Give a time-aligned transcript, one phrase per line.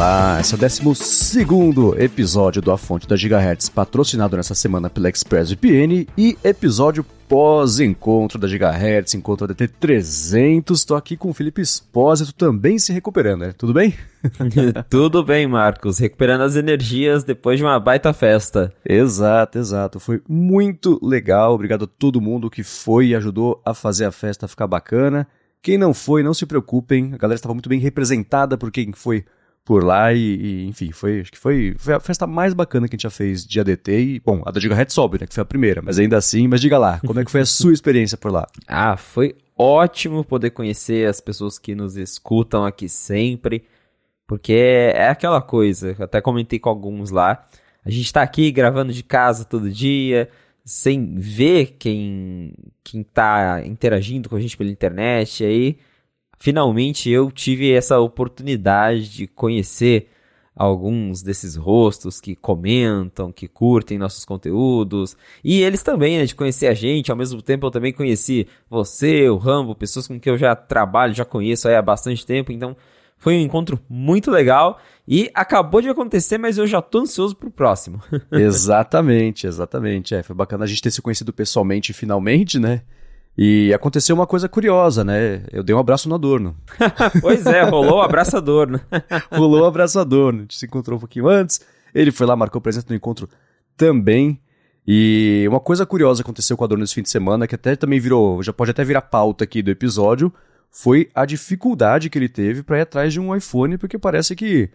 [0.00, 5.10] Olá, esse é o 12 episódio do A Fonte da Gigahertz, patrocinado nessa semana pela
[5.10, 10.70] ExpressVPN e episódio pós-encontro da Gigahertz, encontro da DT300.
[10.70, 13.52] Estou aqui com o Felipe Espósito também se recuperando, né?
[13.52, 13.94] Tudo bem?
[14.88, 15.98] Tudo bem, Marcos.
[15.98, 18.72] Recuperando as energias depois de uma baita festa.
[18.82, 20.00] Exato, exato.
[20.00, 21.52] Foi muito legal.
[21.52, 25.28] Obrigado a todo mundo que foi e ajudou a fazer a festa ficar bacana.
[25.60, 27.12] Quem não foi, não se preocupem.
[27.12, 29.26] A galera estava muito bem representada por quem foi
[29.64, 32.94] por lá e, e, enfim, foi, acho que foi, foi a festa mais bacana que
[32.94, 35.42] a gente já fez de ADT e, bom, a da Gigahertz sobe, né, que foi
[35.42, 38.18] a primeira, mas ainda assim, mas diga lá, como é que foi a sua experiência
[38.18, 38.46] por lá?
[38.66, 43.64] Ah, foi ótimo poder conhecer as pessoas que nos escutam aqui sempre,
[44.26, 47.46] porque é aquela coisa, até comentei com alguns lá,
[47.84, 50.28] a gente tá aqui gravando de casa todo dia,
[50.64, 52.52] sem ver quem,
[52.82, 55.78] quem tá interagindo com a gente pela internet aí,
[56.40, 60.08] finalmente eu tive essa oportunidade de conhecer
[60.56, 66.66] alguns desses rostos que comentam, que curtem nossos conteúdos, e eles também, né, de conhecer
[66.66, 70.38] a gente, ao mesmo tempo eu também conheci você, o Rambo, pessoas com quem eu
[70.38, 72.76] já trabalho, já conheço há bastante tempo, então
[73.16, 77.50] foi um encontro muito legal e acabou de acontecer, mas eu já tô ansioso pro
[77.50, 78.02] próximo.
[78.32, 80.14] exatamente, exatamente.
[80.14, 82.82] É, foi bacana a gente ter se conhecido pessoalmente finalmente, né?
[83.36, 85.44] E aconteceu uma coisa curiosa, né?
[85.50, 86.56] Eu dei um abraço no Adorno.
[87.22, 88.80] pois é, rolou o abraço Adorno.
[89.32, 90.40] rolou o abraço Adorno.
[90.40, 91.60] A gente se encontrou um pouquinho antes.
[91.94, 93.28] Ele foi lá, marcou presença no encontro
[93.76, 94.40] também.
[94.86, 98.00] E uma coisa curiosa aconteceu com o Adorno nesse fim de semana, que até também
[98.00, 100.32] virou, já pode até virar pauta aqui do episódio,
[100.70, 104.70] foi a dificuldade que ele teve para ir atrás de um iPhone, porque parece que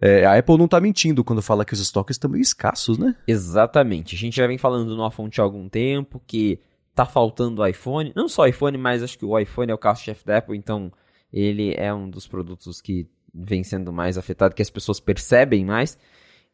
[0.00, 3.14] é, a Apple não está mentindo quando fala que os estoques estão meio escassos, né?
[3.26, 4.14] Exatamente.
[4.14, 6.60] A gente já vem falando no fonte há algum tempo que
[6.98, 8.12] tá faltando iPhone.
[8.16, 10.92] Não só iPhone, mas acho que o iPhone é o carro-chefe da Apple, então
[11.32, 15.96] ele é um dos produtos que vem sendo mais afetado, que as pessoas percebem mais.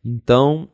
[0.05, 0.69] Então,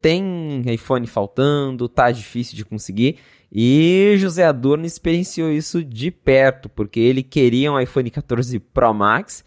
[0.00, 3.18] tem iPhone faltando, tá difícil de conseguir.
[3.52, 9.44] E José Adorno experienciou isso de perto, porque ele queria um iPhone 14 Pro Max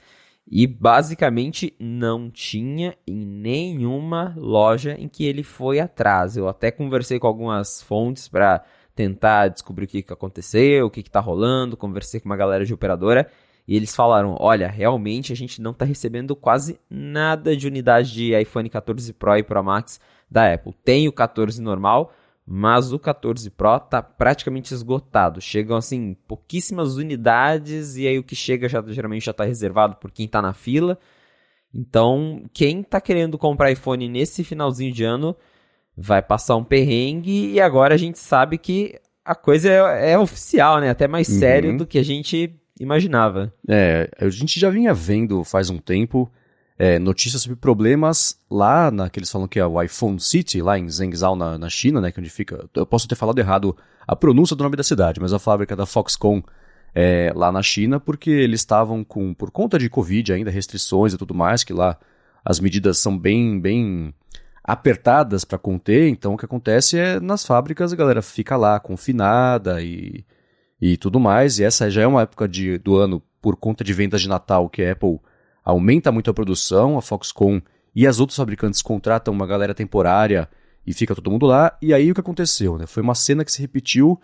[0.48, 6.38] e basicamente não tinha em nenhuma loja em que ele foi atrás.
[6.38, 8.64] Eu até conversei com algumas fontes para
[8.96, 12.74] tentar descobrir o que, que aconteceu, o que, está rolando, conversei com uma galera de
[12.74, 13.30] operadora
[13.68, 18.40] e eles falaram: olha, realmente a gente não está recebendo quase nada de unidade de
[18.40, 20.74] iPhone 14 Pro e Pro Max da Apple.
[20.84, 22.14] Tem o 14 normal,
[22.46, 25.42] mas o 14 Pro está praticamente esgotado.
[25.42, 30.12] Chegam assim pouquíssimas unidades e aí o que chega já, geralmente já está reservado por
[30.12, 30.98] quem está na fila.
[31.74, 35.36] Então, quem está querendo comprar iPhone nesse finalzinho de ano
[35.98, 40.80] vai passar um perrengue e agora a gente sabe que a coisa é, é oficial,
[40.80, 40.90] né?
[40.90, 41.40] Até mais uhum.
[41.40, 43.54] sério do que a gente imaginava.
[43.68, 46.32] É, a gente já vinha vendo faz um tempo
[46.78, 50.78] é, notícias sobre problemas lá na que eles falam que é o iPhone City, lá
[50.78, 52.12] em Zhengzhou, na, na China, né?
[52.12, 52.70] Que é onde fica.
[52.76, 53.76] Eu posso ter falado errado
[54.08, 56.42] a pronúncia do nome da cidade, mas a fábrica da Foxconn
[56.94, 61.18] é, lá na China, porque eles estavam com, por conta de Covid ainda, restrições e
[61.18, 61.98] tudo mais, que lá
[62.44, 64.14] as medidas são bem, bem
[64.66, 69.80] apertadas para conter, então o que acontece é nas fábricas a galera fica lá confinada
[69.80, 70.26] e,
[70.82, 73.94] e tudo mais, e essa já é uma época de, do ano por conta de
[73.94, 75.20] vendas de Natal que a Apple
[75.64, 77.62] aumenta muito a produção, a Foxconn
[77.96, 80.50] e as outras fabricantes contratam uma galera temporária
[80.86, 82.78] e fica todo mundo lá, e aí o que aconteceu?
[82.78, 82.88] Né?
[82.88, 84.20] Foi uma cena que se repetiu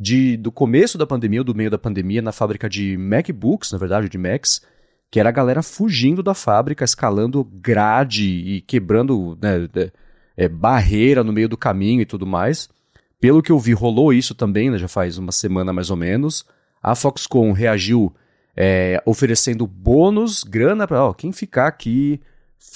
[0.00, 3.78] de, do começo da pandemia, ou do meio da pandemia, na fábrica de MacBooks, na
[3.78, 4.62] verdade, de Macs,
[5.12, 9.68] que era a galera fugindo da fábrica, escalando grade e quebrando né,
[10.34, 12.66] é, barreira no meio do caminho e tudo mais.
[13.20, 16.46] Pelo que eu vi, rolou isso também, né, já faz uma semana mais ou menos.
[16.82, 18.10] A Foxconn reagiu
[18.56, 22.18] é, oferecendo bônus, grana para quem ficar aqui,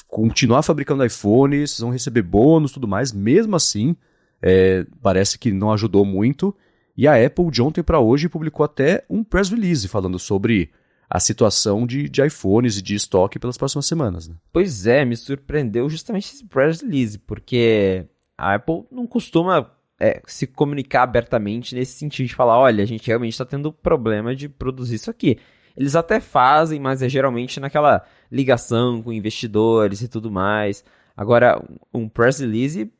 [0.06, 3.14] continuar fabricando iPhones, vocês vão receber bônus tudo mais.
[3.14, 3.96] Mesmo assim,
[4.42, 6.54] é, parece que não ajudou muito.
[6.94, 10.70] E a Apple, de ontem para hoje, publicou até um press release falando sobre
[11.08, 14.28] a situação de, de iPhones e de estoque pelas próximas semanas.
[14.28, 14.34] Né?
[14.52, 18.04] Pois é, me surpreendeu justamente esse press release, porque
[18.36, 23.06] a Apple não costuma é, se comunicar abertamente nesse sentido de falar, olha, a gente
[23.06, 25.38] realmente está tendo problema de produzir isso aqui.
[25.76, 30.82] Eles até fazem, mas é geralmente naquela ligação com investidores e tudo mais.
[31.16, 31.62] Agora,
[31.92, 32.90] um press release,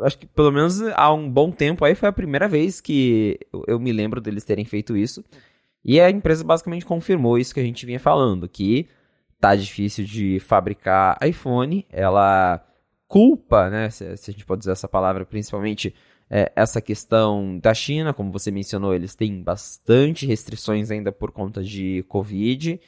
[0.00, 3.78] acho que pelo menos há um bom tempo aí foi a primeira vez que eu
[3.78, 5.22] me lembro deles terem feito isso.
[5.84, 8.88] E a empresa basicamente confirmou isso que a gente vinha falando, que
[9.38, 12.64] tá difícil de fabricar iPhone, ela
[13.06, 15.94] culpa, né, se, se a gente pode dizer essa palavra, principalmente
[16.30, 21.62] é, essa questão da China, como você mencionou, eles têm bastante restrições ainda por conta
[21.62, 22.80] de Covid,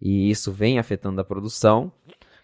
[0.00, 1.92] e isso vem afetando a produção.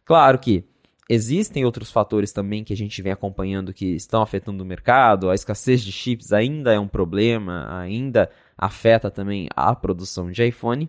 [0.04, 0.64] Claro que
[1.08, 5.30] existem outros fatores também que a gente vem acompanhando que estão afetando o mercado.
[5.30, 8.30] A escassez de chips ainda é um problema, ainda
[8.60, 10.86] afeta também a produção de iPhone.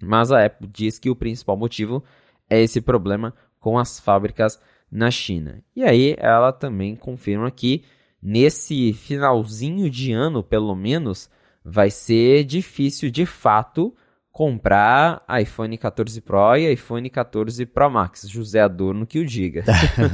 [0.00, 2.04] Mas a Apple diz que o principal motivo
[2.48, 4.60] é esse problema com as fábricas
[4.90, 5.60] na China.
[5.74, 7.82] E aí ela também confirma que
[8.22, 11.28] nesse finalzinho de ano, pelo menos,
[11.64, 13.92] vai ser difícil de fato
[14.30, 18.28] comprar iPhone 14 Pro e iPhone 14 Pro Max.
[18.28, 19.64] José Adorno que o diga.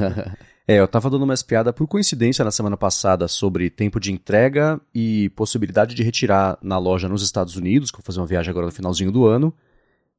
[0.71, 4.81] é, eu tava dando uma espiada por coincidência na semana passada sobre tempo de entrega
[4.95, 8.53] e possibilidade de retirar na loja nos Estados Unidos, que eu vou fazer uma viagem
[8.53, 9.53] agora no finalzinho do ano.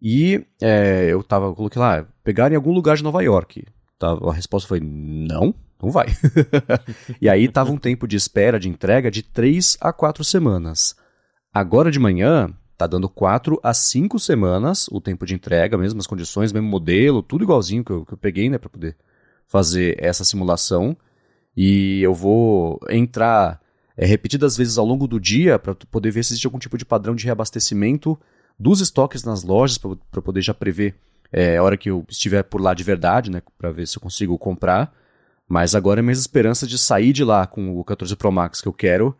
[0.01, 3.63] E é, eu tava, eu coloquei lá, pegar em algum lugar de Nova York.
[4.01, 6.07] A resposta foi não, não vai.
[7.21, 10.97] e aí tava um tempo de espera de entrega de 3 a 4 semanas.
[11.53, 16.51] Agora de manhã, tá dando 4 a 5 semanas o tempo de entrega, mesmas condições,
[16.51, 18.97] mesmo modelo, tudo igualzinho que eu, que eu peguei, né, para poder
[19.51, 20.95] fazer essa simulação.
[21.55, 23.59] E eu vou entrar
[23.97, 26.85] é, repetidas vezes ao longo do dia para poder ver se existe algum tipo de
[26.85, 28.17] padrão de reabastecimento
[28.57, 30.95] dos estoques nas lojas, para poder já prever
[31.33, 34.01] é, a hora que eu estiver por lá de verdade, né, para ver se eu
[34.01, 34.93] consigo comprar.
[35.49, 38.73] Mas agora minhas esperanças de sair de lá com o 14 Pro Max que eu
[38.73, 39.13] quero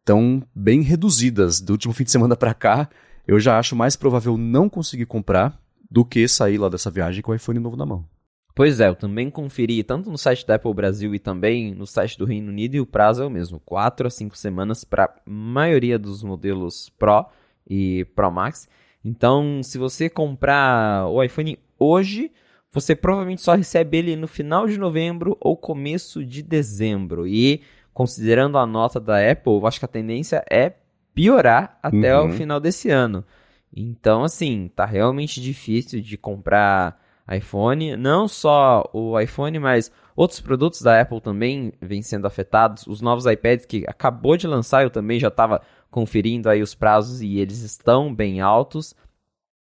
[0.00, 1.60] estão bem reduzidas.
[1.60, 2.88] Do último fim de semana para cá,
[3.24, 7.30] eu já acho mais provável não conseguir comprar do que sair lá dessa viagem com
[7.30, 8.15] o iPhone novo na mão.
[8.56, 12.16] Pois é, eu também conferi tanto no site da Apple Brasil e também no site
[12.16, 15.10] do Reino Unido e o prazo é o mesmo, 4 a 5 semanas para a
[15.26, 17.26] maioria dos modelos Pro
[17.68, 18.66] e Pro Max.
[19.04, 22.32] Então, se você comprar o iPhone hoje,
[22.72, 27.26] você provavelmente só recebe ele no final de novembro ou começo de dezembro.
[27.26, 27.60] E
[27.92, 30.72] considerando a nota da Apple, eu acho que a tendência é
[31.14, 32.28] piorar até uhum.
[32.28, 33.22] o final desse ano.
[33.70, 37.96] Então, assim, tá realmente difícil de comprar iPhone.
[37.96, 42.86] Não só o iPhone, mas outros produtos da Apple também vêm sendo afetados.
[42.86, 47.20] Os novos iPads que acabou de lançar, eu também já estava conferindo aí os prazos
[47.20, 48.94] e eles estão bem altos.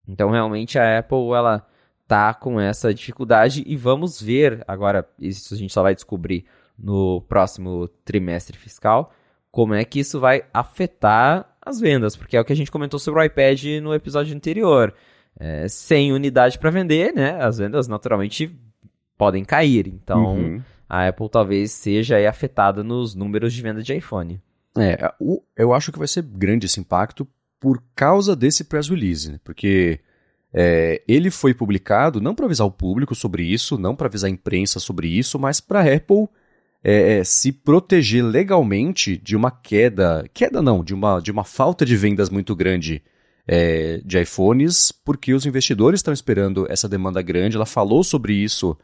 [0.07, 1.65] Então, realmente, a Apple, ela
[2.07, 6.45] tá com essa dificuldade e vamos ver agora, isso a gente só vai descobrir
[6.77, 9.11] no próximo trimestre fiscal,
[9.49, 12.99] como é que isso vai afetar as vendas, porque é o que a gente comentou
[12.99, 14.93] sobre o iPad no episódio anterior.
[15.45, 18.49] É, sem unidade para vender, né, as vendas naturalmente
[19.17, 19.87] podem cair.
[19.87, 20.61] Então, uhum.
[20.87, 24.41] a Apple talvez seja afetada nos números de venda de iPhone.
[24.77, 25.11] É,
[25.57, 27.27] eu acho que vai ser grande esse impacto
[27.59, 29.39] por causa desse press release, né?
[29.43, 29.99] porque
[30.53, 34.33] é, ele foi publicado não para avisar o público sobre isso, não para avisar a
[34.33, 36.29] imprensa sobre isso, mas para a Apple
[36.81, 41.85] é, é, se proteger legalmente de uma queda, queda não, de uma, de uma falta
[41.85, 43.03] de vendas muito grande
[43.47, 47.55] é, de iPhones, porque os investidores estão esperando essa demanda grande.
[47.55, 48.77] Ela falou sobre isso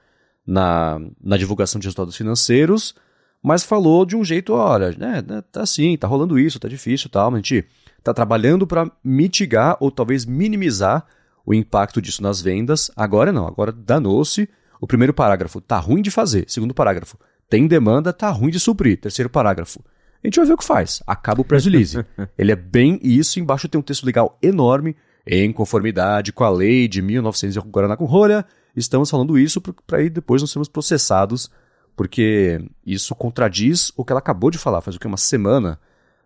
[0.45, 2.95] na, na divulgação de resultados financeiros,
[3.41, 7.09] mas falou de um jeito, olha, né, né tá assim, tá rolando isso, tá difícil
[7.09, 7.65] tal, mas a gente
[8.03, 11.05] tá trabalhando para mitigar ou talvez minimizar
[11.45, 12.91] o impacto disso nas vendas.
[12.95, 14.49] Agora não, agora danou-se.
[14.81, 16.45] O primeiro parágrafo tá ruim de fazer.
[16.47, 17.17] Segundo parágrafo,
[17.49, 18.99] tem demanda, tá ruim de suprir.
[18.99, 19.83] Terceiro parágrafo.
[20.23, 21.01] A gente vai ver o que faz.
[21.07, 22.05] Acaba o press release.
[22.37, 23.39] Ele é bem isso.
[23.39, 24.95] Embaixo tem um texto legal enorme.
[25.25, 28.43] Em conformidade com a lei de 1900 de Guaraná com rolha,
[28.75, 31.51] estamos falando isso para aí depois nós sermos processados,
[31.95, 35.05] porque isso contradiz o que ela acabou de falar, faz o que?
[35.05, 35.79] Uma semana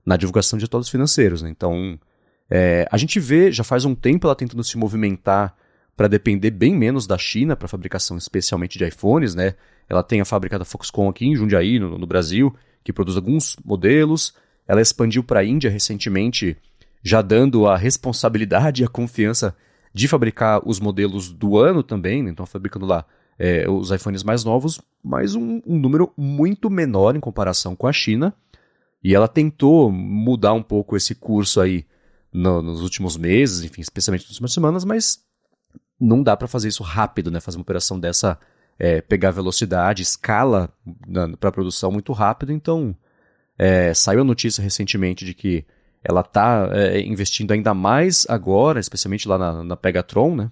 [0.05, 1.41] na divulgação de todos os financeiros.
[1.41, 1.49] Né?
[1.49, 1.99] Então,
[2.49, 5.55] é, a gente vê, já faz um tempo ela tentando se movimentar
[5.97, 9.53] para depender bem menos da China para fabricação especialmente de iPhones, né?
[9.87, 13.55] Ela tem a fábrica da Foxconn aqui em Jundiaí, no, no Brasil, que produz alguns
[13.63, 14.33] modelos.
[14.67, 16.57] Ela expandiu para a Índia recentemente,
[17.01, 19.55] já dando a responsabilidade e a confiança
[19.93, 22.31] de fabricar os modelos do ano também, né?
[22.31, 23.05] então fabricando lá
[23.37, 27.93] é, os iPhones mais novos, mas um, um número muito menor em comparação com a
[27.93, 28.33] China.
[29.03, 31.85] E ela tentou mudar um pouco esse curso aí
[32.31, 35.19] no, nos últimos meses, enfim, especialmente nas últimas semanas, mas
[35.99, 37.39] não dá para fazer isso rápido, né?
[37.39, 38.39] Fazer uma operação dessa,
[38.77, 40.69] é, pegar velocidade, escala
[41.39, 42.51] para produção muito rápido.
[42.51, 42.95] Então,
[43.57, 45.65] é, saiu a notícia recentemente de que
[46.03, 50.49] ela está é, investindo ainda mais agora, especialmente lá na, na Pegatron, né?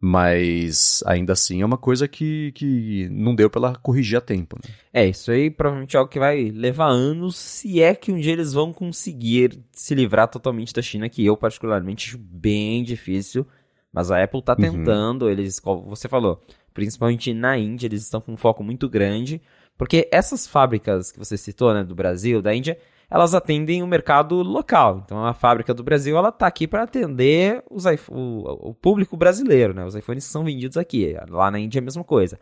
[0.00, 4.56] Mas ainda assim é uma coisa que, que não deu para ela corrigir a tempo.
[4.62, 4.72] Né?
[4.92, 8.32] É, isso aí provavelmente é algo que vai levar anos, se é que um dia
[8.32, 13.44] eles vão conseguir se livrar totalmente da China, que eu particularmente acho bem difícil.
[13.92, 14.70] Mas a Apple está uhum.
[14.70, 15.30] tentando, uhum.
[15.30, 16.40] eles, como você falou,
[16.78, 19.42] principalmente na Índia, eles estão com um foco muito grande,
[19.76, 22.78] porque essas fábricas que você citou, né, do Brasil, da Índia,
[23.10, 25.02] elas atendem o mercado local.
[25.04, 29.74] Então a fábrica do Brasil ela está aqui para atender os o, o, público brasileiro,
[29.74, 29.84] né?
[29.84, 31.16] Os iPhones que são vendidos aqui.
[31.28, 32.38] Lá na Índia é a mesma coisa.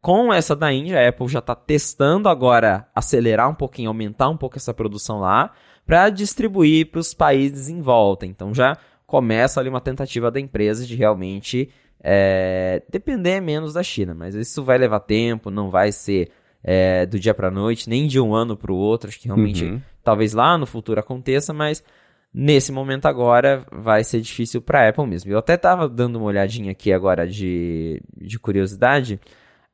[0.00, 4.36] Com essa da Índia, a Apple já está testando agora acelerar um pouquinho, aumentar um
[4.36, 5.50] pouco essa produção lá,
[5.84, 8.26] para distribuir para os países em volta.
[8.26, 11.68] Então já começa ali uma tentativa da empresa de realmente
[12.02, 14.14] é, depender menos da China.
[14.14, 16.30] Mas isso vai levar tempo, não vai ser
[16.64, 19.08] é, do dia para noite, nem de um ano para o outro.
[19.08, 19.80] Acho que realmente, uhum.
[20.02, 21.84] talvez lá no futuro aconteça, mas
[22.34, 25.30] nesse momento agora vai ser difícil para a Apple mesmo.
[25.30, 29.20] Eu até estava dando uma olhadinha aqui agora de, de curiosidade.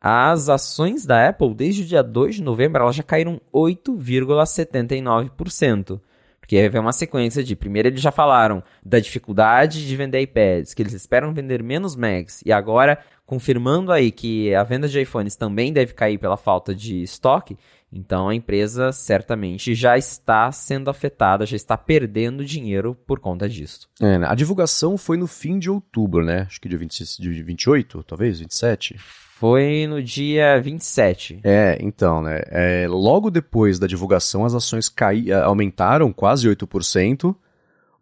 [0.01, 6.01] As ações da Apple, desde o dia 2 de novembro, elas já caíram 8,79%.
[6.49, 7.55] Porque é uma sequência de.
[7.55, 12.41] Primeiro, eles já falaram da dificuldade de vender iPads, que eles esperam vender menos Macs,
[12.43, 17.03] e agora, confirmando aí que a venda de iPhones também deve cair pela falta de
[17.03, 17.59] estoque,
[17.93, 23.87] então a empresa certamente já está sendo afetada, já está perdendo dinheiro por conta disso.
[24.01, 24.27] É, né?
[24.27, 26.47] a divulgação foi no fim de outubro, né?
[26.49, 28.97] Acho que dia 20, de 28, talvez, 27.
[29.39, 31.43] Foi no dia 27.
[31.45, 32.41] É, então, né?
[32.47, 37.37] É, logo depois da divulgação, as ações caí, eh, aumentaram quase 8%,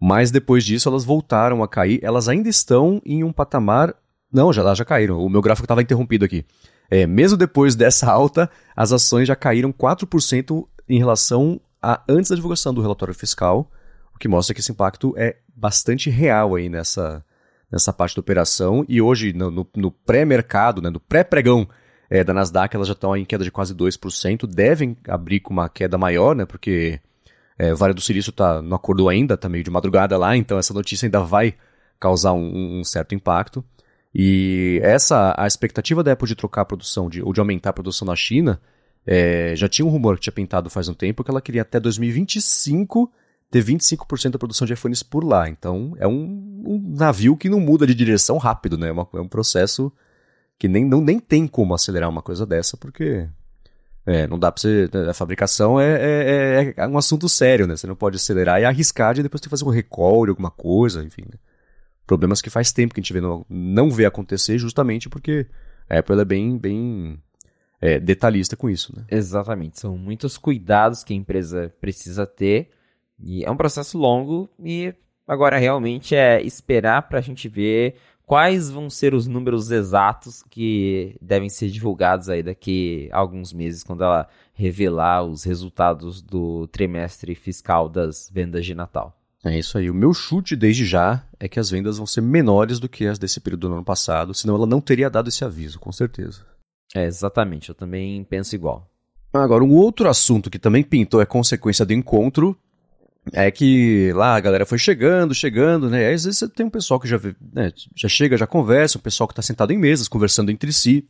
[0.00, 2.00] mas depois disso elas voltaram a cair.
[2.02, 3.95] Elas ainda estão em um patamar.
[4.33, 5.19] Não, já, já caíram.
[5.19, 6.43] O meu gráfico estava interrompido aqui.
[6.90, 12.37] É, mesmo depois dessa alta, as ações já caíram 4% em relação a antes da
[12.37, 13.71] divulgação do relatório fiscal,
[14.14, 17.23] o que mostra que esse impacto é bastante real aí nessa,
[17.70, 18.85] nessa parte da operação.
[18.88, 21.68] E hoje, no, no, no pré-mercado, né, no pré-pregão
[22.08, 24.46] é, da Nasdaq, elas já estão em queda de quase 2%.
[24.46, 27.00] Devem abrir com uma queda maior, né, porque
[27.58, 30.75] é, Vale do Silício tá, não acordou ainda, está meio de madrugada lá, então essa
[30.75, 31.54] notícia ainda vai
[31.99, 33.64] causar um, um certo impacto.
[34.14, 37.73] E essa, a expectativa da Apple de trocar a produção, de, ou de aumentar a
[37.73, 38.61] produção na China,
[39.06, 41.78] é, já tinha um rumor que tinha pintado faz um tempo que ela queria até
[41.78, 43.12] 2025
[43.50, 45.48] ter 25% da produção de iPhones por lá.
[45.48, 48.88] Então é um, um, navio que não muda de direção rápido, né?
[48.88, 49.92] É, uma, é um processo
[50.58, 53.28] que nem, não, nem tem como acelerar uma coisa dessa, porque
[54.04, 54.88] é, não dá pra você.
[55.08, 57.76] A fabricação é, é, é, é, um assunto sério, né?
[57.76, 61.02] Você não pode acelerar e arriscar de depois ter que fazer um recall alguma coisa,
[61.02, 61.22] enfim.
[61.22, 61.38] Né?
[62.06, 65.46] Problemas que faz tempo que a gente vê não, não vê acontecer justamente porque
[65.90, 67.20] a Apple é bem, bem
[67.80, 69.04] é, detalhista com isso, né?
[69.10, 69.80] Exatamente.
[69.80, 72.70] São muitos cuidados que a empresa precisa ter
[73.23, 74.94] e é um processo longo e
[75.26, 77.96] agora realmente é esperar para a gente ver
[78.26, 83.85] quais vão ser os números exatos que devem ser divulgados aí daqui a alguns meses,
[83.85, 89.16] quando ela revelar os resultados do trimestre fiscal das vendas de Natal.
[89.44, 89.88] É isso aí.
[89.88, 93.18] O meu chute desde já é que as vendas vão ser menores do que as
[93.18, 96.44] desse período do ano passado, senão ela não teria dado esse aviso, com certeza.
[96.94, 97.68] É, exatamente.
[97.68, 98.90] Eu também penso igual.
[99.32, 102.58] Agora, um outro assunto que também pintou é consequência do encontro
[103.33, 106.06] é que lá a galera foi chegando, chegando, né?
[106.06, 107.21] Aí, às vezes você tem um pessoal que já,
[107.52, 111.09] né, já chega, já conversa, um pessoal que está sentado em mesas, conversando entre si.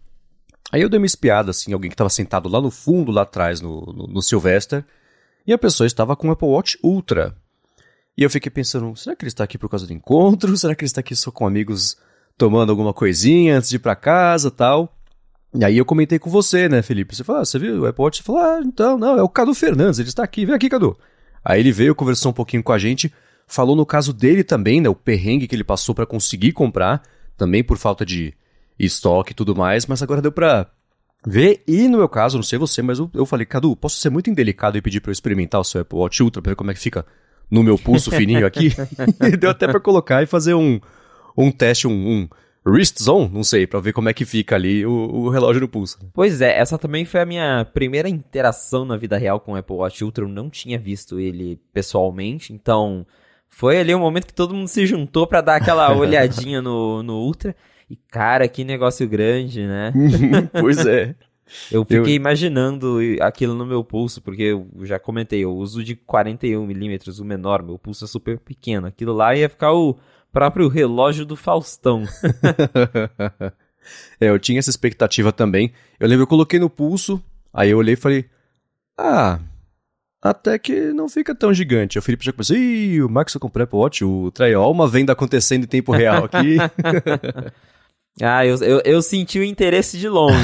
[0.73, 3.61] Aí eu dei uma espiada, assim, alguém que estava sentado lá no fundo, lá atrás,
[3.61, 4.85] no, no, no Sylvester,
[5.46, 7.37] e a pessoa estava com o Apple Watch Ultra.
[8.16, 10.56] E eu fiquei pensando, será que ele está aqui por causa do encontro?
[10.56, 11.96] Será que ele está aqui só com amigos
[12.37, 14.92] tomando alguma coisinha antes de ir para casa tal?
[15.54, 17.14] E aí eu comentei com você, né, Felipe?
[17.14, 18.18] Você falou, ah, você viu o Apple Watch?
[18.18, 20.96] Você falou, ah, então, não, é o Cadu Fernandes, ele está aqui, vem aqui, Cadu.
[21.48, 23.12] Aí ele veio, conversou um pouquinho com a gente,
[23.46, 27.00] falou no caso dele também, né, o perrengue que ele passou para conseguir comprar,
[27.36, 28.34] também por falta de
[28.76, 30.66] estoque e tudo mais, mas agora deu pra
[31.24, 31.62] ver.
[31.64, 34.28] E no meu caso, não sei você, mas eu, eu falei, Cadu, posso ser muito
[34.28, 36.74] indelicado e pedir pra eu experimentar o seu Apple Watch Ultra pra ver como é
[36.74, 37.06] que fica
[37.48, 38.74] no meu pulso fininho aqui?
[39.38, 40.80] deu até pra colocar e fazer um,
[41.38, 42.28] um teste, um, um
[42.66, 45.68] wrist zone, não sei, para ver como é que fica ali o, o, relógio no
[45.68, 45.99] pulso.
[46.12, 49.76] Pois é, essa também foi a minha primeira interação na vida real com o Apple
[49.76, 50.25] Watch Ultra.
[50.25, 53.06] Eu não tinha visto ele pessoalmente, então
[53.49, 57.02] foi ali o um momento que todo mundo se juntou para dar aquela olhadinha no,
[57.02, 57.54] no Ultra.
[57.88, 59.92] E cara, que negócio grande, né?
[60.61, 61.14] pois é.
[61.70, 62.16] Eu fiquei eu...
[62.16, 67.25] imaginando aquilo no meu pulso, porque eu já comentei, eu uso de 41 milímetros, o
[67.25, 68.88] menor, meu pulso é super pequeno.
[68.88, 69.96] Aquilo lá ia ficar o
[70.36, 72.04] próprio relógio do Faustão.
[74.20, 75.72] é, eu tinha essa expectativa também.
[75.98, 77.22] Eu lembro, eu coloquei no pulso,
[77.54, 78.26] aí eu olhei e falei,
[78.98, 79.38] ah,
[80.20, 81.98] até que não fica tão gigante.
[81.98, 85.64] O Felipe já começou, ih, o Max comprou Apple Watch, o Traiol, uma venda acontecendo
[85.64, 86.58] em tempo real aqui.
[88.20, 90.36] ah, eu, eu, eu, senti o interesse de longe.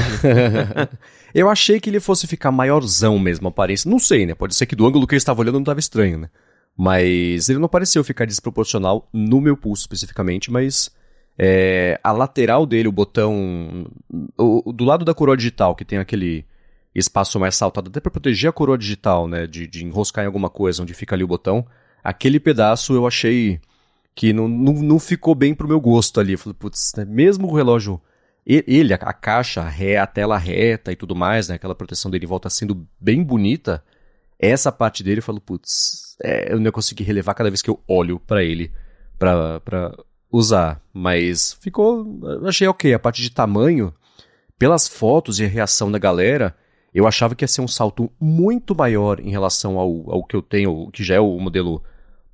[1.35, 3.87] eu achei que ele fosse ficar maiorzão mesmo, a aparência.
[3.87, 4.33] Não sei, né?
[4.33, 6.29] Pode ser que do ângulo que ele estava olhando não estava estranho, né?
[6.77, 10.91] Mas ele não pareceu ficar desproporcional no meu pulso especificamente, mas
[11.37, 13.87] é, a lateral dele, o botão.
[14.37, 16.45] O, do lado da coroa digital, que tem aquele.
[16.93, 19.47] espaço mais saltado, até para proteger a coroa digital, né?
[19.47, 21.65] De, de enroscar em alguma coisa onde fica ali o botão.
[22.03, 23.59] Aquele pedaço eu achei
[24.15, 26.33] que não, não, não ficou bem pro meu gosto ali.
[26.33, 27.05] Eu falei, putz, né?
[27.05, 27.99] mesmo o relógio,
[28.45, 31.55] ele, a, a caixa, a, ré, a tela reta e tudo mais, né?
[31.55, 33.83] Aquela proteção dele volta sendo bem bonita.
[34.37, 37.79] Essa parte dele eu falo, putz, é, eu não consegui relevar cada vez que eu
[37.87, 38.71] olho para ele
[39.17, 39.93] pra
[40.31, 40.81] usar.
[40.93, 42.93] Mas ficou, achei ok.
[42.93, 43.93] A parte de tamanho,
[44.57, 46.55] pelas fotos e a reação da galera,
[46.93, 50.41] eu achava que ia ser um salto muito maior em relação ao, ao que eu
[50.41, 51.83] tenho, que já é o modelo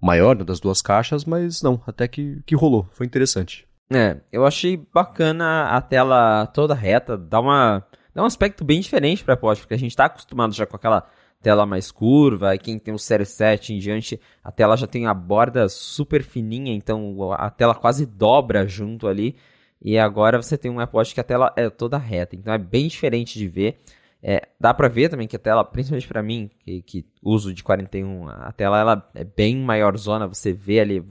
[0.01, 3.67] maior né, das duas caixas, mas não, até que, que rolou, foi interessante.
[3.91, 7.83] É, eu achei bacana a tela toda reta, dá, uma,
[8.13, 10.75] dá um aspecto bem diferente para a Apple porque a gente está acostumado já com
[10.75, 11.09] aquela
[11.41, 15.13] tela mais curva, quem tem o Série 7 em diante, a tela já tem a
[15.13, 19.36] borda super fininha, então a tela quase dobra junto ali,
[19.81, 22.58] e agora você tem um Apple Watch que a tela é toda reta, então é
[22.58, 23.77] bem diferente de ver.
[24.22, 27.63] É, dá pra ver também que a tela, principalmente para mim, que, que, uso de
[27.63, 31.01] 41, a tela ela é bem maior zona, você vê ali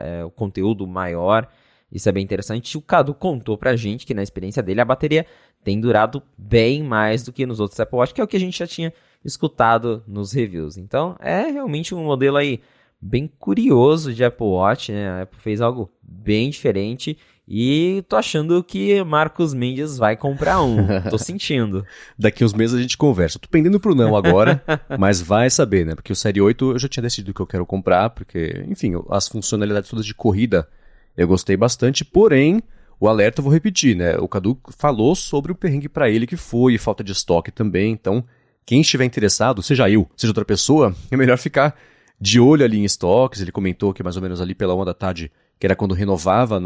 [0.00, 1.48] é, o conteúdo maior,
[1.92, 2.76] isso é bem interessante.
[2.76, 5.24] O Cadu contou pra gente que na experiência dele a bateria
[5.62, 8.40] tem durado bem mais do que nos outros Apple Watch, que é o que a
[8.40, 8.92] gente já tinha
[9.26, 10.76] escutado nos reviews.
[10.76, 12.60] Então é realmente um modelo aí
[13.00, 15.08] bem curioso de Apple Watch, né?
[15.08, 17.18] A Apple fez algo bem diferente
[17.48, 20.76] e tô achando que Marcos Mendes vai comprar um.
[21.10, 21.84] tô sentindo.
[22.18, 23.38] Daqui uns meses a gente conversa.
[23.38, 24.62] Tô pendendo pro não agora,
[24.98, 25.94] mas vai saber, né?
[25.94, 29.28] Porque o Série 8 eu já tinha decidido que eu quero comprar, porque, enfim, as
[29.28, 30.68] funcionalidades todas de corrida
[31.16, 32.62] eu gostei bastante, porém,
[33.00, 34.18] o alerta eu vou repetir, né?
[34.18, 38.24] O Cadu falou sobre o perrengue para ele que foi, falta de estoque também, então
[38.66, 41.74] quem estiver interessado, seja eu, seja outra pessoa, é melhor ficar
[42.20, 43.40] de olho ali em estoques.
[43.40, 46.60] Ele comentou que mais ou menos ali pela uma da tarde que era quando renovava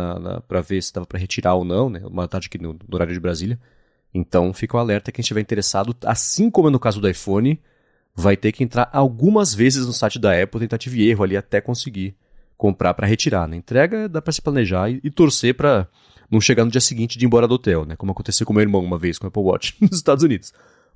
[0.49, 2.00] para ver se estava para retirar ou não, né?
[2.04, 3.61] Uma tarde aqui no, no, horário de Brasília.
[4.12, 7.61] Então fica o alerta quem estiver interessado, assim como é no caso do iPhone,
[8.16, 11.61] vai ter que entrar algumas vezes no site da Apple, tentativa e erro ali até
[11.61, 12.16] conseguir
[12.57, 13.42] comprar para retirar.
[13.42, 13.57] Na né?
[13.59, 15.87] entrega dá para se planejar e, e torcer para
[16.29, 17.94] não chegar no dia seguinte de ir embora do hotel, né?
[17.94, 20.53] Como aconteceu com meu irmão uma vez com o Apple Watch nos Estados Unidos.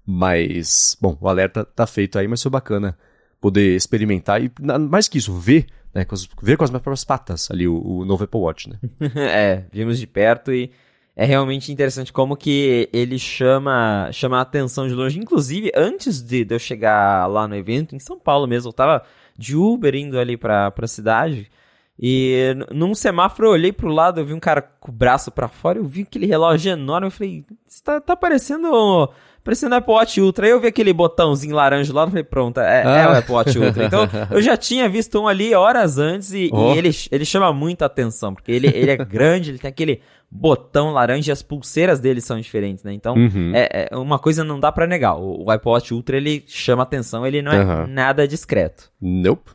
[0.07, 2.97] Mas, bom, o alerta tá feito aí, mas foi bacana
[3.41, 4.51] poder experimentar e,
[4.91, 7.81] mais que isso, ver né, com as, ver com as minhas próprias patas ali o,
[7.81, 8.79] o novo Apple Watch, né?
[9.17, 10.71] é, vimos de perto e
[11.17, 15.19] é realmente interessante como que ele chama, chama a atenção de longe.
[15.19, 19.05] Inclusive, antes de, de eu chegar lá no evento, em São Paulo mesmo, eu tava
[19.39, 21.49] de Uber indo ali pra, pra cidade.
[21.97, 25.47] E num semáforo eu olhei pro lado, eu vi um cara com o braço para
[25.47, 27.45] fora, eu vi aquele relógio enorme, eu falei,
[27.85, 29.09] tá, tá parecendo
[29.45, 30.47] parecendo Apple Watch Ultra.
[30.47, 32.97] Aí eu vi aquele botãozinho laranja lá, eu falei, pronto, é, ah.
[32.97, 33.85] é o Apple Watch Ultra.
[33.85, 36.73] Então, eu já tinha visto um ali horas antes e, oh.
[36.73, 40.91] e ele, ele chama muita atenção, porque ele, ele é grande, ele tem aquele botão
[40.91, 42.93] laranja e as pulseiras dele são diferentes, né?
[42.93, 43.53] Então, uhum.
[43.55, 45.17] é, é, uma coisa não dá para negar.
[45.17, 47.87] O, o Apple Watch Ultra, ele chama atenção, ele não é uhum.
[47.87, 48.91] nada discreto.
[49.01, 49.53] Nope.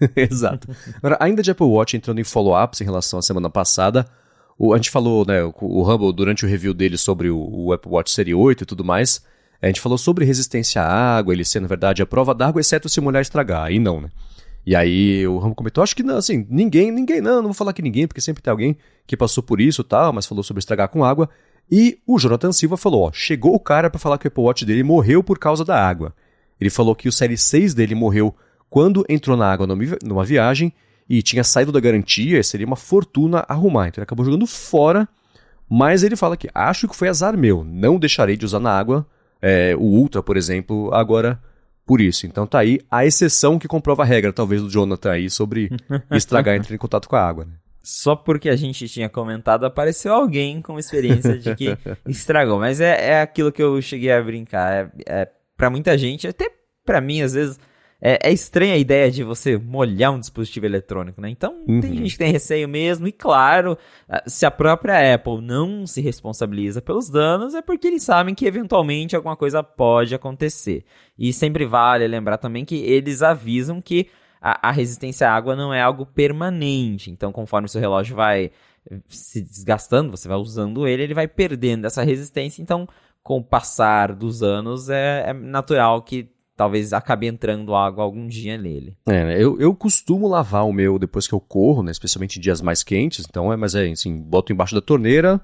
[0.16, 0.68] Exato.
[0.96, 4.06] Agora, ainda de Apple Watch entrando em follow-ups em relação à semana passada,
[4.58, 7.72] o, a gente falou, né, o, o Rumble, durante o review dele sobre o, o,
[7.72, 9.22] Apple Watch Série 8 e tudo mais,
[9.60, 12.88] a gente falou sobre resistência à água, ele ser, na verdade, a prova d'água, exceto
[12.88, 13.64] se molhar e estragar.
[13.64, 14.10] Aí não, né?
[14.64, 17.72] E aí o Rumble comentou, acho que não, assim, ninguém, ninguém, não, não vou falar
[17.72, 20.58] que ninguém, porque sempre tem alguém que passou por isso e tal, mas falou sobre
[20.58, 21.28] estragar com água.
[21.70, 24.64] E o Jonathan Silva falou, ó, chegou o cara para falar que o Apple Watch
[24.64, 26.12] dele morreu por causa da água.
[26.60, 28.34] Ele falou que o Série 6 dele morreu
[28.68, 30.72] quando entrou na água numa viagem
[31.08, 33.88] e tinha saído da garantia, seria uma fortuna arrumar.
[33.88, 35.08] Então ele acabou jogando fora,
[35.68, 39.06] mas ele fala que acho que foi azar meu, não deixarei de usar na água
[39.40, 41.40] é, o Ultra, por exemplo, agora
[41.86, 42.26] por isso.
[42.26, 45.70] Então tá aí a exceção que comprova a regra, talvez, do Jonathan aí sobre
[46.10, 47.44] estragar entrar em contato com a água.
[47.44, 47.52] Né?
[47.82, 52.58] Só porque a gente tinha comentado, apareceu alguém com experiência de que estragou.
[52.58, 54.72] Mas é, é aquilo que eu cheguei a brincar.
[54.72, 56.50] É, é para muita gente, até
[56.84, 57.58] para mim, às vezes
[58.00, 61.30] é, é, estranha a ideia de você molhar um dispositivo eletrônico, né?
[61.30, 61.80] Então, uhum.
[61.80, 63.76] tem gente que tem receio mesmo, e claro,
[64.26, 69.16] se a própria Apple não se responsabiliza pelos danos, é porque eles sabem que eventualmente
[69.16, 70.84] alguma coisa pode acontecer.
[71.18, 74.08] E sempre vale lembrar também que eles avisam que
[74.40, 77.10] a, a resistência à água não é algo permanente.
[77.10, 78.50] Então, conforme o seu relógio vai
[79.08, 82.62] se desgastando, você vai usando ele, ele vai perdendo essa resistência.
[82.62, 82.86] Então,
[83.22, 88.56] com o passar dos anos, é, é natural que talvez acabe entrando água algum dia
[88.56, 88.96] nele.
[89.06, 89.34] É, né?
[89.42, 91.90] eu, eu costumo lavar o meu depois que eu corro, né?
[91.90, 93.26] Especialmente em dias mais quentes.
[93.28, 95.40] Então, é, mas é assim, boto embaixo da torneira,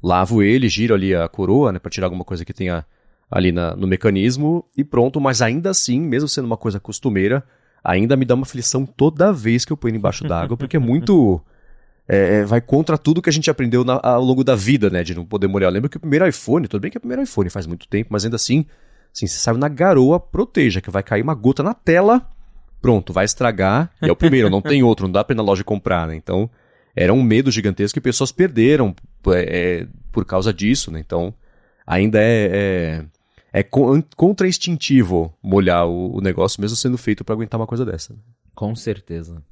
[0.00, 1.78] lavo ele, giro ali a coroa, né?
[1.80, 2.86] Pra tirar alguma coisa que tenha
[3.28, 5.20] ali na, no mecanismo e pronto.
[5.20, 7.42] Mas ainda assim, mesmo sendo uma coisa costumeira,
[7.82, 11.40] ainda me dá uma aflição toda vez que eu ponho embaixo d'água, porque é muito...
[12.08, 15.02] É, é, vai contra tudo que a gente aprendeu na, ao longo da vida, né?
[15.02, 15.70] De não poder molhar.
[15.70, 17.88] Eu lembro que o primeiro iPhone, tudo bem que é o primeiro iPhone faz muito
[17.88, 18.66] tempo, mas ainda assim
[19.14, 22.26] Assim, você saiu na garoa, proteja, que vai cair uma gota na tela,
[22.80, 23.90] pronto, vai estragar.
[24.00, 26.16] E é o primeiro, não tem outro, não dá pra ir na loja comprar, né?
[26.16, 26.50] Então,
[26.94, 28.94] era um medo gigantesco que pessoas perderam
[29.28, 31.00] é, é, por causa disso, né?
[31.00, 31.32] Então,
[31.86, 33.04] ainda é,
[33.52, 38.12] é, é contra-instintivo molhar o, o, negócio, mesmo sendo feito para aguentar uma coisa dessa.
[38.12, 38.18] Né?
[38.54, 39.42] Com certeza.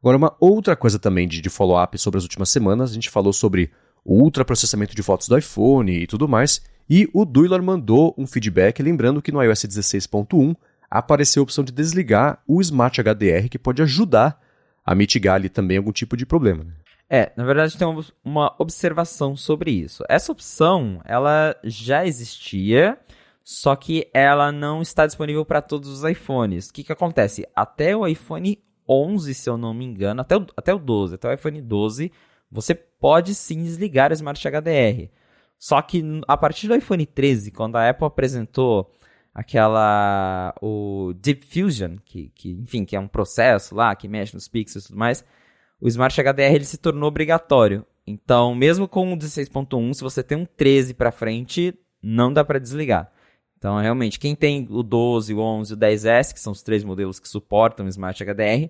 [0.00, 3.32] Agora, uma outra coisa também de, de follow-up sobre as últimas semanas, a gente falou
[3.32, 3.70] sobre
[4.04, 6.60] o ultraprocessamento de fotos do iPhone e tudo mais,
[6.94, 10.54] e o Duilar mandou um feedback lembrando que no iOS 16.1
[10.90, 14.38] apareceu a opção de desligar o Smart HDR, que pode ajudar
[14.84, 16.64] a mitigar ali também algum tipo de problema.
[16.64, 16.72] Né?
[17.08, 17.88] É, na verdade tem
[18.22, 20.04] uma observação sobre isso.
[20.06, 22.98] Essa opção, ela já existia,
[23.42, 26.68] só que ela não está disponível para todos os iPhones.
[26.68, 27.48] O que, que acontece?
[27.56, 31.26] Até o iPhone 11, se eu não me engano, até o, até o 12, até
[31.26, 32.12] o iPhone 12,
[32.50, 35.08] você pode sim desligar o Smart HDR.
[35.62, 38.90] Só que a partir do iPhone 13, quando a Apple apresentou
[39.32, 44.48] aquela o Deep Fusion, que, que enfim, que é um processo lá que mexe nos
[44.48, 45.24] pixels e tudo mais,
[45.80, 47.86] o Smart HDR ele se tornou obrigatório.
[48.04, 51.72] Então, mesmo com o 16.1, se você tem um 13 para frente,
[52.02, 53.12] não dá para desligar.
[53.56, 56.82] Então, realmente, quem tem o 12, o 11 e o 10S, que são os três
[56.82, 58.68] modelos que suportam o Smart HDR,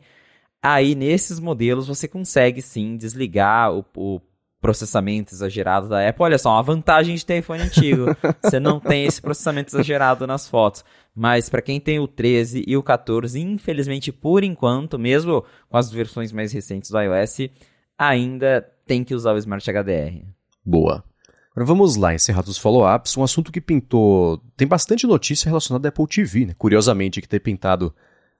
[0.62, 4.20] aí nesses modelos você consegue sim desligar o, o
[4.62, 6.22] processamento exagerado da Apple.
[6.22, 8.16] Olha só, uma vantagem de ter iPhone antigo.
[8.40, 10.84] Você não tem esse processamento exagerado nas fotos.
[11.14, 15.90] Mas para quem tem o 13 e o 14, infelizmente, por enquanto, mesmo com as
[15.90, 17.50] versões mais recentes do iOS,
[17.98, 20.24] ainda tem que usar o Smart HDR.
[20.64, 21.04] Boa.
[21.50, 24.40] Agora vamos lá, encerrados os follow-ups, um assunto que pintou.
[24.56, 26.54] Tem bastante notícia relacionada à Apple TV, né?
[26.56, 27.94] Curiosamente, que tem pintado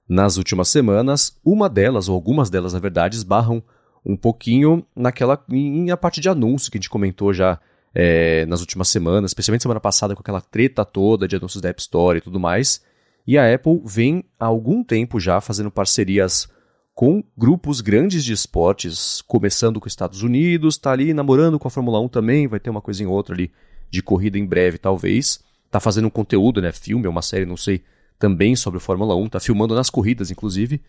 [0.09, 1.37] nas últimas semanas.
[1.45, 3.61] Uma delas, ou algumas delas, na verdade, esbarram
[4.05, 5.43] um pouquinho naquela.
[5.49, 7.59] em a parte de anúncio que a gente comentou já
[7.93, 11.81] é, nas últimas semanas, especialmente semana passada com aquela treta toda de anúncios da App
[11.81, 12.81] Store e tudo mais.
[13.25, 16.47] E a Apple vem há algum tempo já fazendo parcerias
[16.93, 21.71] com grupos grandes de esportes, começando com os Estados Unidos, tá ali namorando com a
[21.71, 23.51] Fórmula 1 também, vai ter uma coisinha ou outra ali
[23.89, 25.39] de corrida em breve, talvez.
[25.71, 27.83] Tá fazendo um conteúdo, né, filme, uma série, não sei,
[28.19, 30.81] também sobre a Fórmula 1, tá filmando nas corridas, inclusive.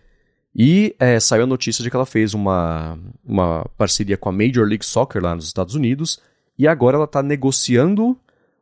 [0.54, 4.64] E é, saiu a notícia de que ela fez uma, uma parceria com a Major
[4.66, 6.20] League Soccer lá nos Estados Unidos
[6.56, 8.16] e agora ela está negociando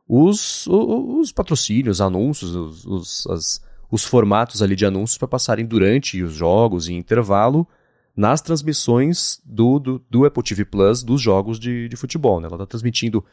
[0.07, 5.65] os, os, os, patrocínios, anúncios, os, os, as, os formatos ali de anúncios para passarem
[5.65, 7.67] durante os jogos e intervalo
[8.15, 12.39] nas transmissões do, do, do, Apple TV Plus dos jogos de, de futebol.
[12.39, 12.47] Né?
[12.47, 13.23] Ela está transmitindo,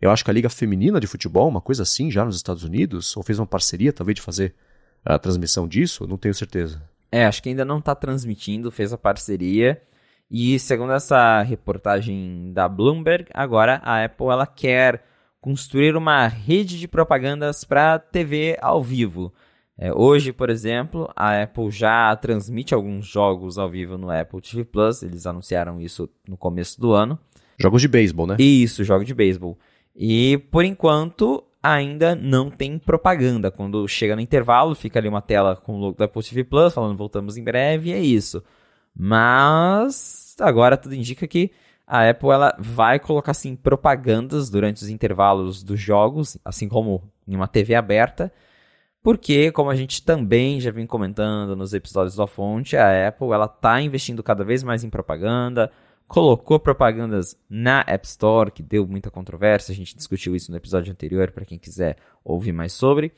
[0.00, 3.14] eu acho que a Liga Feminina de Futebol, uma coisa assim, já nos Estados Unidos,
[3.14, 4.54] ou fez uma parceria talvez de fazer
[5.04, 6.82] a transmissão disso, não tenho certeza.
[7.10, 9.80] É, acho que ainda não está transmitindo, fez a parceria.
[10.30, 15.04] E segundo essa reportagem da Bloomberg, agora a Apple ela quer
[15.40, 19.32] construir uma rede de propagandas para TV ao vivo.
[19.78, 24.64] É, hoje, por exemplo, a Apple já transmite alguns jogos ao vivo no Apple TV
[24.64, 25.02] Plus.
[25.02, 27.18] Eles anunciaram isso no começo do ano.
[27.58, 28.36] Jogos de beisebol, né?
[28.38, 29.58] Isso, jogos de beisebol.
[29.94, 33.50] E por enquanto ainda não tem propaganda.
[33.50, 36.74] Quando chega no intervalo, fica ali uma tela com o logo da Apple TV Plus,
[36.74, 38.42] falando voltamos em breve, e é isso.
[38.94, 41.50] Mas agora tudo indica que
[41.86, 47.36] a Apple ela vai colocar assim propagandas durante os intervalos dos jogos, assim como em
[47.36, 48.32] uma TV aberta,
[49.02, 53.46] porque como a gente também já vem comentando nos episódios da fonte, a Apple ela
[53.46, 55.70] tá investindo cada vez mais em propaganda,
[56.06, 59.72] colocou propagandas na App Store, que deu muita controvérsia.
[59.72, 63.12] A gente discutiu isso no episódio anterior, para quem quiser ouvir mais sobre.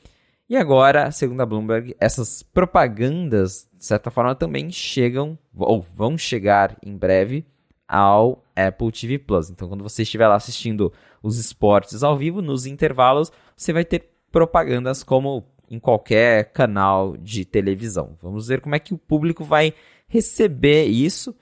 [0.49, 6.75] E agora, segundo a Bloomberg, essas propagandas, de certa forma, também chegam, ou vão chegar
[6.83, 7.45] em breve,
[7.87, 9.49] ao Apple TV Plus.
[9.49, 14.09] Então, quando você estiver lá assistindo os esportes ao vivo, nos intervalos, você vai ter
[14.31, 18.17] propagandas como em qualquer canal de televisão.
[18.21, 19.73] Vamos ver como é que o público vai
[20.07, 21.35] receber isso.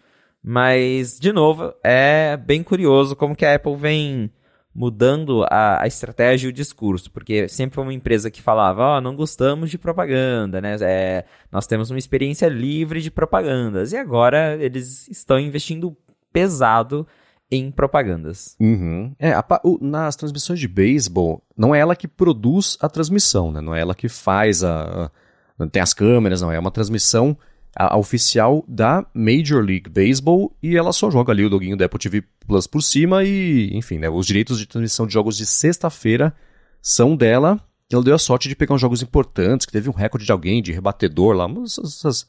[0.49, 4.31] Mas, de novo, é bem curioso como que a Apple vem
[4.73, 8.97] mudando a, a estratégia e o discurso, porque sempre foi uma empresa que falava, ó,
[8.97, 10.77] oh, não gostamos de propaganda, né?
[10.79, 13.91] É, nós temos uma experiência livre de propagandas.
[13.91, 15.97] E agora eles estão investindo
[16.31, 17.05] pesado
[17.51, 18.55] em propagandas.
[18.57, 19.13] Uhum.
[19.19, 23.59] É, a, o, nas transmissões de beisebol, não é ela que produz a transmissão, né?
[23.59, 25.11] Não é ela que faz a,
[25.59, 27.37] a tem as câmeras, não é uma transmissão
[27.77, 31.85] a, a, oficial da Major League Baseball e ela só joga ali o loginho da
[31.85, 35.45] Apple TV Plus por cima e, enfim, né, os direitos de transmissão de jogos de
[35.45, 36.33] sexta-feira
[36.81, 37.59] são dela.
[37.91, 40.61] Ela deu a sorte de pegar uns jogos importantes, que teve um recorde de alguém,
[40.61, 42.27] de rebatedor lá, essas,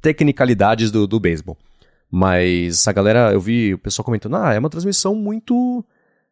[0.00, 1.56] tecnicalidades do, do beisebol.
[2.10, 5.84] Mas a galera, eu vi o pessoal comentando, ah, é uma transmissão muito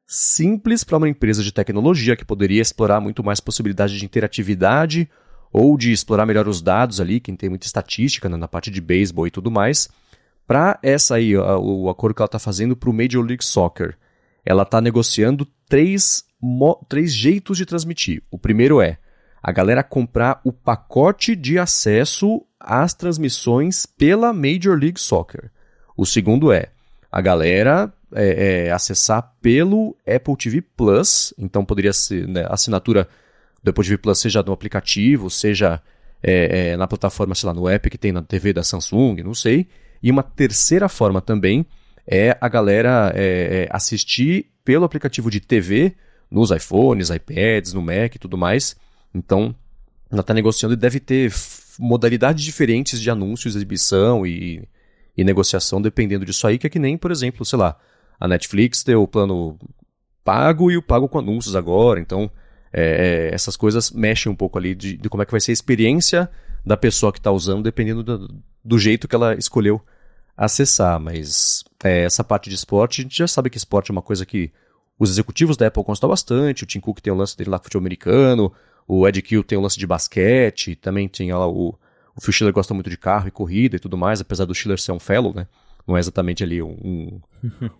[0.07, 5.09] simples para uma empresa de tecnologia que poderia explorar muito mais possibilidade de interatividade
[5.55, 8.81] ou de explorar melhor os dados ali, quem tem muita estatística né, na parte de
[8.81, 9.89] beisebol e tudo mais,
[10.49, 13.97] para essa aí, a, o acordo que ela está fazendo para o Major League Soccer.
[14.45, 16.25] Ela está negociando três,
[16.89, 18.21] três jeitos de transmitir.
[18.33, 18.99] O primeiro é
[19.41, 25.53] a galera comprar o pacote de acesso às transmissões pela Major League Soccer.
[25.97, 26.71] O segundo é
[27.13, 33.09] a galera é, é, acessar pelo Apple TV Plus, então poderia ser né, assinatura
[33.65, 35.81] do Apple TV Plus, seja no aplicativo, seja
[36.23, 39.35] é, é, na plataforma, sei lá, no app que tem na TV da Samsung, não
[39.35, 39.67] sei.
[40.03, 41.67] E uma terceira forma também
[42.07, 45.95] é a galera é, é, assistir pelo aplicativo de TV
[46.31, 48.77] nos iPhones, iPads, no Mac e tudo mais.
[49.15, 49.55] Então,
[50.11, 51.33] ela está negociando e deve ter
[51.79, 54.69] modalidades diferentes de anúncios, exibição e,
[55.17, 57.79] e negociação dependendo disso aí, que é que nem, por exemplo, sei lá,
[58.21, 59.59] a Netflix tem o plano
[60.23, 62.31] pago e o pago com anúncios agora, então
[62.77, 65.53] é, é, essas coisas mexem um pouco ali de, de, como é que vai ser
[65.53, 66.29] a experiência
[66.67, 69.81] da pessoa que está usando, dependendo do, do, jeito que ela escolheu
[70.37, 70.99] acessar.
[70.99, 74.27] Mas é, essa parte de esporte, a gente já sabe que esporte é uma coisa
[74.27, 74.51] que
[74.99, 76.65] os executivos da Apple constam bastante.
[76.65, 78.53] O Tim Cook tem o lance dele lá com o futebol americano,
[78.89, 81.79] o Ed Kill tem o lance de basquete, também tem lá o,
[82.17, 84.81] o Phil Schiller gosta muito de carro e corrida e tudo mais, apesar do Schiller
[84.81, 85.47] ser um fellow, né?
[85.87, 87.21] Não é exatamente ali um, um,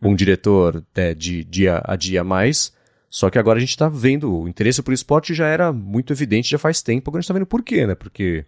[0.11, 2.73] um diretor é, de dia a dia mais.
[3.15, 6.51] Só que agora a gente está vendo, o interesse por esporte já era muito evidente
[6.51, 7.95] já faz tempo, agora a gente está vendo por quê, né?
[7.95, 8.45] Porque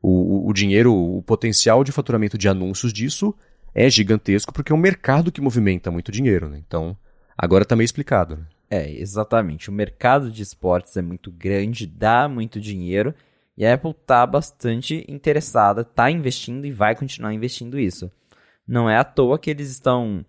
[0.00, 3.34] o, o dinheiro, o potencial de faturamento de anúncios disso
[3.74, 6.58] é gigantesco, porque é um mercado que movimenta muito dinheiro, né?
[6.66, 6.96] Então,
[7.36, 8.36] agora está meio explicado.
[8.36, 8.46] Né?
[8.70, 9.68] É, exatamente.
[9.68, 13.14] O mercado de esportes é muito grande, dá muito dinheiro,
[13.54, 18.10] e a Apple está bastante interessada, está investindo e vai continuar investindo isso.
[18.66, 20.24] Não é à toa que eles estão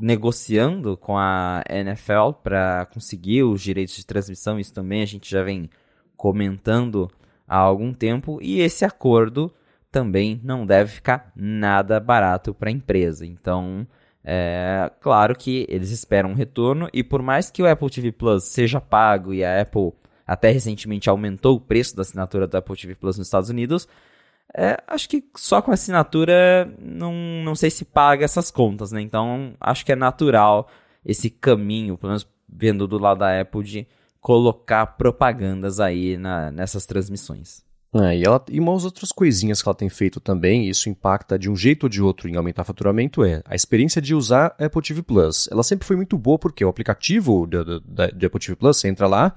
[0.00, 4.58] negociando com a NFL para conseguir os direitos de transmissão.
[4.58, 5.68] Isso também a gente já vem
[6.16, 7.10] comentando
[7.46, 8.38] há algum tempo.
[8.40, 9.52] E esse acordo
[9.90, 13.26] também não deve ficar nada barato para a empresa.
[13.26, 13.86] Então,
[14.24, 16.88] é claro que eles esperam um retorno.
[16.92, 19.92] E por mais que o Apple TV Plus seja pago e a Apple
[20.26, 23.88] até recentemente aumentou o preço da assinatura do Apple TV Plus nos Estados Unidos,
[24.56, 27.12] é, acho que só com assinatura não,
[27.44, 29.00] não sei se paga essas contas, né?
[29.00, 30.68] Então acho que é natural
[31.04, 33.86] esse caminho, pelo menos vendo do lado da Apple, de
[34.20, 37.62] colocar propagandas aí na, nessas transmissões.
[37.92, 41.50] É, e, ela, e umas outras coisinhas que ela tem feito também, isso impacta de
[41.50, 45.02] um jeito ou de outro em aumentar faturamento, é a experiência de usar Apple TV
[45.02, 45.48] Plus.
[45.50, 49.34] Ela sempre foi muito boa porque o aplicativo de Apple TV Plus, você entra lá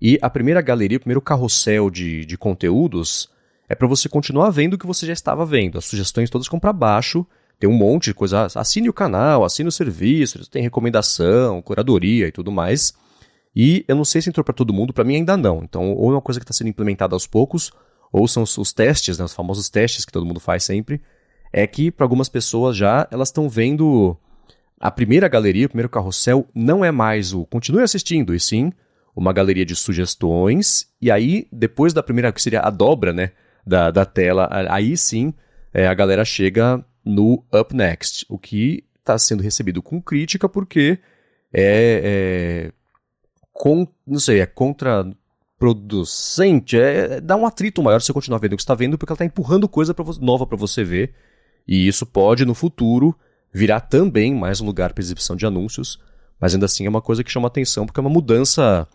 [0.00, 3.30] e a primeira galeria, o primeiro carrossel de, de conteúdos
[3.72, 5.78] é para você continuar vendo o que você já estava vendo.
[5.78, 7.26] As sugestões todas ficam para baixo,
[7.58, 8.46] tem um monte de coisa.
[8.54, 12.92] Assine o canal, assine o serviço, tem recomendação, curadoria e tudo mais.
[13.56, 15.62] E eu não sei se entrou para todo mundo, para mim ainda não.
[15.64, 17.72] Então, ou é uma coisa que está sendo implementada aos poucos,
[18.12, 21.00] ou são os, os testes, né, os famosos testes que todo mundo faz sempre.
[21.50, 24.14] É que para algumas pessoas já elas estão vendo
[24.78, 28.70] a primeira galeria, o primeiro carrossel, não é mais o continue assistindo, e sim
[29.16, 30.88] uma galeria de sugestões.
[31.00, 33.32] E aí, depois da primeira, que seria a dobra, né?
[33.66, 35.34] Da, da tela, aí sim
[35.72, 40.98] é, a galera chega no Up Next, o que está sendo recebido com crítica porque
[41.52, 42.72] é, é
[44.06, 48.62] não sei, é contraproducente, é, dá um atrito maior se você continuar vendo o que
[48.62, 51.14] está vendo, porque ela está empurrando coisa pra, nova para você ver,
[51.66, 53.16] e isso pode no futuro
[53.52, 56.00] virar também mais um lugar para exibição de anúncios,
[56.40, 58.88] mas ainda assim é uma coisa que chama atenção, porque é uma mudança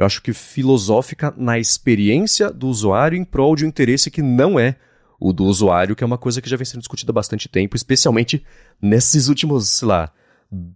[0.00, 4.58] eu acho que filosófica na experiência do usuário em prol de um interesse que não
[4.58, 4.76] é
[5.20, 7.76] o do usuário, que é uma coisa que já vem sendo discutida há bastante tempo,
[7.76, 8.42] especialmente
[8.80, 10.10] nesses últimos, sei lá,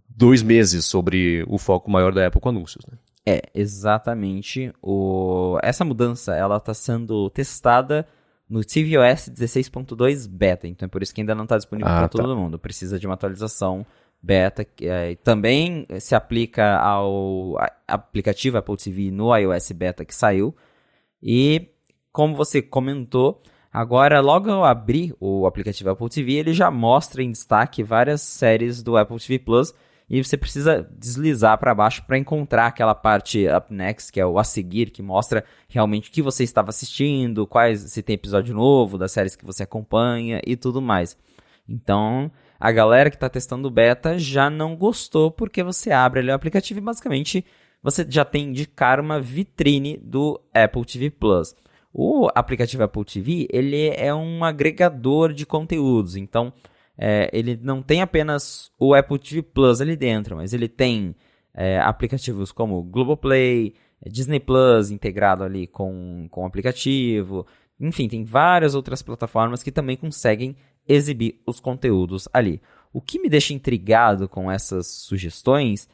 [0.07, 2.85] dois meses sobre o foco maior da Apple com anúncios.
[2.85, 2.99] Né?
[3.25, 4.71] É, exatamente.
[4.79, 5.57] O...
[5.63, 8.07] Essa mudança ela está sendo testada
[8.47, 12.09] no tvOS 16.2 beta, então é por isso que ainda não está disponível ah, para
[12.09, 12.21] tá.
[12.21, 12.59] todo mundo.
[12.59, 13.83] Precisa de uma atualização
[14.25, 17.55] beta, que é, também se aplica ao
[17.87, 20.55] aplicativo Apple TV no iOS beta que saiu.
[21.21, 21.69] E
[22.11, 27.31] como você comentou, agora logo ao abrir o aplicativo Apple TV, ele já mostra em
[27.31, 29.73] destaque várias séries do Apple TV Plus
[30.09, 34.39] e você precisa deslizar para baixo para encontrar aquela parte up next, que é o
[34.39, 38.97] a seguir, que mostra realmente o que você estava assistindo, quais se tem episódio novo
[38.97, 41.17] das séries que você acompanha e tudo mais.
[41.67, 46.33] Então, a galera que está testando beta já não gostou porque você abre ali o
[46.35, 47.45] aplicativo e basicamente
[47.81, 51.55] você já tem de cara uma vitrine do Apple TV Plus.
[51.93, 56.51] O aplicativo Apple TV ele é um agregador de conteúdos, então
[56.97, 61.15] é, ele não tem apenas o Apple TV Plus ali dentro, mas ele tem
[61.53, 63.73] é, aplicativos como Globoplay,
[64.05, 67.45] Disney Plus integrado ali com, com o aplicativo.
[67.79, 70.55] Enfim, tem várias outras plataformas que também conseguem
[70.87, 72.61] exibir os conteúdos ali.
[72.93, 75.89] O que me deixa intrigado com essas sugestões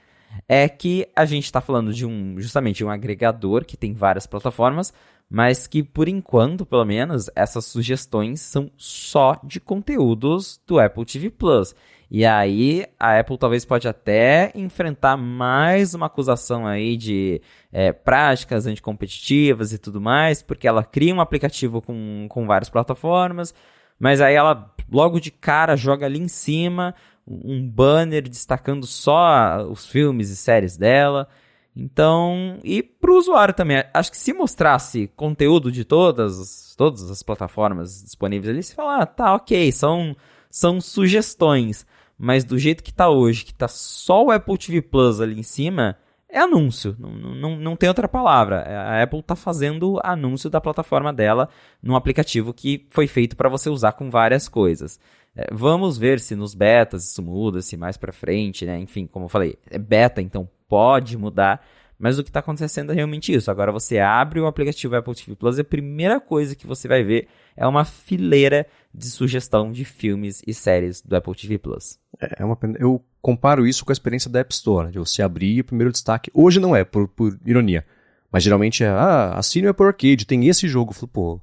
[0.47, 4.93] é que a gente está falando de um justamente um agregador que tem várias plataformas,
[5.29, 11.29] mas que por enquanto, pelo menos, essas sugestões são só de conteúdos do Apple TV
[11.29, 11.73] Plus.
[12.13, 18.67] E aí a Apple talvez pode até enfrentar mais uma acusação aí de é, práticas
[18.67, 23.55] anticompetitivas e tudo mais, porque ela cria um aplicativo com, com várias plataformas,
[24.01, 29.85] mas aí ela logo de cara joga ali em cima um banner destacando só os
[29.85, 31.29] filmes e séries dela.
[31.75, 37.21] Então, e para o usuário também, acho que se mostrasse conteúdo de todas, todas as
[37.21, 40.15] plataformas disponíveis ali, você fala, ah, tá, ok, são,
[40.49, 41.85] são sugestões.
[42.17, 45.43] Mas do jeito que tá hoje, que tá só o Apple TV Plus ali em
[45.43, 45.95] cima,
[46.31, 46.95] é anúncio.
[46.97, 48.61] Não, não, não tem outra palavra.
[48.61, 51.49] É, a Apple tá fazendo anúncio da plataforma dela
[51.83, 54.99] num aplicativo que foi feito para você usar com várias coisas.
[55.35, 58.79] É, vamos ver se nos betas isso muda, se mais para frente, né?
[58.79, 61.65] Enfim, como eu falei, é beta, então pode mudar.
[61.99, 63.51] Mas o que está acontecendo é realmente isso.
[63.51, 67.03] Agora você abre o aplicativo Apple TV Plus e a primeira coisa que você vai
[67.03, 71.99] ver é uma fileira de sugestão de filmes e séries do Apple TV Plus.
[72.19, 72.75] É, é uma pena.
[72.79, 76.31] Eu comparo isso com a experiência da App Store, de você abrir o primeiro destaque.
[76.33, 77.85] Hoje não é, por, por ironia.
[78.31, 80.91] Mas geralmente é, ah, assine o Apple Arcade, tem esse jogo.
[80.91, 81.41] Eu falo, pô,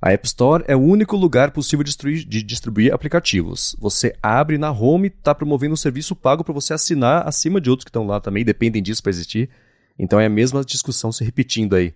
[0.00, 3.74] a App Store é o único lugar possível de distribuir, de distribuir aplicativos.
[3.78, 7.84] Você abre na home, está promovendo um serviço pago para você assinar acima de outros
[7.84, 9.48] que estão lá também, dependem disso para existir.
[9.98, 11.94] Então é a mesma discussão se repetindo aí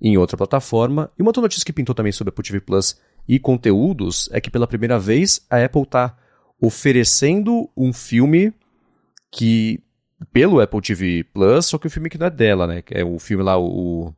[0.00, 1.10] em outra plataforma.
[1.18, 2.96] E uma outra notícia que pintou também sobre a Apple TV Plus
[3.28, 6.16] e conteúdos é que pela primeira vez a Apple está
[6.60, 8.52] oferecendo um filme
[9.30, 9.80] que
[10.32, 12.82] pelo Apple TV Plus, só que o filme que não é dela, né?
[12.90, 14.12] É o filme lá, o.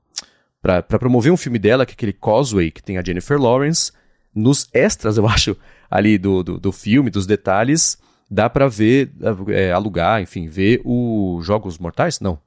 [0.63, 3.93] Pra, pra promover um filme dela, que é aquele Causeway, que tem a Jennifer Lawrence.
[4.35, 5.57] Nos extras, eu acho,
[5.91, 7.99] ali do, do, do filme, dos detalhes,
[8.31, 9.11] dá pra ver,
[9.49, 12.21] é, alugar, enfim, ver os Jogos Mortais?
[12.21, 12.39] Não.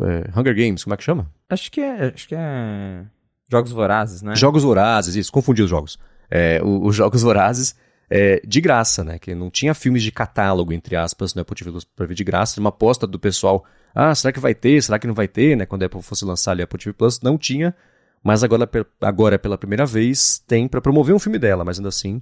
[0.00, 1.30] É, Hunger Games, como é que chama?
[1.48, 2.12] Acho que é.
[2.14, 3.04] Acho que é.
[3.50, 4.36] Jogos Vorazes, né?
[4.36, 5.98] Jogos Vorazes, isso, confundi os jogos.
[6.30, 7.74] É, os Jogos Vorazes
[8.10, 9.18] é, de graça, né?
[9.18, 12.24] Que não tinha filmes de catálogo, entre aspas, no Apple TV Plus pra ver de
[12.24, 12.60] graça.
[12.60, 14.82] Uma aposta do pessoal, ah, será que vai ter?
[14.82, 15.64] Será que não vai ter, né?
[15.64, 17.74] Quando a Apple fosse lançar ali a Apple TV Plus, não tinha.
[18.22, 18.68] Mas agora,
[19.00, 22.20] agora pela primeira vez, tem para promover um filme dela, mas ainda assim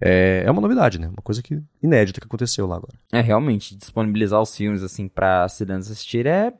[0.00, 1.08] é, é uma novidade, né?
[1.08, 2.94] Uma coisa que inédita que aconteceu lá agora.
[3.12, 6.52] É, realmente, disponibilizar os filmes, assim, pra assinantes assistir é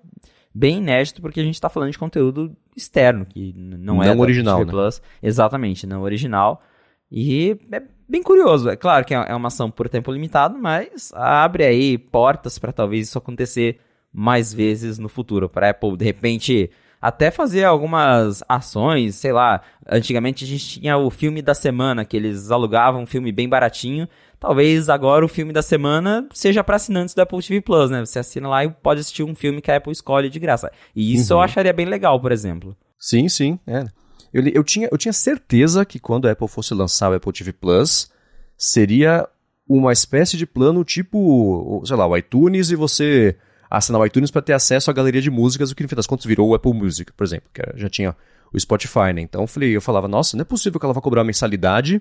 [0.54, 4.64] bem inédito, porque a gente tá falando de conteúdo externo, que não, não é original,
[4.64, 4.70] né?
[4.70, 5.00] Plus.
[5.22, 6.62] Exatamente, não original.
[7.10, 8.70] E é bem curioso.
[8.70, 12.72] É claro que é, é uma ação por tempo limitado, mas abre aí portas para
[12.72, 13.80] talvez isso acontecer
[14.12, 15.48] mais vezes no futuro.
[15.48, 19.60] Para Apple, de repente, até fazer algumas ações, sei lá.
[19.88, 24.08] Antigamente a gente tinha o filme da semana, que eles alugavam um filme bem baratinho.
[24.40, 28.04] Talvez agora o filme da semana seja para assinantes do Apple TV Plus, né?
[28.04, 30.70] Você assina lá e pode assistir um filme que a Apple escolhe de graça.
[30.94, 31.40] E isso uhum.
[31.40, 32.76] eu acharia bem legal, por exemplo.
[32.98, 33.58] Sim, sim.
[33.66, 33.84] É.
[34.32, 37.52] Eu, eu, tinha, eu tinha certeza que quando a Apple fosse lançar o Apple TV
[37.52, 38.10] Plus,
[38.56, 39.28] seria
[39.68, 43.36] uma espécie de plano tipo, sei lá, o iTunes e você
[43.70, 46.06] assinar o iTunes para ter acesso à galeria de músicas, o que no fim das
[46.06, 48.16] contas virou o Apple Music, por exemplo, que já tinha
[48.52, 49.20] o Spotify, né?
[49.20, 52.00] Então eu falei, eu falava, nossa, não é possível que ela vá cobrar mensalidade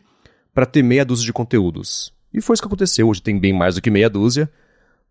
[0.54, 2.14] para ter meia dúzia de conteúdos.
[2.34, 3.08] E foi isso que aconteceu.
[3.08, 4.50] Hoje tem bem mais do que meia dúzia.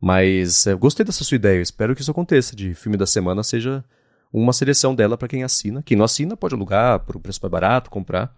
[0.00, 1.58] Mas é, gostei dessa sua ideia.
[1.58, 2.54] Eu espero que isso aconteça.
[2.54, 3.84] De filme da semana seja
[4.32, 5.82] uma seleção dela para quem assina.
[5.82, 8.34] Quem não assina pode alugar por um preço mais barato, comprar.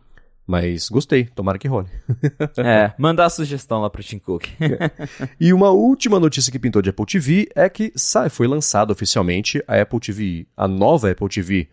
[0.47, 1.89] Mas gostei, tomara que role.
[2.57, 4.47] é, mandar a sugestão lá pro Tim Cook.
[5.39, 7.93] E uma última notícia que pintou de Apple TV é que
[8.31, 11.69] foi lançada oficialmente a Apple TV, a nova Apple TV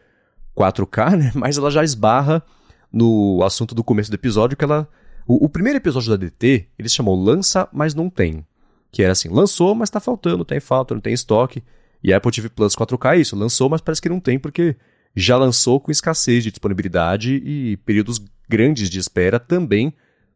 [0.55, 1.31] 4K, né?
[1.33, 2.43] Mas ela já esbarra
[2.91, 4.87] no assunto do começo do episódio, que ela.
[5.25, 8.45] O, o primeiro episódio da DT, eles chamou Lança, mas não tem.
[8.91, 11.63] Que era assim, lançou, mas tá faltando, tem falta, não tem estoque.
[12.03, 14.75] E a Apple TV Plus 4K é isso, lançou, mas parece que não tem, porque
[15.15, 19.93] já lançou com escassez de disponibilidade e períodos grandes de espera também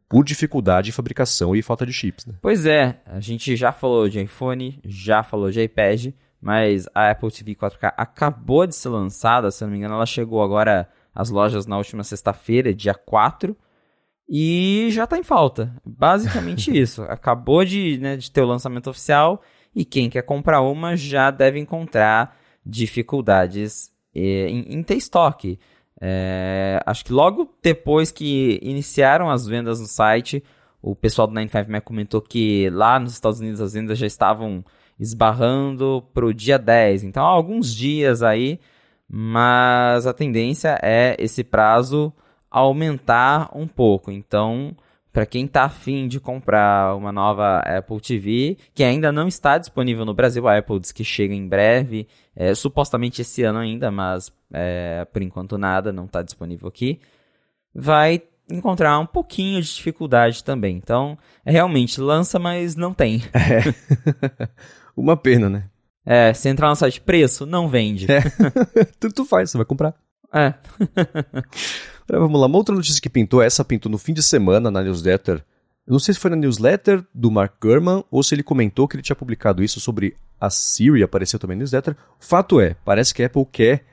[0.07, 2.25] por dificuldade de fabricação e falta de chips.
[2.25, 2.33] Né?
[2.41, 6.07] Pois é, a gente já falou de iPhone, já falou de iPad,
[6.41, 10.41] mas a Apple TV 4K acabou de ser lançada, se não me engano, ela chegou
[10.41, 13.55] agora às lojas na última sexta-feira, dia 4,
[14.27, 15.75] e já está em falta.
[15.85, 17.03] Basicamente isso.
[17.03, 19.41] Acabou de, né, de ter o lançamento oficial
[19.75, 25.59] e quem quer comprar uma já deve encontrar dificuldades eh, em, em ter estoque.
[26.01, 30.43] É, acho que logo depois que iniciaram as vendas no site,
[30.81, 34.63] o pessoal do 95 Mac comentou que lá nos Estados Unidos as vendas já estavam
[34.99, 37.03] esbarrando pro dia 10.
[37.03, 38.59] Então, alguns dias aí,
[39.07, 42.13] mas a tendência é esse prazo
[42.49, 44.11] aumentar um pouco.
[44.11, 44.75] Então,
[45.19, 50.05] para quem está afim de comprar uma nova Apple TV, que ainda não está disponível
[50.05, 54.31] no Brasil, a Apple diz que chega em breve, é, supostamente esse ano ainda, mas
[54.53, 57.01] é, por enquanto nada, não está disponível aqui,
[57.75, 60.77] vai encontrar um pouquinho de dificuldade também.
[60.77, 63.21] Então, realmente, lança, mas não tem.
[63.35, 64.47] É.
[64.95, 65.65] Uma pena, né?
[66.05, 68.07] É, se entrar no site preço, não vende.
[68.09, 68.21] É.
[68.97, 69.93] Tanto faz, você vai comprar.
[70.33, 70.53] É.
[72.17, 75.43] Vamos lá, uma outra notícia que pintou, essa pintou no fim de semana na newsletter.
[75.85, 78.95] Eu não sei se foi na newsletter do Mark Gurman ou se ele comentou que
[78.95, 81.95] ele tinha publicado isso sobre a Siri, apareceu também na newsletter.
[82.19, 83.83] O fato é, parece que a Apple quer,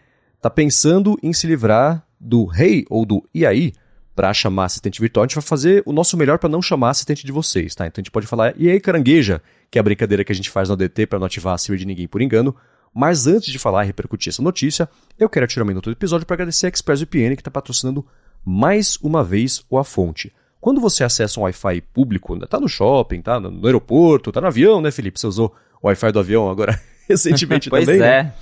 [0.41, 3.73] tá pensando em se livrar do Hey ou do E aí
[4.15, 5.25] para chamar assistente virtual.
[5.25, 7.87] A gente vai fazer o nosso melhor para não chamar assistente de vocês, tá?
[7.87, 10.49] Então a gente pode falar E aí carangueja, que é a brincadeira que a gente
[10.49, 12.57] faz no DT para não ativar a Siri de ninguém por engano.
[12.97, 14.89] Mas antes de falar e repercutir essa notícia,
[15.19, 18.03] eu quero tirar um minuto do episódio para agradecer a ExpressVPN que está patrocinando
[18.43, 20.33] mais uma vez o A Fonte.
[20.59, 24.81] Quando você acessa um Wi-Fi público, está no shopping, tá no aeroporto, está no avião,
[24.81, 25.21] né, Felipe?
[25.21, 28.01] Você usou o Wi-Fi do avião agora recentemente pois também.
[28.01, 28.23] Pois é.
[28.23, 28.33] Né?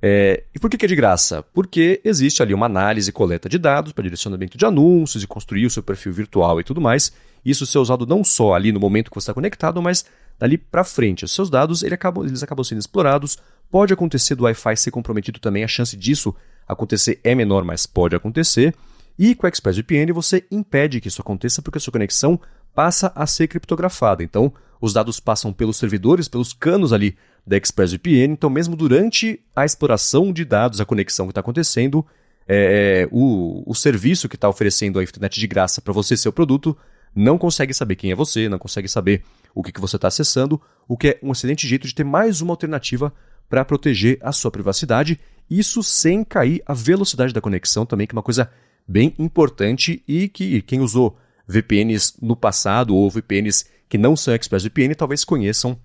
[0.00, 1.42] É, e por que, que, é de graça?
[1.52, 5.66] Porque existe ali uma análise e coleta de dados para direcionamento de anúncios e construir
[5.66, 7.12] o seu perfil virtual e tudo mais.
[7.48, 10.04] Isso ser usado não só ali no momento que você está conectado, mas
[10.38, 11.24] dali para frente.
[11.24, 13.38] Os seus dados ele acabam, eles acabam sendo explorados
[13.70, 16.34] Pode acontecer do Wi-Fi ser comprometido também, a chance disso
[16.66, 18.74] acontecer é menor, mas pode acontecer.
[19.18, 22.40] E com o ExpressVPN você impede que isso aconteça porque a sua conexão
[22.74, 24.22] passa a ser criptografada.
[24.22, 28.32] Então, os dados passam pelos servidores, pelos canos ali da ExpressVPN.
[28.32, 32.06] Então, mesmo durante a exploração de dados, a conexão que está acontecendo,
[32.46, 36.76] é, o, o serviço que está oferecendo a internet de graça para você, seu produto,
[37.18, 40.60] não consegue saber quem é você, não consegue saber o que, que você está acessando,
[40.86, 43.12] o que é um excelente jeito de ter mais uma alternativa
[43.48, 45.18] para proteger a sua privacidade,
[45.50, 48.48] isso sem cair a velocidade da conexão também, que é uma coisa
[48.86, 54.94] bem importante e que quem usou VPNs no passado ou VPNs que não são ExpressVPN
[54.94, 55.76] talvez conheçam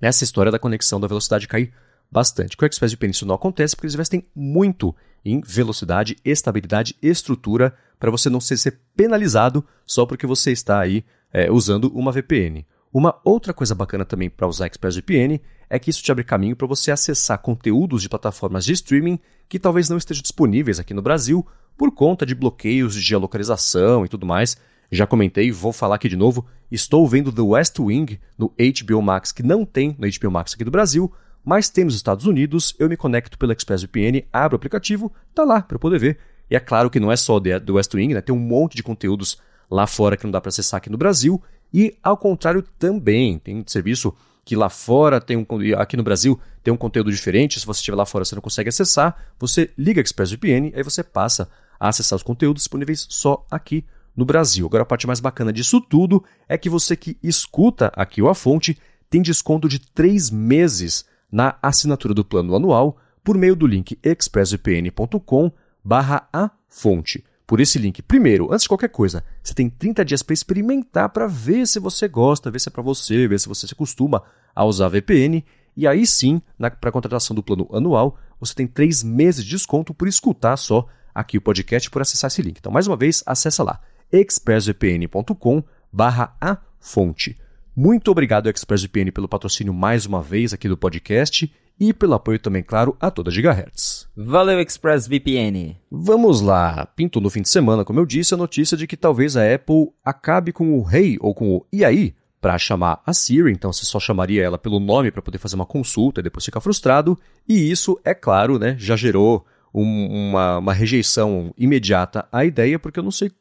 [0.00, 1.72] essa história da conexão da velocidade cair
[2.14, 2.56] bastante.
[2.56, 4.94] Com o ExpressVPN isso não acontece porque eles investem muito
[5.24, 11.04] em velocidade, estabilidade, estrutura para você não ser, ser penalizado só porque você está aí
[11.32, 12.64] é, usando uma VPN.
[12.92, 16.68] Uma outra coisa bacana também para usar ExpressVPN é que isso te abre caminho para
[16.68, 21.44] você acessar conteúdos de plataformas de streaming que talvez não estejam disponíveis aqui no Brasil
[21.76, 24.56] por conta de bloqueios de geolocalização e tudo mais.
[24.88, 26.46] Já comentei, vou falar aqui de novo.
[26.70, 30.62] Estou vendo The West Wing no HBO Max, que não tem no HBO Max aqui
[30.62, 31.12] do Brasil,
[31.44, 32.74] mas tem nos Estados Unidos.
[32.78, 36.18] Eu me conecto pelo ExpressVPN, abro o aplicativo, tá lá para eu poder ver.
[36.50, 38.20] E é claro que não é só The West Wing, né?
[38.20, 39.38] tem um monte de conteúdos
[39.70, 41.42] lá fora que não dá para acessar aqui no Brasil.
[41.72, 44.14] E ao contrário também, tem um serviço
[44.44, 45.46] que lá fora tem um
[45.78, 48.68] aqui no Brasil tem um conteúdo diferente, se você estiver lá fora você não consegue
[48.68, 53.84] acessar, você liga ExpressVPN aí você passa a acessar os conteúdos disponíveis só aqui
[54.16, 54.66] no Brasil.
[54.66, 58.34] Agora a parte mais bacana disso tudo é que você que escuta aqui o A
[58.34, 58.78] Fonte
[59.10, 65.50] tem desconto de 3 meses na assinatura do plano anual por meio do link expressvpn.com
[65.84, 68.00] barra a fonte por esse link.
[68.02, 72.06] Primeiro, antes de qualquer coisa, você tem 30 dias para experimentar, para ver se você
[72.06, 74.22] gosta, ver se é para você, ver se você se acostuma
[74.54, 75.44] a usar VPN.
[75.76, 79.92] E aí sim, para a contratação do plano anual, você tem 3 meses de desconto
[79.92, 82.58] por escutar só aqui o podcast por acessar esse link.
[82.58, 83.80] Então, mais uma vez, acessa lá
[84.12, 87.36] expressvpn.com barra a fonte.
[87.76, 92.62] Muito obrigado, ExpressVPN, pelo patrocínio mais uma vez aqui do podcast e pelo apoio também,
[92.62, 94.08] claro, a toda Gigahertz.
[94.16, 95.76] Valeu, ExpressVPN!
[95.90, 96.86] Vamos lá!
[96.86, 99.88] Pintou no fim de semana, como eu disse, a notícia de que talvez a Apple
[100.04, 103.84] acabe com o Hey ou com o E aí para chamar a Siri, então você
[103.84, 107.18] só chamaria ela pelo nome para poder fazer uma consulta e depois ficar frustrado,
[107.48, 109.44] e isso, é claro, né, já gerou
[109.74, 113.32] um, uma, uma rejeição imediata à ideia, porque eu não sei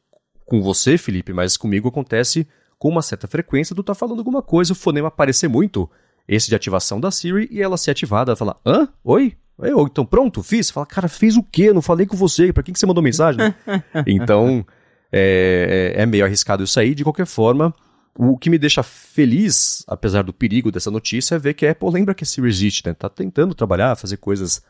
[0.46, 2.48] com você, Felipe, mas comigo acontece
[2.84, 5.90] com uma certa frequência, tu tá falando alguma coisa, o fonema aparecer muito,
[6.28, 8.90] esse de ativação da Siri, e ela ser ativada, ela fala, hã?
[9.06, 9.38] Oi?
[9.58, 10.70] Eu, então pronto, fiz?
[10.70, 11.72] Fala, cara, fez o quê?
[11.72, 13.40] Não falei com você, pra que, que você mandou mensagem?
[14.06, 14.66] então,
[15.10, 17.74] é, é, é meio arriscado isso aí, de qualquer forma,
[18.18, 21.90] o que me deixa feliz, apesar do perigo dessa notícia, é ver que a Apple
[21.90, 22.94] lembra que a Siri existe, né?
[22.94, 24.62] Tá tentando trabalhar, fazer coisas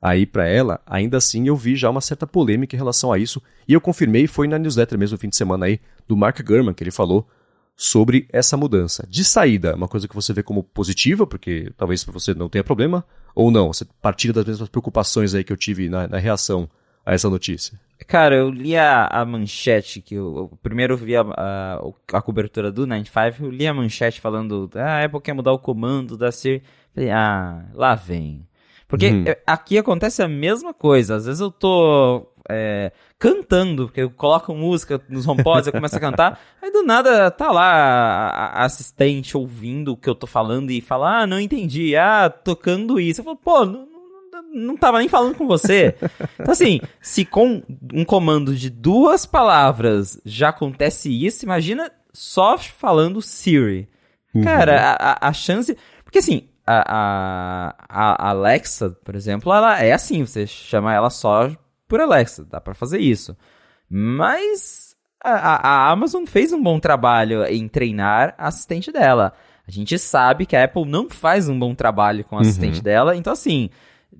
[0.00, 0.80] aí para ela.
[0.86, 3.42] Ainda assim, eu vi já uma certa polêmica em relação a isso.
[3.68, 6.72] E eu confirmei, foi na newsletter mesmo no fim de semana aí, do Mark Gurman,
[6.72, 7.28] que ele falou
[7.80, 9.06] sobre essa mudança.
[9.08, 13.06] De saída, uma coisa que você vê como positiva, porque talvez você não tenha problema,
[13.36, 13.72] ou não?
[13.72, 16.68] Você partilha das mesmas preocupações aí que eu tive na, na reação
[17.06, 17.78] a essa notícia?
[18.08, 21.80] Cara, eu li a, a manchete, que eu, eu primeiro vi a, a,
[22.14, 25.58] a, cobertura do 95, eu li a manchete falando, ah, a Apple quer mudar o
[25.58, 26.64] comando da Siri.
[26.92, 28.44] Falei, ah, lá vem.
[28.88, 29.24] Porque uhum.
[29.46, 31.14] aqui acontece a mesma coisa.
[31.14, 36.00] Às vezes eu tô é, cantando, porque eu coloco música nos HomePods, eu começo a
[36.00, 40.80] cantar, aí do nada tá lá a, assistente ouvindo o que eu tô falando e
[40.80, 43.20] fala, ah, não entendi, ah, tocando isso.
[43.20, 43.86] Eu falo, pô, não,
[44.32, 45.94] não, não tava nem falando com você.
[46.40, 53.20] então assim, se com um comando de duas palavras já acontece isso, imagina só falando
[53.20, 53.88] Siri.
[54.34, 54.42] Uhum.
[54.42, 55.76] Cara, a, a chance...
[56.04, 61.50] Porque assim, a, a, a Alexa, por exemplo, ela é assim, você chama ela só
[61.88, 63.36] por Alexa, dá para fazer isso.
[63.88, 69.32] Mas a, a, Amazon fez um bom trabalho em treinar a assistente dela.
[69.66, 72.82] A gente sabe que a Apple não faz um bom trabalho com a assistente uhum.
[72.82, 73.70] dela, então assim,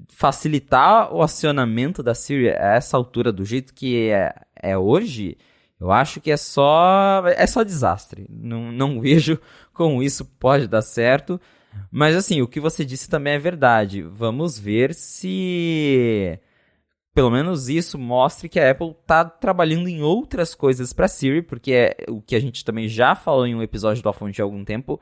[0.09, 5.37] facilitar o acionamento da Siri a essa altura do jeito que é, é hoje,
[5.81, 8.27] eu acho que é só é só desastre.
[8.29, 9.39] Não, não vejo
[9.73, 11.41] como isso pode dar certo.
[11.91, 14.03] Mas assim, o que você disse também é verdade.
[14.03, 16.39] Vamos ver se
[17.19, 21.73] pelo menos isso mostre que a Apple está trabalhando em outras coisas para Siri, porque
[21.73, 24.65] é o que a gente também já falou em um episódio do iPhone de algum
[24.65, 25.01] tempo.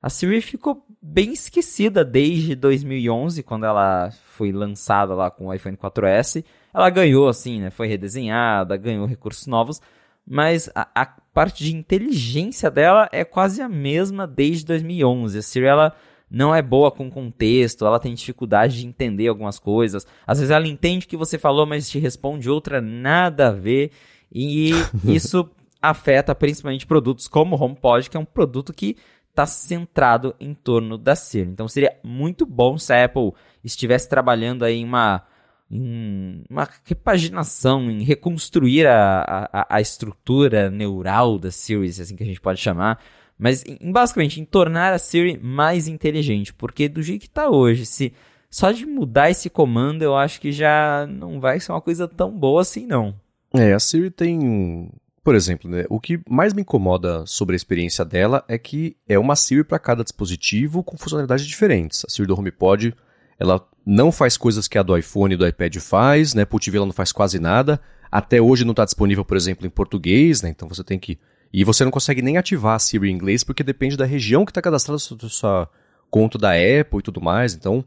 [0.00, 5.76] A Siri ficou bem esquecida desde 2011, quando ela foi lançada lá com o iPhone
[5.76, 6.42] 4S.
[6.72, 7.68] Ela ganhou, assim, né?
[7.68, 9.82] Foi redesenhada, ganhou recursos novos,
[10.26, 15.38] mas a, a parte de inteligência dela é quase a mesma desde 2011.
[15.38, 15.94] A Siri, ela
[16.30, 20.06] não é boa com contexto, ela tem dificuldade de entender algumas coisas.
[20.24, 23.90] Às vezes ela entende o que você falou, mas te responde outra nada a ver.
[24.32, 24.70] E
[25.04, 25.50] isso
[25.82, 28.96] afeta principalmente produtos como o HomePod, que é um produto que
[29.30, 31.48] está centrado em torno da Siri.
[31.48, 33.32] Então seria muito bom se a Apple
[33.64, 35.22] estivesse trabalhando aí em uma,
[35.70, 42.26] em uma repaginação, em reconstruir a, a, a estrutura neural da Siri, assim que a
[42.26, 43.00] gente pode chamar,
[43.40, 46.52] mas, em, basicamente, em tornar a Siri mais inteligente.
[46.52, 48.12] Porque do jeito que está hoje, se
[48.50, 52.30] só de mudar esse comando, eu acho que já não vai ser uma coisa tão
[52.30, 53.14] boa assim, não.
[53.54, 54.90] É, a Siri tem.
[55.24, 59.18] Por exemplo, né, o que mais me incomoda sobre a experiência dela é que é
[59.18, 62.04] uma Siri para cada dispositivo com funcionalidades diferentes.
[62.04, 62.94] A Siri do HomePod,
[63.38, 66.42] ela não faz coisas que a do iPhone e do iPad faz, né?
[66.42, 67.80] Apple TV ela não faz quase nada.
[68.10, 70.50] Até hoje não está disponível, por exemplo, em português, né?
[70.50, 71.18] Então você tem que
[71.52, 74.50] e você não consegue nem ativar a Siri em inglês porque depende da região que
[74.50, 75.68] está cadastrada na sua
[76.10, 77.54] conta da Apple e tudo mais.
[77.54, 77.84] Então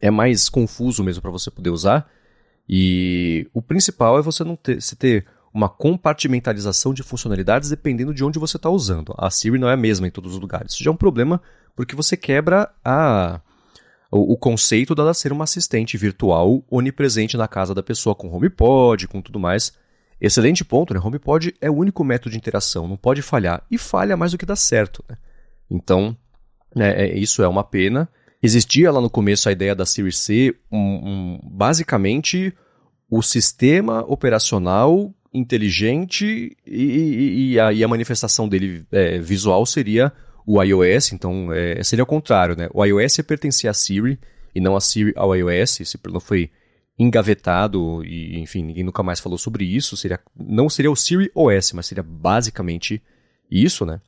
[0.00, 2.10] é mais confuso mesmo para você poder usar.
[2.68, 8.24] E o principal é você não ter, você ter uma compartimentalização de funcionalidades dependendo de
[8.24, 9.14] onde você está usando.
[9.16, 10.72] A Siri não é a mesma em todos os lugares.
[10.72, 11.40] Isso já é um problema
[11.76, 13.40] porque você quebra a,
[14.10, 19.08] o, o conceito dela ser uma assistente virtual onipresente na casa da pessoa com HomePod,
[19.08, 19.72] com tudo mais.
[20.20, 21.00] Excelente ponto, né?
[21.02, 23.64] HomePod é o único método de interação, não pode falhar.
[23.70, 25.16] E falha mais do que dá certo, né?
[25.70, 26.16] Então,
[26.74, 28.08] né, é, isso é uma pena.
[28.42, 32.52] Existia lá no começo a ideia da Series C, um, um, basicamente
[33.10, 40.12] o sistema operacional inteligente e, e, e, a, e a, manifestação dele é, visual seria
[40.46, 42.68] o iOS, então é, seria o contrário, né?
[42.72, 44.18] O iOS pertencia à Siri
[44.54, 46.50] e não a Siri ao iOS, esse não foi
[46.98, 49.96] engavetado e, enfim, ninguém nunca mais falou sobre isso.
[49.96, 53.02] Seria, não seria o Siri OS, mas seria basicamente
[53.50, 54.00] isso, né?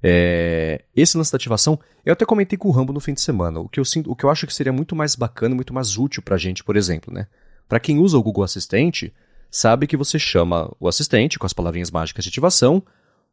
[0.00, 3.60] É, esse lance da ativação, eu até comentei com o Rambo no fim de semana.
[3.60, 5.98] O que eu sinto, o que eu acho que seria muito mais bacana, muito mais
[5.98, 7.26] útil pra gente, por exemplo, né?
[7.68, 9.12] Para quem usa o Google Assistente,
[9.50, 12.82] sabe que você chama o assistente com as palavrinhas mágicas de ativação,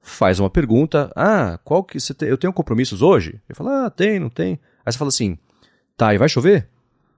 [0.02, 3.42] faz uma pergunta, ah, qual que você tem, eu tenho compromissos hoje?
[3.48, 4.60] Ele fala, ah, tem, não tem.
[4.86, 5.38] Aí você fala assim,
[5.96, 6.70] tá, e vai chover?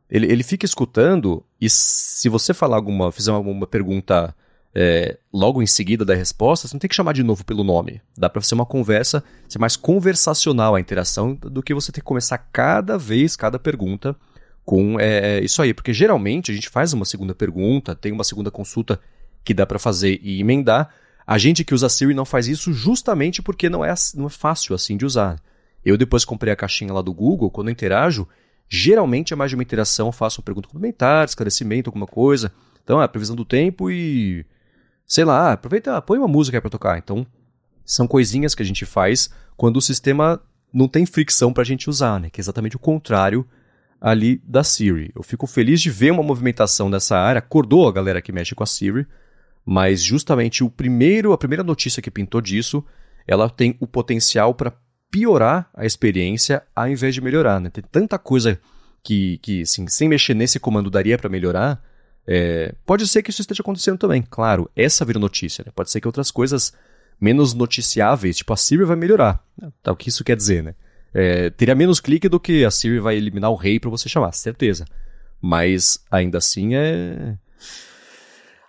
[0.10, 4.34] Ele, ele fica escutando e se você falar alguma, fizer uma, pergunta
[4.74, 8.01] é, logo em seguida da resposta, você não tem que chamar de novo pelo nome.
[8.18, 12.05] Dá para ser uma conversa, ser mais conversacional a interação do que você ter que
[12.05, 14.16] começar cada vez, cada pergunta
[14.64, 15.74] com é, é, isso aí.
[15.74, 18.99] Porque geralmente a gente faz uma segunda pergunta, tem uma segunda consulta
[19.43, 20.89] que dá para fazer e emendar.
[21.26, 24.76] A gente que usa Siri não faz isso justamente porque não é, não é fácil
[24.76, 25.41] assim de usar.
[25.84, 28.28] Eu depois comprei a caixinha lá do Google, quando eu interajo,
[28.70, 32.51] Geralmente é mais de uma interação, faço uma pergunta complementar, esclarecimento, alguma coisa.
[32.84, 34.45] Então, é a previsão do tempo e.
[35.05, 36.97] Sei lá, aproveita, põe uma música pra tocar.
[36.97, 37.26] Então,
[37.86, 40.41] são coisinhas que a gente faz quando o sistema
[40.74, 42.30] não tem fricção pra gente usar, né?
[42.30, 43.47] Que é exatamente o contrário
[43.99, 45.11] ali da Siri.
[45.15, 48.63] Eu fico feliz de ver uma movimentação dessa área, acordou a galera que mexe com
[48.63, 49.07] a Siri,
[49.65, 52.84] mas justamente o primeiro, a primeira notícia que pintou disso,
[53.26, 54.74] ela tem o potencial para
[55.12, 57.60] piorar a experiência ao invés de melhorar.
[57.60, 57.70] Né?
[57.70, 58.60] Tem tanta coisa
[59.03, 61.82] que, que assim, sem mexer nesse comando daria para melhorar.
[62.26, 64.70] É, pode ser que isso esteja acontecendo também, claro.
[64.76, 65.64] Essa vira notícia.
[65.66, 65.72] Né?
[65.74, 66.74] Pode ser que outras coisas
[67.20, 69.43] menos noticiáveis, tipo a Siri vai melhorar.
[69.82, 70.76] Tá, o que isso quer dizer, né?
[71.14, 74.34] É, teria menos clique do que a Siri vai eliminar o rei para você chamar,
[74.34, 74.86] certeza.
[75.41, 77.36] Mas ainda assim é.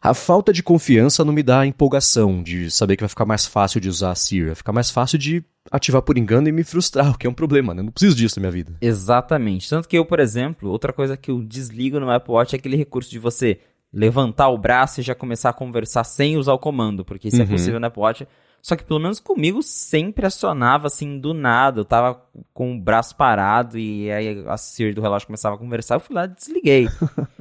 [0.01, 3.45] A falta de confiança não me dá a empolgação de saber que vai ficar mais
[3.47, 4.47] fácil de usar a Siri.
[4.47, 7.35] Vai ficar mais fácil de ativar por engano e me frustrar, o que é um
[7.35, 7.81] problema, né?
[7.81, 8.77] Eu não preciso disso na minha vida.
[8.81, 9.69] Exatamente.
[9.69, 12.77] Tanto que eu, por exemplo, outra coisa que eu desligo no Apple Watch é aquele
[12.77, 13.61] recurso de você
[13.93, 17.41] levantar o braço e já começar a conversar sem usar o comando, porque isso é
[17.41, 17.47] uhum.
[17.47, 18.29] é possível no Apple Watch.
[18.61, 21.81] Só que pelo menos comigo sempre acionava assim do nada.
[21.81, 22.21] Eu tava
[22.53, 26.15] com o braço parado e aí a Siri do relógio começava a conversar, eu fui
[26.15, 26.89] lá e desliguei.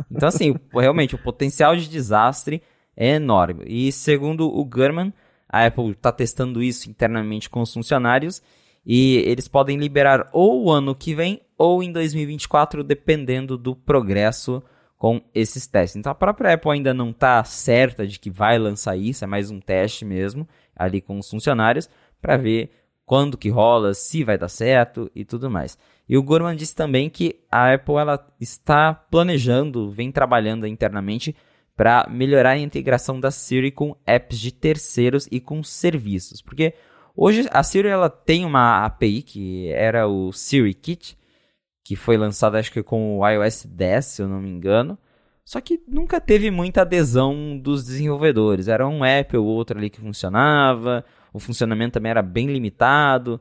[0.10, 2.62] Então assim, realmente o potencial de desastre
[2.96, 3.66] é enorme.
[3.68, 5.14] E segundo o Gurman,
[5.50, 8.42] a Apple está testando isso internamente com os funcionários
[8.86, 14.64] e eles podem liberar ou o ano que vem ou em 2024, dependendo do progresso
[14.98, 15.98] com esses testes.
[15.98, 19.52] Então a própria Apple ainda não está certa de que vai lançar isso, é mais
[19.52, 21.90] um teste mesmo ali com os funcionários
[22.22, 22.72] para ver
[23.06, 25.78] quando que rola, se vai dar certo e tudo mais.
[26.10, 31.36] E o Gorman disse também que a Apple ela está planejando, vem trabalhando internamente
[31.78, 36.74] para melhorar a integração da Siri com apps de terceiros e com serviços, porque
[37.16, 41.16] hoje a Siri ela tem uma API que era o Siri Kit,
[41.86, 44.98] que foi lançada acho que com o iOS 10, se eu não me engano,
[45.46, 48.68] só que nunca teve muita adesão dos desenvolvedores.
[48.68, 53.40] Era um app ou outro ali que funcionava, o funcionamento também era bem limitado.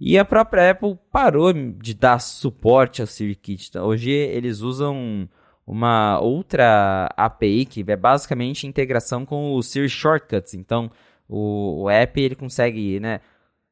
[0.00, 3.68] E a própria Apple parou de dar suporte ao SiriKit.
[3.68, 5.28] Então, hoje eles usam
[5.66, 10.54] uma outra API que é basicamente integração com o Siri Shortcuts.
[10.54, 10.90] Então,
[11.28, 13.20] o, o app ele consegue né,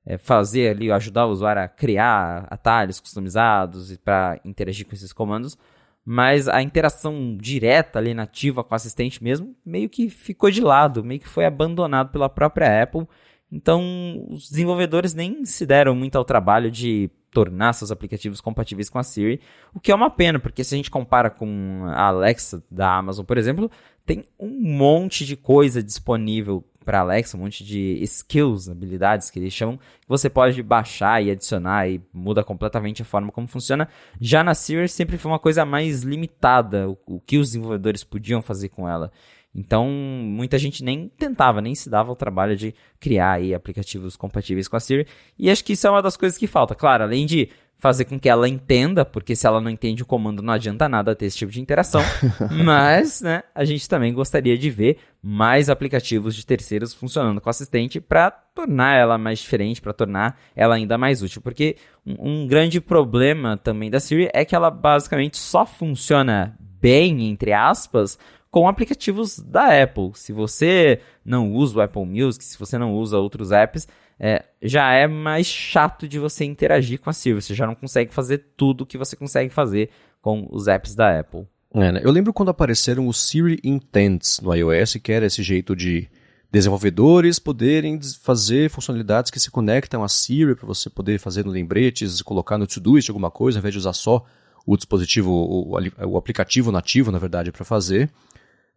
[0.06, 5.56] é, fazer ali, ajudar o usuário a criar atalhos customizados para interagir com esses comandos
[6.04, 11.04] mas a interação direta ali nativa com o assistente mesmo meio que ficou de lado,
[11.04, 13.06] meio que foi abandonado pela própria Apple.
[13.50, 18.98] Então, os desenvolvedores nem se deram muito ao trabalho de tornar seus aplicativos compatíveis com
[18.98, 19.40] a Siri,
[19.74, 23.24] o que é uma pena, porque se a gente compara com a Alexa da Amazon,
[23.24, 23.70] por exemplo,
[24.04, 29.52] tem um monte de coisa disponível para Alexa, um monte de skills, habilidades que eles
[29.52, 33.88] chamam, que você pode baixar e adicionar e muda completamente a forma como funciona.
[34.20, 38.42] Já na Siri sempre foi uma coisa mais limitada, o, o que os desenvolvedores podiam
[38.42, 39.10] fazer com ela.
[39.54, 44.66] Então, muita gente nem tentava, nem se dava o trabalho de criar aí aplicativos compatíveis
[44.66, 45.06] com a Siri.
[45.38, 46.74] E acho que isso é uma das coisas que falta.
[46.74, 47.50] Claro, além de
[47.82, 51.16] fazer com que ela entenda, porque se ela não entende o comando não adianta nada
[51.16, 52.00] ter esse tipo de interação.
[52.64, 57.50] Mas, né, a gente também gostaria de ver mais aplicativos de terceiros funcionando com o
[57.50, 61.42] assistente para tornar ela mais diferente, para tornar ela ainda mais útil.
[61.42, 61.74] Porque
[62.06, 67.52] um, um grande problema também da Siri é que ela basicamente só funciona bem, entre
[67.52, 68.16] aspas,
[68.52, 70.10] com aplicativos da Apple.
[70.14, 73.88] Se você não usa o Apple Music, se você não usa outros apps,
[74.20, 77.40] é, já é mais chato de você interagir com a Siri.
[77.40, 79.88] Você já não consegue fazer tudo que você consegue fazer
[80.20, 81.46] com os apps da Apple.
[81.74, 82.00] É, né?
[82.04, 86.06] Eu lembro quando apareceram os Siri Intents no iOS, que era esse jeito de
[86.50, 92.20] desenvolvedores poderem fazer funcionalidades que se conectam a Siri para você poder fazer no lembretes,
[92.20, 94.22] colocar no Todoist alguma coisa, ao invés de usar só
[94.66, 95.74] o dispositivo, o,
[96.06, 98.10] o aplicativo nativo, na verdade, para fazer.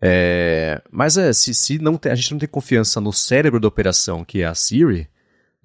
[0.02, 3.68] É, mas é, se, se não tem, a gente não tem confiança no cérebro da
[3.68, 5.10] operação, que é a Siri,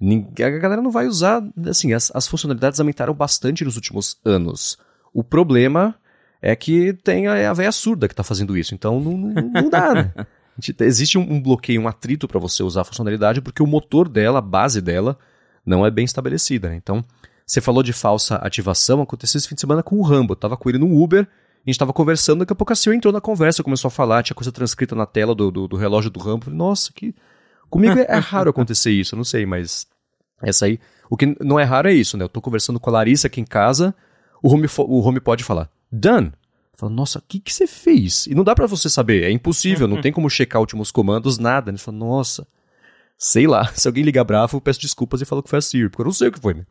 [0.01, 1.43] a galera não vai usar.
[1.67, 4.77] Assim, as, as funcionalidades aumentaram bastante nos últimos anos.
[5.13, 5.95] O problema
[6.41, 9.69] é que tem a, a véia surda que está fazendo isso, então não, não, não
[9.69, 10.13] dá, né?
[10.81, 14.39] Existe um, um bloqueio, um atrito para você usar a funcionalidade, porque o motor dela,
[14.39, 15.17] a base dela,
[15.65, 16.69] não é bem estabelecida.
[16.69, 16.75] Né?
[16.75, 17.03] Então,
[17.45, 20.33] você falou de falsa ativação, aconteceu esse fim de semana com o Rambo.
[20.33, 21.27] Eu tava com ele no Uber,
[21.65, 24.23] a gente tava conversando, daqui a pouco a Siri entrou na conversa, começou a falar,
[24.23, 26.49] tinha coisa transcrita na tela do, do, do relógio do Rambo.
[26.49, 27.13] Nossa, que.
[27.69, 29.87] Comigo é, é raro acontecer isso, eu não sei, mas
[30.41, 30.77] essa aí,
[31.09, 32.25] o que não é raro é isso, né?
[32.25, 33.95] Eu tô conversando com a Larissa aqui em casa,
[34.43, 36.33] o home, o home pode falar, done.
[36.75, 38.25] Fala, nossa, o que, que você fez?
[38.25, 41.69] E não dá para você saber, é impossível, não tem como checar últimos comandos, nada.
[41.69, 42.47] Ele fala, nossa,
[43.17, 45.89] sei lá, se alguém ligar bravo, eu peço desculpas e falo que foi a Siri,
[45.89, 46.65] porque eu não sei o que foi, né?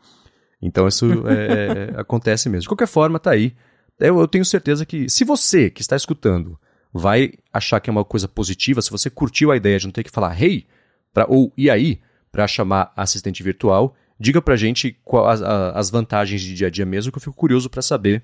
[0.60, 2.62] Então isso é, é, acontece mesmo.
[2.62, 3.54] De qualquer forma, tá aí.
[4.00, 6.58] Eu, eu tenho certeza que, se você que está escutando
[6.92, 10.02] vai achar que é uma coisa positiva, se você curtiu a ideia de não ter
[10.02, 10.66] que falar hey,
[11.12, 12.00] pra, ou e aí,
[12.32, 13.94] para chamar assistente virtual.
[14.18, 17.70] Diga pra gente quais as vantagens de dia a dia mesmo, que eu fico curioso
[17.70, 18.22] para saber.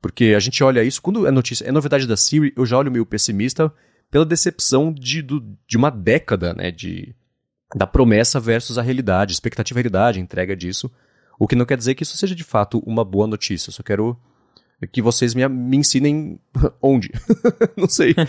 [0.00, 2.92] Porque a gente olha isso, quando é notícia, é novidade da Siri, eu já olho
[2.92, 3.72] meio pessimista
[4.10, 6.70] pela decepção de, do, de uma década, né?
[6.70, 7.14] De,
[7.74, 10.90] da promessa versus a realidade, expectativa e realidade, entrega disso.
[11.38, 13.70] O que não quer dizer que isso seja de fato uma boa notícia.
[13.70, 14.18] Eu só quero
[14.86, 16.38] que vocês me, me ensinem
[16.82, 17.10] onde.
[17.76, 18.14] não sei.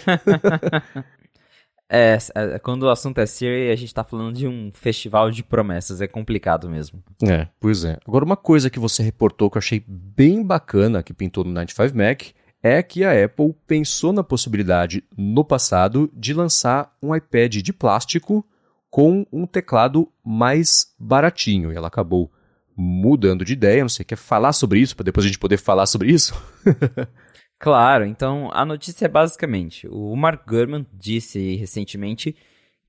[1.91, 5.41] É, é, quando o assunto é Siri, a gente tá falando de um festival de
[5.41, 7.03] promessas, é complicado mesmo.
[7.23, 7.97] É, pois é.
[8.07, 11.97] Agora, uma coisa que você reportou que eu achei bem bacana que pintou no 95
[11.97, 12.21] Mac
[12.61, 18.45] é que a Apple pensou na possibilidade no passado de lançar um iPad de plástico
[18.89, 21.71] com um teclado mais baratinho.
[21.71, 22.31] E ela acabou
[22.79, 23.81] mudando de ideia.
[23.81, 26.33] Não sei, quer falar sobre isso para depois a gente poder falar sobre isso?
[27.59, 32.35] claro, então a notícia é basicamente: o Mark Gurman disse recentemente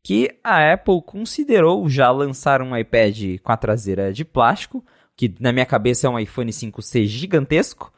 [0.02, 4.84] que a Apple considerou já lançar um iPad com a traseira de plástico,
[5.16, 7.92] que na minha cabeça é um iPhone 5C gigantesco,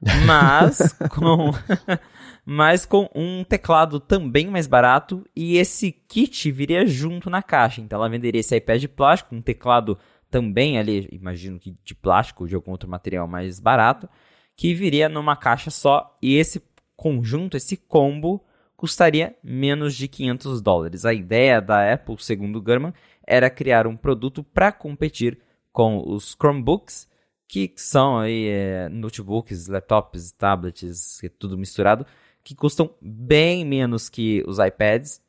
[0.24, 1.50] mas com
[2.46, 7.80] mas com um teclado também mais barato e esse kit viria junto na caixa.
[7.80, 9.98] Então ela venderia esse iPad de plástico, um teclado
[10.32, 14.08] também ali, imagino que de plástico de algum outro material mais barato,
[14.56, 16.62] que viria numa caixa só e esse
[16.96, 18.42] conjunto, esse combo
[18.74, 21.04] custaria menos de 500 dólares.
[21.04, 22.94] A ideia da Apple, segundo Gurman,
[23.26, 25.38] era criar um produto para competir
[25.70, 27.06] com os Chromebooks,
[27.46, 32.06] que são aí é, notebooks, laptops, tablets, tudo misturado,
[32.42, 35.20] que custam bem menos que os iPads,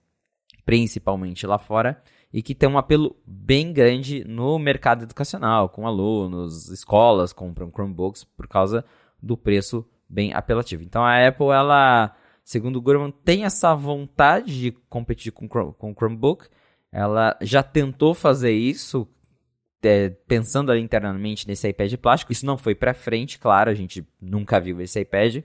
[0.66, 2.02] principalmente lá fora,
[2.34, 8.24] e que tem um apelo bem grande no mercado educacional, com alunos, escolas compram Chromebooks
[8.24, 8.84] por causa
[9.22, 10.82] do preço bem apelativo.
[10.82, 15.94] Então a Apple, ela, segundo o Gurman, tem essa vontade de competir com, com o
[15.94, 16.48] Chromebook.
[16.92, 19.08] Ela já tentou fazer isso,
[19.84, 22.32] é, pensando ali internamente nesse iPad plástico.
[22.32, 25.44] Isso não foi para frente, claro, a gente nunca viu esse iPad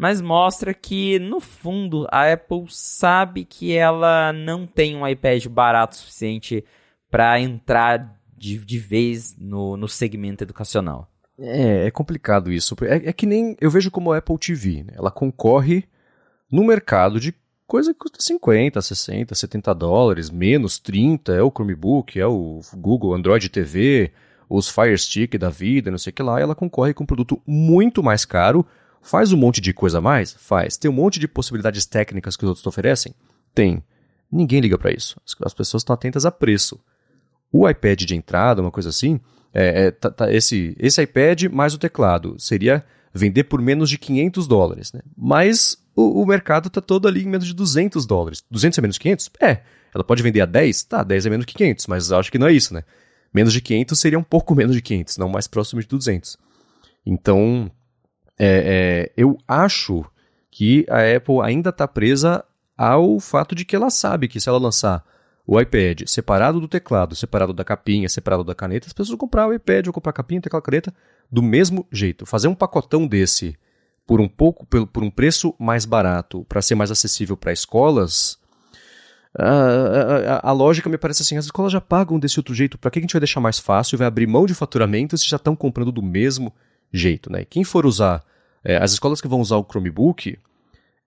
[0.00, 5.96] mas mostra que, no fundo, a Apple sabe que ela não tem um iPad barato
[5.96, 6.64] suficiente
[7.10, 11.06] para entrar de, de vez no, no segmento educacional.
[11.38, 12.74] É, é complicado isso.
[12.80, 14.84] É, é, que nem eu vejo como a Apple TV.
[14.84, 14.94] Né?
[14.96, 15.84] Ela concorre
[16.50, 17.34] no mercado de
[17.66, 23.12] coisa que custa 50, 60, 70 dólares, menos 30, é o Chromebook, é o Google
[23.12, 24.12] Android TV,
[24.48, 26.40] os Fire Stick da vida, não sei o que lá.
[26.40, 28.66] ela concorre com um produto muito mais caro
[29.02, 30.32] Faz um monte de coisa a mais?
[30.34, 30.76] Faz.
[30.76, 33.14] Tem um monte de possibilidades técnicas que os outros oferecem?
[33.54, 33.82] Tem.
[34.30, 35.20] Ninguém liga para isso.
[35.44, 36.80] As pessoas estão atentas a preço.
[37.52, 39.20] O iPad de entrada, uma coisa assim,
[39.52, 43.98] é, é tá, tá, esse, esse iPad mais o teclado seria vender por menos de
[43.98, 44.92] 500 dólares.
[44.92, 45.00] Né?
[45.16, 48.44] Mas o, o mercado está todo ali em menos de 200 dólares.
[48.50, 49.30] 200 é menos de 500?
[49.40, 49.62] É.
[49.92, 50.84] Ela pode vender a 10?
[50.84, 52.84] Tá, 10 é menos que 500, mas acho que não é isso, né?
[53.34, 56.36] Menos de 500 seria um pouco menos de 500, não mais próximo de 200.
[57.04, 57.70] Então,
[58.42, 60.04] é, é, eu acho
[60.50, 62.42] que a Apple ainda está presa
[62.76, 65.04] ao fato de que ela sabe que se ela lançar
[65.46, 69.46] o iPad separado do teclado, separado da capinha, separado da caneta, as pessoas vão comprar
[69.46, 70.94] o iPad ou comprar a capinha, teclado, caneta
[71.30, 72.24] do mesmo jeito.
[72.24, 73.58] Fazer um pacotão desse
[74.06, 78.38] por um pouco, por, um preço mais barato, para ser mais acessível para escolas,
[79.38, 82.90] a, a, a, lógica me parece assim: as escolas já pagam desse outro jeito, para
[82.90, 85.54] que a gente vai deixar mais fácil, vai abrir mão de faturamento se já estão
[85.54, 86.52] comprando do mesmo
[86.92, 87.44] jeito, né?
[87.44, 88.24] Quem for usar,
[88.64, 90.38] é, as escolas que vão usar o Chromebook,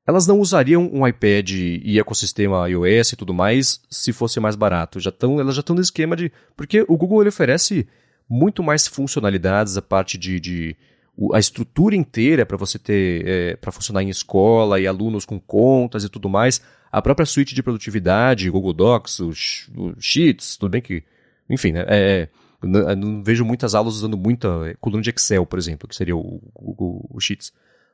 [0.06, 4.99] elas não usariam um iPad e ecossistema iOS e tudo mais se fosse mais barato.
[4.99, 6.32] Já tão, elas já estão no esquema de.
[6.58, 7.88] Porque o Google ele oferece
[8.30, 10.39] muito mais funcionalidades, a parte de.
[10.39, 10.76] de
[11.32, 13.26] a estrutura inteira para você ter.
[13.26, 16.62] É, para funcionar em escola e alunos com contas e tudo mais.
[16.91, 21.01] A própria suíte de produtividade, Google Docs, o, o Sheets, tudo bem que.
[21.49, 21.86] Enfim, né?
[21.88, 22.28] É,
[22.64, 26.16] não, não, vejo muitas aulas usando muita é, coluna de Excel, por exemplo, que seria
[26.16, 27.51] o Google Sheets.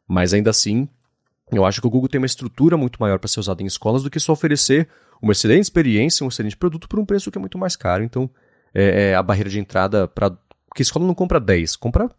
[0.08, 0.88] Mas ainda assim,
[1.52, 4.04] eu acho que o Google tem uma estrutura muito maior para ser usado em escolas
[4.04, 4.88] do que só oferecer
[5.22, 8.04] uma excelente experiência, um excelente produto por um preço que é muito mais caro.
[8.04, 8.30] Então,
[8.74, 10.32] é, é a barreira de entrada para.
[10.68, 12.12] Porque a escola não compra 10, compra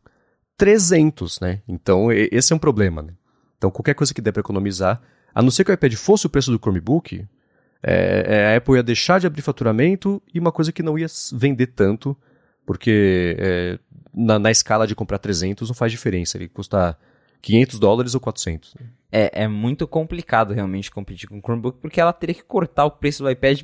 [0.57, 1.62] 300, né?
[1.68, 3.14] Então, esse é um problema, né?
[3.57, 5.01] Então, qualquer coisa que der para economizar,
[5.34, 7.24] a não ser que o iPad fosse o preço do Chromebook,
[7.82, 11.07] é, é, a Apple ia deixar de abrir faturamento e uma coisa que não ia
[11.32, 12.16] vender tanto
[12.71, 13.79] porque é,
[14.14, 16.97] na, na, escala de comprar 300 não faz diferença, ele custa
[17.43, 18.77] 500 dólares ou 400.
[19.11, 22.93] É, é muito complicado realmente competir com o Chromebook, porque ela teria que cortar o
[22.93, 23.62] preço do iPad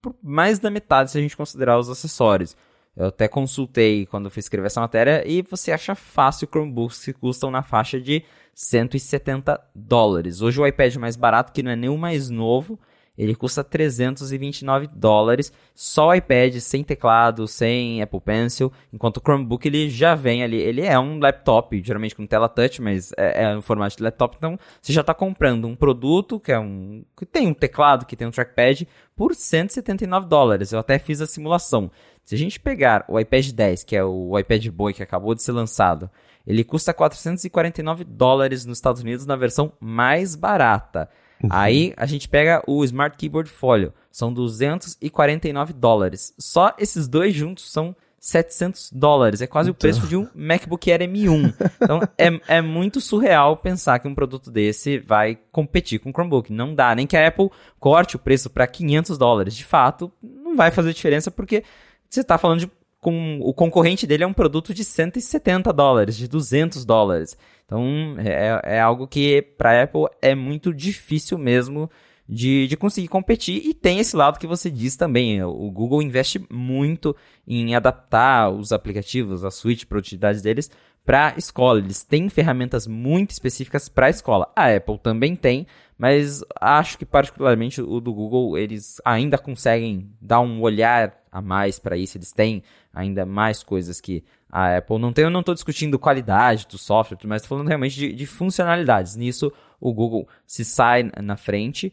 [0.00, 2.56] por mais da metade se a gente considerar os acessórios.
[2.96, 7.48] Eu até consultei quando fui escrever essa matéria e você acha fácil Chromebooks que custam
[7.48, 8.24] na faixa de
[8.56, 10.40] 170 dólares.
[10.40, 12.76] Hoje o iPad mais barato, que não é nem o mais novo,
[13.16, 19.66] ele custa 329 dólares, só o iPad, sem teclado, sem Apple Pencil, enquanto o Chromebook
[19.66, 23.54] ele já vem ali, ele é um laptop, geralmente com tela touch, mas é, é
[23.54, 27.26] no formato de laptop, então você já está comprando um produto que é um que
[27.26, 30.72] tem um teclado, que tem um trackpad por 179 dólares.
[30.72, 31.90] Eu até fiz a simulação.
[32.24, 35.42] Se a gente pegar o iPad 10, que é o iPad Boy que acabou de
[35.42, 36.10] ser lançado,
[36.46, 41.08] ele custa 449 dólares nos Estados Unidos na versão mais barata.
[41.42, 41.48] Uhum.
[41.50, 46.34] Aí a gente pega o Smart Keyboard Folio, são 249 dólares.
[46.38, 49.42] Só esses dois juntos são 700 dólares.
[49.42, 49.76] É quase então...
[49.76, 51.54] o preço de um MacBook Air M1.
[51.82, 56.52] Então é, é muito surreal pensar que um produto desse vai competir com o Chromebook.
[56.52, 59.56] Não dá, nem que a Apple corte o preço para 500 dólares.
[59.56, 61.64] De fato, não vai fazer diferença porque
[62.08, 62.70] você está falando de
[63.00, 67.36] com o concorrente dele é um produto de 170 dólares, de 200 dólares.
[67.72, 71.90] Então é, é algo que para a Apple é muito difícil mesmo
[72.28, 73.62] de, de conseguir competir.
[73.64, 75.42] E tem esse lado que você diz também.
[75.42, 77.16] O Google investe muito
[77.48, 80.70] em adaptar os aplicativos, a suíte de produtividade deles
[81.02, 81.78] para escola.
[81.78, 84.52] Eles têm ferramentas muito específicas para escola.
[84.54, 85.66] A Apple também tem,
[85.96, 91.78] mas acho que particularmente o do Google eles ainda conseguem dar um olhar a mais
[91.78, 92.18] para isso.
[92.18, 92.62] Eles têm
[92.92, 94.22] ainda mais coisas que
[94.52, 95.24] a Apple não tem.
[95.24, 99.16] Eu não estou discutindo qualidade do software, mas estou falando realmente de, de, funcionalidades.
[99.16, 99.50] Nisso,
[99.80, 101.90] o Google se sai na frente.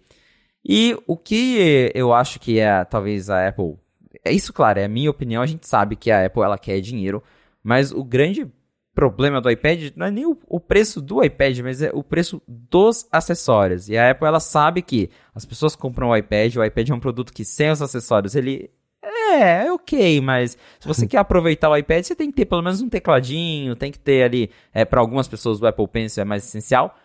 [0.63, 3.77] E o que eu acho que é talvez a Apple.
[4.25, 5.41] É isso, claro, é a minha opinião.
[5.41, 7.23] A gente sabe que a Apple ela quer dinheiro,
[7.63, 8.45] mas o grande
[8.93, 12.41] problema do iPad não é nem o, o, preço do iPad, mas é o preço
[12.45, 13.87] dos acessórios.
[13.87, 16.99] E a Apple ela sabe que as pessoas compram o iPad, o iPad é um
[16.99, 18.69] produto que sem os acessórios ele
[19.29, 22.61] é, é ok, mas se você quer aproveitar o iPad, você tem que ter pelo
[22.61, 26.25] menos um tecladinho, tem que ter ali, é, para algumas pessoas o Apple Pencil é
[26.25, 26.95] mais essencial.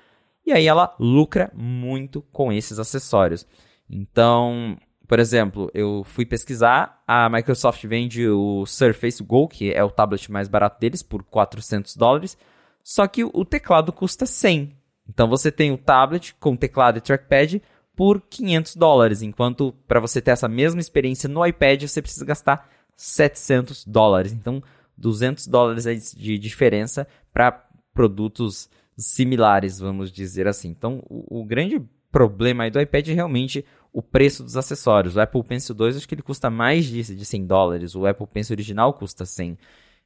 [0.46, 3.46] E aí ela lucra muito com esses acessórios.
[3.88, 9.90] Então, por exemplo, eu fui pesquisar, a Microsoft vende o Surface Go, que é o
[9.90, 12.36] tablet mais barato deles, por 400 dólares,
[12.82, 14.76] só que o teclado custa 100.
[15.08, 17.62] Então você tem o tablet com teclado e trackpad
[17.96, 22.68] por 500 dólares, enquanto para você ter essa mesma experiência no iPad você precisa gastar
[22.96, 24.32] 700 dólares.
[24.32, 24.62] Então,
[24.96, 30.68] 200 dólares de diferença para produtos similares, vamos dizer assim.
[30.68, 35.16] Então, o, o, grande problema do iPad é realmente o preço dos acessórios.
[35.16, 38.26] O Apple Pencil 2 acho que ele custa mais de, de 100 dólares, o Apple
[38.26, 39.58] Pencil original custa 100.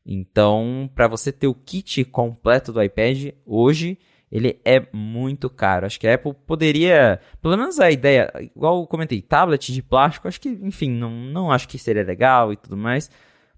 [0.07, 3.99] Então, para você ter o kit completo do iPad, hoje
[4.31, 5.87] ele é muito caro.
[5.87, 10.29] Acho que a Apple poderia, pelo menos a ideia, igual eu comentei, tablet de plástico,
[10.29, 13.11] acho que, enfim, não, não acho que seria legal e tudo mais.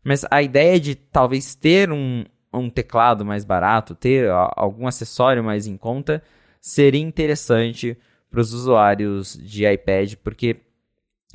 [0.03, 5.67] Mas a ideia de talvez ter um, um teclado mais barato, ter algum acessório mais
[5.67, 6.23] em conta,
[6.61, 7.97] seria interessante
[8.31, 10.57] para os usuários de iPad, porque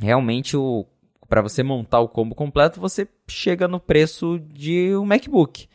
[0.02, 0.86] realmente o
[1.28, 5.68] para você montar o combo completo, você chega no preço de um MacBook.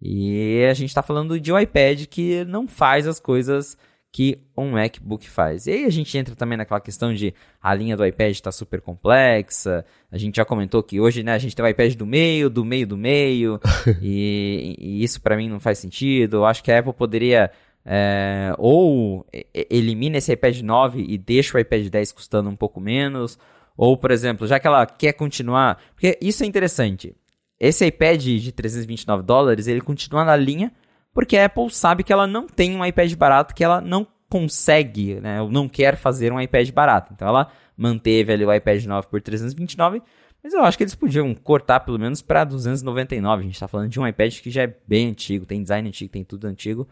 [0.00, 3.76] E a gente está falando de um iPad que não faz as coisas
[4.10, 5.66] que um MacBook faz.
[5.66, 8.80] E aí a gente entra também naquela questão de a linha do iPad está super
[8.80, 9.84] complexa.
[10.10, 12.64] A gente já comentou que hoje né, a gente tem o iPad do meio, do
[12.64, 13.60] meio do meio.
[14.00, 16.38] e, e, isso para mim não faz sentido.
[16.38, 17.50] Eu acho que a Apple poderia
[17.84, 19.26] é, ou
[19.70, 23.38] elimina esse iPad 9 e deixa o iPad 10 custando um pouco menos.
[23.76, 25.80] Ou, por exemplo, já que ela quer continuar.
[25.94, 27.14] Porque isso é interessante.
[27.60, 30.72] Esse iPad de 329 dólares, ele continua na linha,
[31.12, 35.14] porque a Apple sabe que ela não tem um iPad barato, que ela não consegue,
[35.20, 37.12] né, ou não quer fazer um iPad barato.
[37.14, 40.02] Então ela manteve ali o iPad 9 por 329,
[40.42, 43.40] mas eu acho que eles podiam cortar pelo menos para 299.
[43.40, 46.12] A gente está falando de um iPad que já é bem antigo, tem design antigo,
[46.12, 46.86] tem tudo antigo.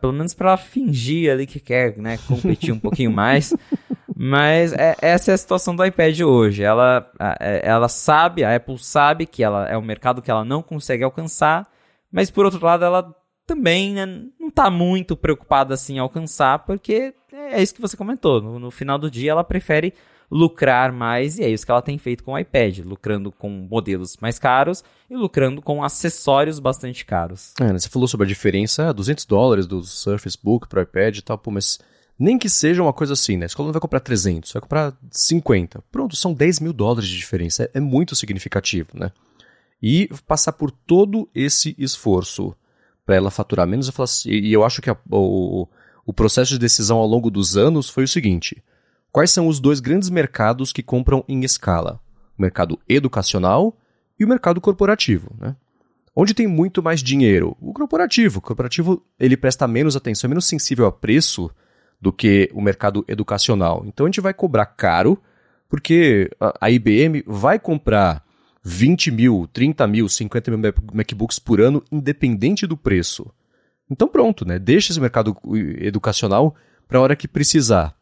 [0.00, 3.54] Pelo menos para fingir ali que quer, né, competir um pouquinho mais.
[4.22, 6.62] Mas é, essa é a situação do iPad hoje.
[6.62, 7.10] Ela,
[7.40, 11.02] é, ela sabe, a Apple sabe que ela é um mercado que ela não consegue
[11.02, 11.66] alcançar,
[12.12, 13.16] mas por outro lado ela
[13.46, 14.04] também né,
[14.38, 18.42] não está muito preocupada assim em alcançar, porque é isso que você comentou.
[18.42, 19.94] No, no, final do dia ela prefere
[20.30, 24.18] lucrar mais e é isso que ela tem feito com o iPad, lucrando com modelos
[24.20, 27.54] mais caros e lucrando com acessórios bastante caros.
[27.58, 31.16] É, né, você falou sobre a diferença, 200 dólares do Surface Book para o iPad
[31.16, 31.78] e tal, pô, mas
[32.20, 33.44] nem que seja uma coisa assim, né?
[33.44, 35.82] A escola não vai comprar 300, vai comprar 50.
[35.90, 37.64] Pronto, são 10 mil dólares de diferença.
[37.64, 39.10] É, é muito significativo, né?
[39.82, 42.54] E passar por todo esse esforço
[43.06, 45.66] para ela faturar menos, eu assim, e eu acho que a, o,
[46.04, 48.62] o processo de decisão ao longo dos anos foi o seguinte:
[49.10, 51.98] quais são os dois grandes mercados que compram em escala?
[52.38, 53.74] O mercado educacional
[54.18, 55.56] e o mercado corporativo, né?
[56.14, 57.56] Onde tem muito mais dinheiro?
[57.58, 58.40] O corporativo.
[58.40, 61.50] O corporativo ele presta menos atenção, é menos sensível a preço
[62.00, 63.84] do que o mercado educacional.
[63.86, 65.20] Então a gente vai cobrar caro,
[65.68, 66.30] porque
[66.60, 68.24] a IBM vai comprar
[68.62, 73.30] 20 mil, 30 mil, 50 mil MacBooks por ano, independente do preço.
[73.90, 74.58] Então pronto, né?
[74.58, 75.36] Deixa esse mercado
[75.78, 76.54] educacional
[76.88, 77.94] para a hora que precisar.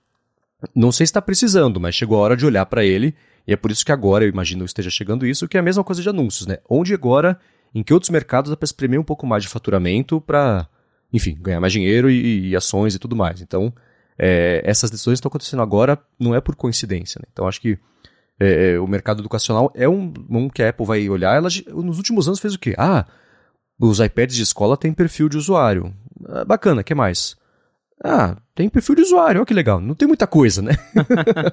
[0.75, 3.15] Não sei se está precisando, mas chegou a hora de olhar para ele,
[3.47, 5.85] e é por isso que agora, eu imagino, esteja chegando isso, que é a mesma
[5.85, 6.59] coisa de anúncios, né?
[6.69, 7.39] Onde agora,
[7.75, 10.69] em que outros mercados dá para espremer um pouco mais de faturamento para,
[11.13, 13.41] enfim, ganhar mais dinheiro e, e ações e tudo mais.
[13.41, 13.73] Então,
[14.19, 17.21] é, essas decisões estão acontecendo agora, não é por coincidência.
[17.21, 17.29] Né?
[17.33, 17.79] Então acho que
[18.41, 21.37] é, é, o mercado educacional é um, um que a Apple vai olhar.
[21.37, 22.75] Ela nos últimos anos fez o quê?
[22.77, 23.07] Ah,
[23.79, 25.95] os iPads de escola têm perfil de usuário.
[26.27, 27.37] Ah, bacana, que mais?
[28.03, 29.81] Ah, tem perfil de usuário, olha que legal.
[29.81, 30.73] Não tem muita coisa, né?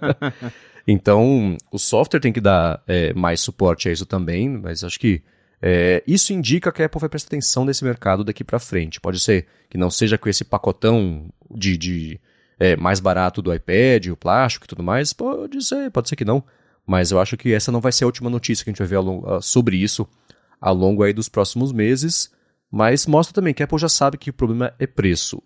[0.87, 5.23] então, o software tem que dar é, mais suporte a isso também, mas acho que
[5.61, 9.01] é, isso indica que a Apple vai prestar atenção nesse mercado daqui para frente.
[9.01, 12.19] Pode ser que não seja com esse pacotão de, de
[12.59, 15.13] é, mais barato do iPad, o plástico e tudo mais.
[15.13, 16.43] Pode ser, pode ser que não.
[16.85, 18.87] Mas eu acho que essa não vai ser a última notícia que a gente vai
[18.87, 20.07] ver ao, sobre isso
[20.59, 22.31] ao longo aí dos próximos meses.
[22.71, 25.41] Mas mostra também que a Apple já sabe que o problema é preço.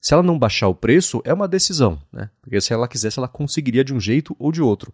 [0.00, 2.30] Se ela não baixar o preço, é uma decisão, né?
[2.40, 4.92] Porque se ela quisesse, ela conseguiria de um jeito ou de outro.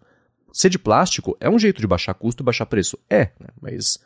[0.51, 2.97] Ser de plástico é um jeito de baixar custo e baixar preço.
[3.09, 3.49] É, né?
[3.61, 3.99] mas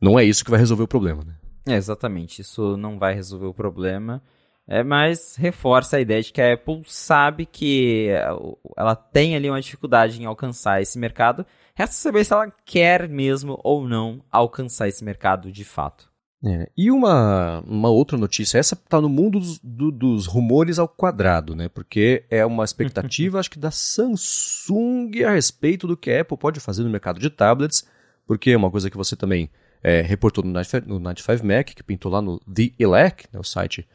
[0.00, 1.36] não é isso que vai resolver o problema, né?
[1.66, 2.42] É, exatamente.
[2.42, 4.20] Isso não vai resolver o problema.
[4.68, 8.28] É, mas reforça a ideia de que a Apple sabe que eh,
[8.76, 11.44] ela tem ali uma dificuldade em alcançar esse mercado.
[11.74, 16.12] Resta saber se ela quer mesmo ou não alcançar esse mercado de fato.
[16.44, 20.88] É, e uma, uma outra notícia, essa está no mundo dos, do, dos rumores ao
[20.88, 21.68] quadrado, né?
[21.68, 26.58] Porque é uma expectativa, acho que da Samsung a respeito do que a Apple pode
[26.58, 27.86] fazer no mercado de tablets,
[28.26, 29.48] porque é uma coisa que você também
[29.82, 33.44] é, reportou no 95, no 95 Mac, que pintou lá no The Elec, né, o
[33.44, 33.86] site,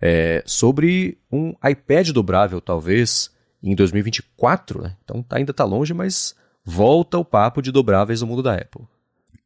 [0.00, 3.30] é, sobre um iPad dobrável, talvez,
[3.62, 4.96] em 2024, né?
[5.04, 6.34] Então tá, ainda está longe, mas
[6.64, 8.82] volta o papo de dobráveis no mundo da Apple.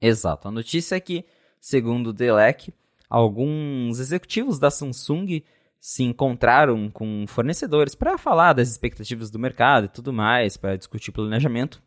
[0.01, 0.48] Exato.
[0.48, 1.24] A notícia é que
[1.61, 2.72] Segundo o Delec,
[3.09, 5.42] alguns executivos da Samsung
[5.78, 11.12] se encontraram com fornecedores para falar das expectativas do mercado e tudo mais, para discutir
[11.12, 11.82] planejamento.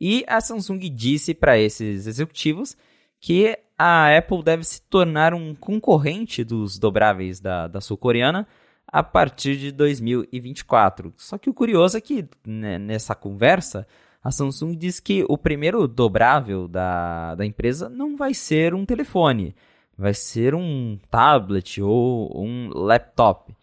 [0.00, 2.76] E a Samsung disse para esses executivos
[3.24, 8.46] que a Apple deve se tornar um concorrente dos dobráveis da, da sul-coreana
[8.86, 11.10] a partir de 2024.
[11.16, 13.86] Só que o curioso é que né, nessa conversa
[14.22, 19.56] a Samsung diz que o primeiro dobrável da, da empresa não vai ser um telefone,
[19.96, 23.54] vai ser um tablet ou um laptop.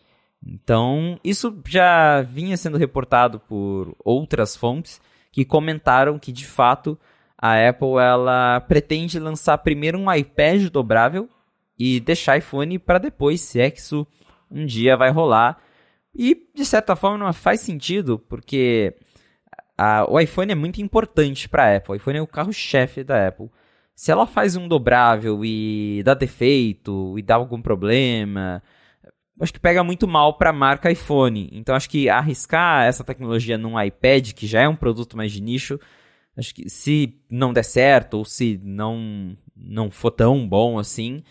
[0.44, 5.00] Então, isso já vinha sendo reportado por outras fontes
[5.32, 6.98] que comentaram que, de fato,
[7.42, 11.28] a Apple ela pretende lançar primeiro um iPad dobrável
[11.78, 14.06] e deixar iPhone para depois, se é que isso
[14.50, 15.58] um dia vai rolar.
[16.14, 18.94] E, de certa forma, não faz sentido, porque
[19.78, 21.94] a, o iPhone é muito importante para a Apple.
[21.94, 23.50] O iPhone é o carro-chefe da Apple.
[23.96, 28.62] Se ela faz um dobrável e dá defeito e dá algum problema,
[29.40, 31.50] acho que pega muito mal para a marca iPhone.
[31.52, 35.42] Então acho que arriscar essa tecnologia num iPad, que já é um produto mais de
[35.42, 35.80] nicho,
[36.38, 41.24] acho que se não der certo ou se não não for tão bom assim,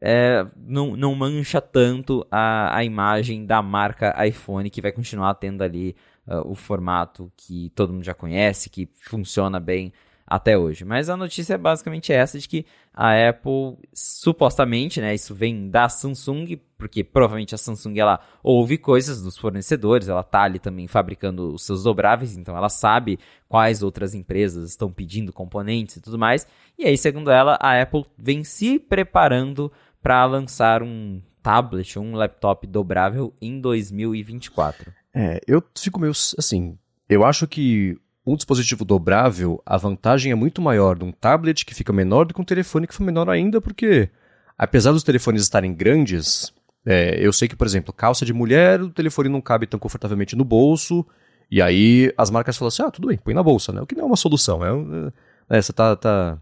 [0.00, 5.62] é, não, não mancha tanto a, a imagem da marca iPhone que vai continuar tendo
[5.62, 5.94] ali
[6.26, 9.92] uh, o formato que todo mundo já conhece, que funciona bem
[10.32, 10.82] até hoje.
[10.82, 12.64] Mas a notícia é basicamente essa de que
[12.94, 19.22] a Apple supostamente, né, isso vem da Samsung, porque provavelmente a Samsung ela ouve coisas
[19.22, 24.14] dos fornecedores, ela tá ali também fabricando os seus dobráveis, então ela sabe quais outras
[24.14, 26.46] empresas estão pedindo componentes e tudo mais.
[26.78, 29.70] E aí, segundo ela, a Apple vem se preparando
[30.02, 34.90] para lançar um tablet, um laptop dobrável em 2024.
[35.14, 36.78] É, eu fico meio assim.
[37.06, 41.74] Eu acho que um dispositivo dobrável, a vantagem é muito maior de um tablet que
[41.74, 44.08] fica menor do que um telefone que fica menor ainda, porque
[44.56, 46.52] apesar dos telefones estarem grandes,
[46.86, 50.36] é, eu sei que, por exemplo, calça de mulher, o telefone não cabe tão confortavelmente
[50.36, 51.04] no bolso,
[51.50, 53.80] e aí as marcas falam assim: ah, tudo bem, põe na bolsa, né?
[53.82, 54.64] O que não é uma solução.
[54.64, 56.38] É, é, você tá, tá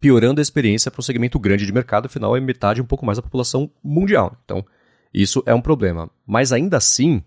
[0.00, 3.16] piorando a experiência para um segmento grande de mercado, afinal é metade, um pouco mais
[3.16, 4.36] da população mundial.
[4.44, 4.64] Então,
[5.12, 6.10] isso é um problema.
[6.26, 7.22] Mas ainda assim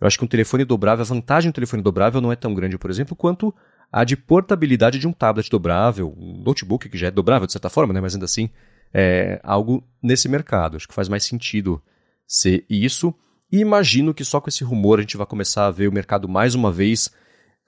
[0.00, 2.78] eu acho que um telefone dobrável, a vantagem do telefone dobrável não é tão grande,
[2.78, 3.54] por exemplo, quanto
[3.92, 7.68] a de portabilidade de um tablet dobrável, um notebook que já é dobrável de certa
[7.68, 8.00] forma, né?
[8.00, 8.48] mas ainda assim
[8.94, 10.76] é algo nesse mercado.
[10.76, 11.82] Acho que faz mais sentido
[12.26, 13.14] ser isso.
[13.52, 16.28] E imagino que só com esse rumor a gente vai começar a ver o mercado
[16.28, 17.10] mais uma vez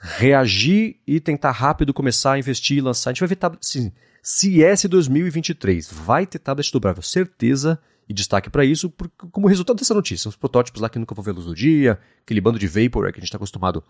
[0.01, 3.11] reagir e tentar rápido começar a investir e lançar.
[3.11, 7.79] A gente vai ver tablet, sim, CS 2023 vai ter tablet dobrável, certeza
[8.09, 10.29] e destaque para isso por, como resultado dessa notícia.
[10.29, 13.19] Os protótipos lá que nunca vão ver luz do dia, aquele bando de vapor que
[13.19, 13.83] a gente está acostumado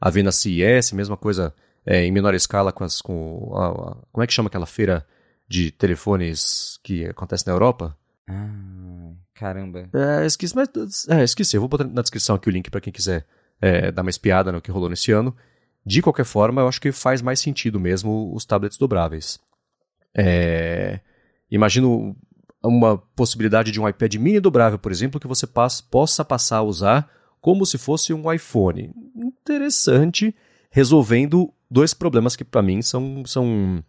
[0.00, 1.54] a ver na CES, mesma coisa
[1.84, 3.00] é, em menor escala com as.
[3.00, 5.06] Com a, a, como é que chama aquela feira
[5.48, 7.96] de telefones que acontece na Europa?
[8.28, 9.88] Ah, caramba.
[9.92, 10.68] É, esqueci, mas,
[11.08, 11.56] é, esqueci.
[11.56, 13.26] Eu vou botar na descrição aqui o link para quem quiser
[13.60, 15.34] é, dar uma espiada no que rolou nesse ano.
[15.84, 19.40] De qualquer forma, eu acho que faz mais sentido mesmo os tablets dobráveis.
[20.14, 21.00] É,
[21.50, 22.16] imagino
[22.62, 27.10] uma possibilidade de um iPad mini dobrável, por exemplo, que você possa passar a usar
[27.40, 28.92] como se fosse um iPhone.
[29.16, 30.34] Interessante,
[30.70, 33.82] resolvendo dois problemas que para mim são, são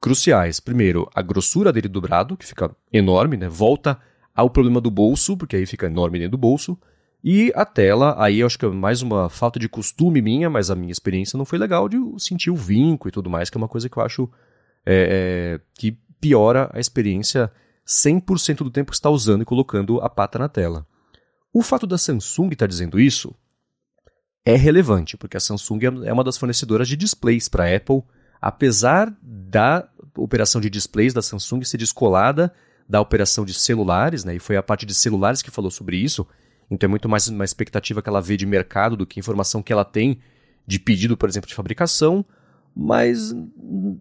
[0.00, 0.60] cruciais.
[0.60, 3.48] Primeiro, a grossura dele dobrado, que fica enorme, né?
[3.48, 3.98] Volta
[4.34, 6.78] ao problema do bolso, porque aí fica enorme dentro do bolso.
[7.24, 10.70] E a tela, aí eu acho que é mais uma falta de costume minha, mas
[10.70, 13.60] a minha experiência não foi legal de sentir o vinco e tudo mais, que é
[13.60, 14.28] uma coisa que eu acho
[14.84, 17.50] é, é, que piora a experiência
[17.86, 20.86] 100% do tempo que está usando e colocando a pata na tela.
[21.52, 23.34] O fato da Samsung estar tá dizendo isso
[24.44, 28.02] é relevante, porque a Samsung é uma das fornecedoras de displays para a Apple,
[28.40, 32.52] apesar da operação de displays da Samsung ser descolada
[32.88, 34.34] da operação de celulares, né?
[34.34, 36.26] E foi a parte de celulares que falou sobre isso.
[36.70, 39.72] Então é muito mais uma expectativa que ela vê de mercado do que informação que
[39.72, 40.18] ela tem
[40.66, 42.24] de pedido, por exemplo, de fabricação.
[42.74, 43.34] Mas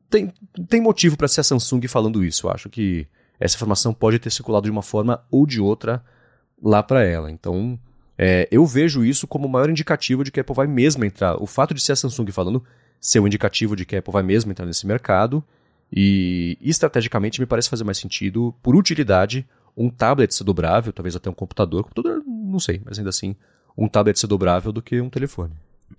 [0.09, 0.33] tem,
[0.67, 2.47] tem motivo para ser a Samsung falando isso.
[2.47, 3.07] Eu acho que
[3.41, 6.03] essa informação pode ter circulado de uma forma ou de outra
[6.61, 7.31] lá para ela.
[7.31, 7.77] Então,
[8.15, 11.41] é, eu vejo isso como o maior indicativo de que a Apple vai mesmo entrar.
[11.41, 12.63] O fato de ser a Samsung falando
[12.99, 15.43] ser um indicativo de que a Apple vai mesmo entrar nesse mercado.
[15.91, 21.27] E estrategicamente me parece fazer mais sentido, por utilidade, um tablet ser dobrável, talvez até
[21.27, 21.83] um computador.
[21.83, 23.35] Computador, não sei, mas ainda assim,
[23.75, 25.53] um tablet ser dobrável do que um telefone.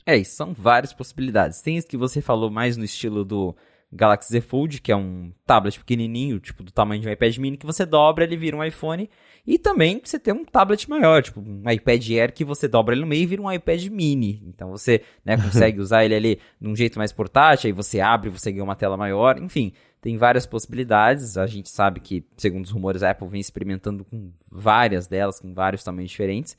[0.06, 1.60] É, e são várias possibilidades.
[1.60, 3.54] Tem isso que você falou mais no estilo do
[3.92, 7.58] Galaxy Z Fold, que é um tablet pequenininho, tipo do tamanho de um iPad mini,
[7.58, 9.08] que você dobra, ele vira um iPhone.
[9.46, 13.02] E também você tem um tablet maior, tipo um iPad Air que você dobra ele
[13.02, 14.42] no meio e vira um iPad mini.
[14.46, 18.30] Então você né, consegue usar ele ali de um jeito mais portátil, aí você abre,
[18.30, 19.38] você ganha uma tela maior.
[19.38, 21.36] Enfim, tem várias possibilidades.
[21.36, 25.52] A gente sabe que, segundo os rumores, a Apple vem experimentando com várias delas, com
[25.52, 26.56] vários tamanhos diferentes.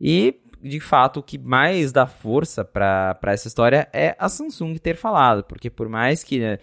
[0.00, 4.96] E de fato, o que mais dá força para essa história é a Samsung ter
[4.96, 6.58] falado, porque por mais que né,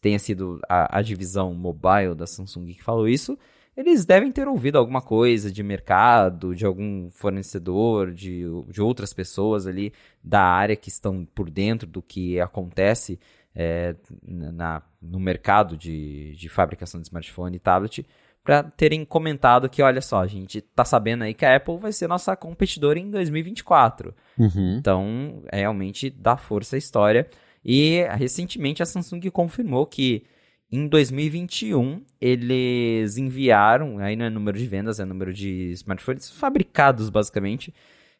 [0.00, 3.38] tenha sido a, a, divisão mobile da Samsung que falou isso,
[3.76, 9.66] eles devem ter ouvido alguma coisa de mercado, de algum fornecedor, de, de outras pessoas
[9.66, 13.18] ali da área que estão por dentro do que acontece
[13.54, 18.06] é, na, no mercado de, de fabricação de smartphone e tablet
[18.44, 21.92] para terem comentado que, olha só, a gente tá sabendo aí que a Apple vai
[21.92, 24.14] ser nossa competidora em 2024.
[24.38, 24.76] Uhum.
[24.78, 27.28] Então, realmente dá força à história.
[27.64, 30.24] E recentemente a Samsung confirmou que
[30.70, 37.10] em 2021 eles enviaram, aí não é número de vendas, é número de smartphones fabricados
[37.10, 37.72] basicamente.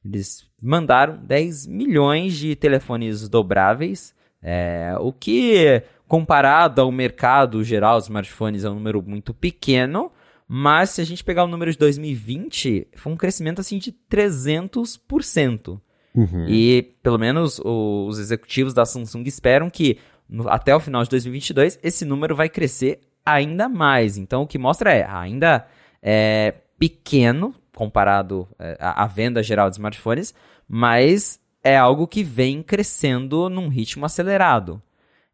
[0.04, 5.82] Eles mandaram 10 milhões de telefones dobráveis, é, o que
[6.12, 10.12] comparado ao mercado geral dos smartphones, é um número muito pequeno,
[10.46, 15.80] mas se a gente pegar o número de 2020, foi um crescimento assim de 300%.
[16.14, 16.46] Uhum.
[16.46, 19.96] E pelo menos os executivos da Samsung esperam que
[20.28, 24.18] no, até o final de 2022 esse número vai crescer ainda mais.
[24.18, 25.66] Então o que mostra é ainda
[26.02, 30.34] é pequeno comparado é, à, à venda geral de smartphones,
[30.68, 34.82] mas é algo que vem crescendo num ritmo acelerado.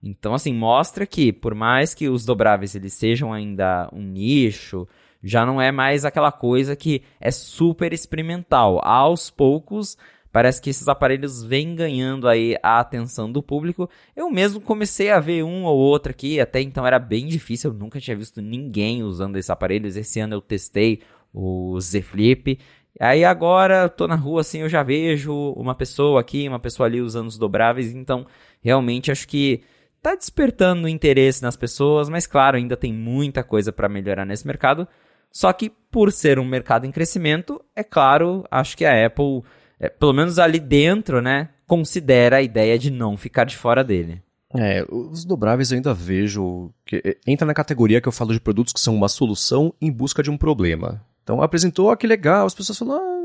[0.02, 4.86] Então, assim, mostra que, por mais que os dobráveis eles sejam ainda um nicho,
[5.22, 8.80] já não é mais aquela coisa que é super experimental.
[8.84, 9.96] Aos poucos,
[10.30, 13.90] parece que esses aparelhos vêm ganhando aí a atenção do público.
[14.14, 17.76] Eu mesmo comecei a ver um ou outro aqui, até então era bem difícil, eu
[17.76, 19.96] nunca tinha visto ninguém usando esses aparelhos.
[19.96, 21.00] Esse ano eu testei
[21.32, 22.58] o Z Flip.
[23.00, 27.00] Aí agora, tô na rua assim, eu já vejo uma pessoa aqui, uma pessoa ali
[27.00, 28.26] usando os dobráveis, então
[28.60, 29.62] realmente acho que
[30.02, 34.86] tá despertando interesse nas pessoas, mas claro, ainda tem muita coisa para melhorar nesse mercado.
[35.30, 39.42] Só que por ser um mercado em crescimento, é claro, acho que a Apple,
[39.78, 44.22] é, pelo menos ali dentro, né, considera a ideia de não ficar de fora dele.
[44.54, 48.40] É, os dobráveis eu ainda vejo que é, entra na categoria que eu falo de
[48.40, 51.04] produtos que são uma solução em busca de um problema.
[51.22, 53.18] Então apresentou, ah, que legal, as pessoas falam, ah,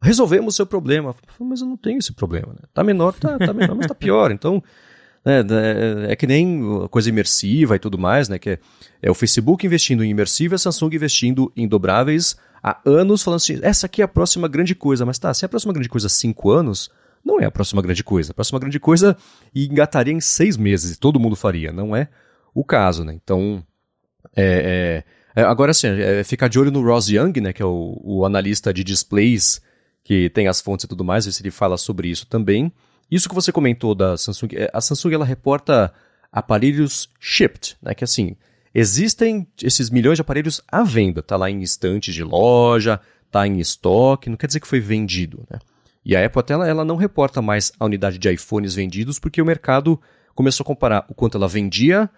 [0.00, 1.14] resolvemos o seu problema.
[1.40, 2.60] Mas eu não tenho esse problema, né?
[2.72, 4.30] Tá menor, tá, tá menor, mas tá pior.
[4.30, 4.62] Então,
[5.24, 8.38] né, é, é, que nem coisa imersiva e tudo mais, né?
[8.38, 8.58] Que é,
[9.02, 13.38] é o Facebook investindo em imersivo e a Samsung investindo em dobráveis há anos, falando
[13.38, 15.04] assim, essa aqui é a próxima grande coisa.
[15.04, 16.90] Mas tá, se é a próxima grande coisa há cinco anos,
[17.24, 18.32] não é a próxima grande coisa.
[18.32, 19.16] A próxima grande coisa
[19.54, 21.72] engataria em seis meses e todo mundo faria.
[21.72, 22.08] Não é
[22.54, 23.12] o caso, né?
[23.14, 23.62] Então,
[24.34, 25.04] é,
[25.36, 27.52] é, é agora sim, é, ficar de olho no Ross Young, né?
[27.52, 29.60] Que é o, o analista de displays
[30.02, 32.72] que tem as fontes e tudo mais, ver se ele fala sobre isso também.
[33.10, 35.92] Isso que você comentou da Samsung, é, a Samsung ela reporta
[36.30, 37.94] aparelhos shipped, né?
[37.94, 38.36] Que assim,
[38.74, 43.00] existem esses milhões de aparelhos à venda, tá lá em estantes de loja,
[43.30, 45.58] tá em estoque, não quer dizer que foi vendido, né?
[46.04, 49.42] E a Apple até ela, ela não reporta mais a unidade de iPhones vendidos porque
[49.42, 50.00] o mercado
[50.34, 52.08] começou a comparar o quanto ela vendia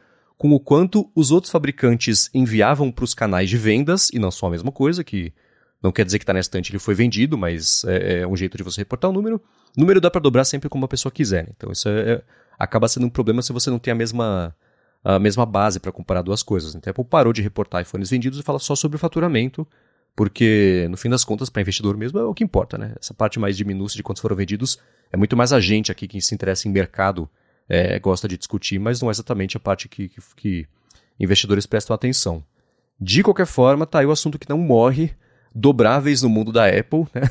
[0.43, 4.47] com o quanto os outros fabricantes enviavam para os canais de vendas, e não só
[4.47, 5.32] a mesma coisa, que
[5.81, 8.56] Não quer dizer que está na estante ele foi vendido, mas é, é, um jeito
[8.56, 9.40] de você reportar o número.
[9.77, 11.44] Número dá para dobrar sempre como a pessoa quiser.
[11.44, 11.51] Né?
[11.57, 12.23] Então isso é, é,
[12.59, 14.55] acaba sendo um problema se você não tem a mesma,
[15.03, 16.74] a mesma base para comparar duas coisas.
[16.74, 19.66] Então a Apple parou de reportar iPhones vendidos e fala só sobre o faturamento,
[20.15, 22.77] porque no fim das contas, para investidor mesmo, é o que importa.
[22.77, 22.94] Né?
[23.01, 24.78] Essa parte mais de minúcia de quantos foram vendidos
[25.11, 27.28] é muito mais a gente aqui que se interessa em mercado
[27.69, 30.66] é, gosta de discutir, mas não é exatamente a parte que, que, que
[31.19, 32.44] investidores prestam atenção.
[33.01, 35.15] De qualquer forma, tá aí o assunto que não morre,
[35.55, 37.23] dobráveis no mundo da Apple, né?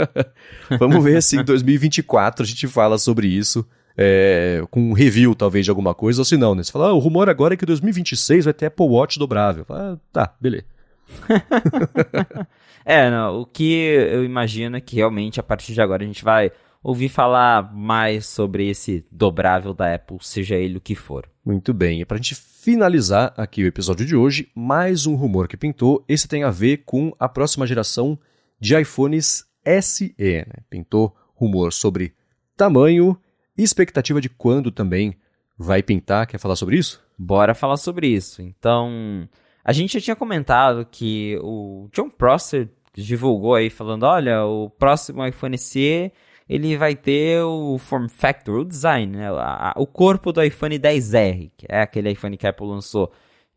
[0.78, 3.66] Vamos ver se em 2024 a gente fala sobre isso,
[3.96, 6.62] é, com um review talvez de alguma coisa, ou se não, né?
[6.62, 9.64] Você fala, ah, o rumor agora é que 2026 vai ter Apple Watch dobrável.
[9.70, 10.64] Ah, tá, beleza.
[12.84, 16.24] é, não, o que eu imagino é que realmente a partir de agora a gente
[16.24, 16.50] vai
[16.82, 21.26] ouvir falar mais sobre esse dobrável da Apple, seja ele o que for.
[21.44, 25.46] Muito bem, e para a gente finalizar aqui o episódio de hoje, mais um rumor
[25.46, 26.02] que pintou.
[26.08, 28.18] Esse tem a ver com a próxima geração
[28.58, 29.44] de iPhones
[29.82, 30.14] SE.
[30.18, 30.46] Né?
[30.70, 32.14] Pintou rumor sobre
[32.56, 33.20] tamanho
[33.54, 35.14] e expectativa de quando também
[35.58, 36.26] vai pintar.
[36.26, 37.04] Quer falar sobre isso?
[37.18, 38.40] Bora falar sobre isso.
[38.40, 39.28] Então,
[39.62, 45.26] a gente já tinha comentado que o John Prosser divulgou aí falando, olha, o próximo
[45.26, 46.10] iPhone SE
[46.48, 49.28] ele vai ter o form factor, o design, né?
[49.76, 53.10] o corpo do iPhone 10R, que é aquele iPhone que a Apple lançou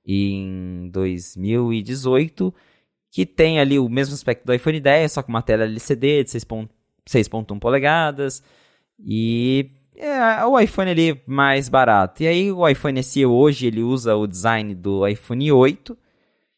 [0.05, 2.53] em 2018,
[3.11, 6.30] que tem ali o mesmo aspecto do iPhone 10, só com uma tela LCD de
[6.31, 8.41] 6.1 polegadas
[8.99, 12.23] e é o iPhone ali mais barato.
[12.23, 15.97] E aí o iPhone SE hoje ele usa o design do iPhone 8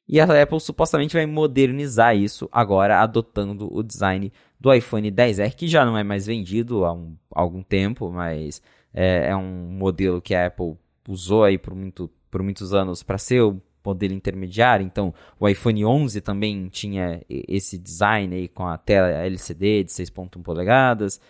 [0.10, 5.68] e a Apple supostamente vai modernizar isso agora adotando o design do iPhone 10R, que
[5.68, 8.60] já não é mais vendido há, um, algum tempo, mas
[8.91, 10.76] é, é, um modelo que a Apple
[11.07, 14.84] usou aí por, muito, por muitos anos para ser o modelo intermediário.
[14.84, 20.41] Então, o iPhone 11 também tinha esse design aí com a tela LCD de 6.1
[20.41, 21.22] polegadas.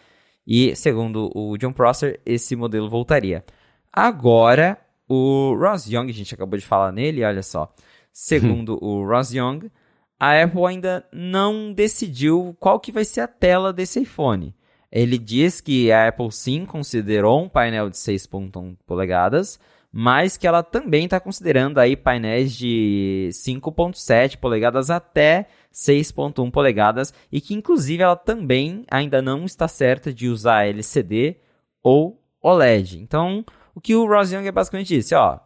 [0.47, 3.43] E, segundo o John Prosser, esse modelo voltaria.
[3.91, 7.73] Agora, o Ross Young, a gente acabou de falar nele, olha só.
[8.21, 9.71] Segundo o Ross Young,
[10.19, 14.53] a Apple ainda não decidiu qual que vai ser a tela desse iPhone.
[14.91, 19.57] Ele diz que a Apple sim considerou um painel de 6.1 polegadas,
[19.89, 27.39] mas que ela também está considerando aí painéis de 5.7 polegadas até 6.1 polegadas e
[27.39, 31.37] que inclusive ela também ainda não está certa de usar LCD
[31.81, 32.99] ou OLED.
[32.99, 35.39] Então, o que o Ross Young basicamente disse, ó,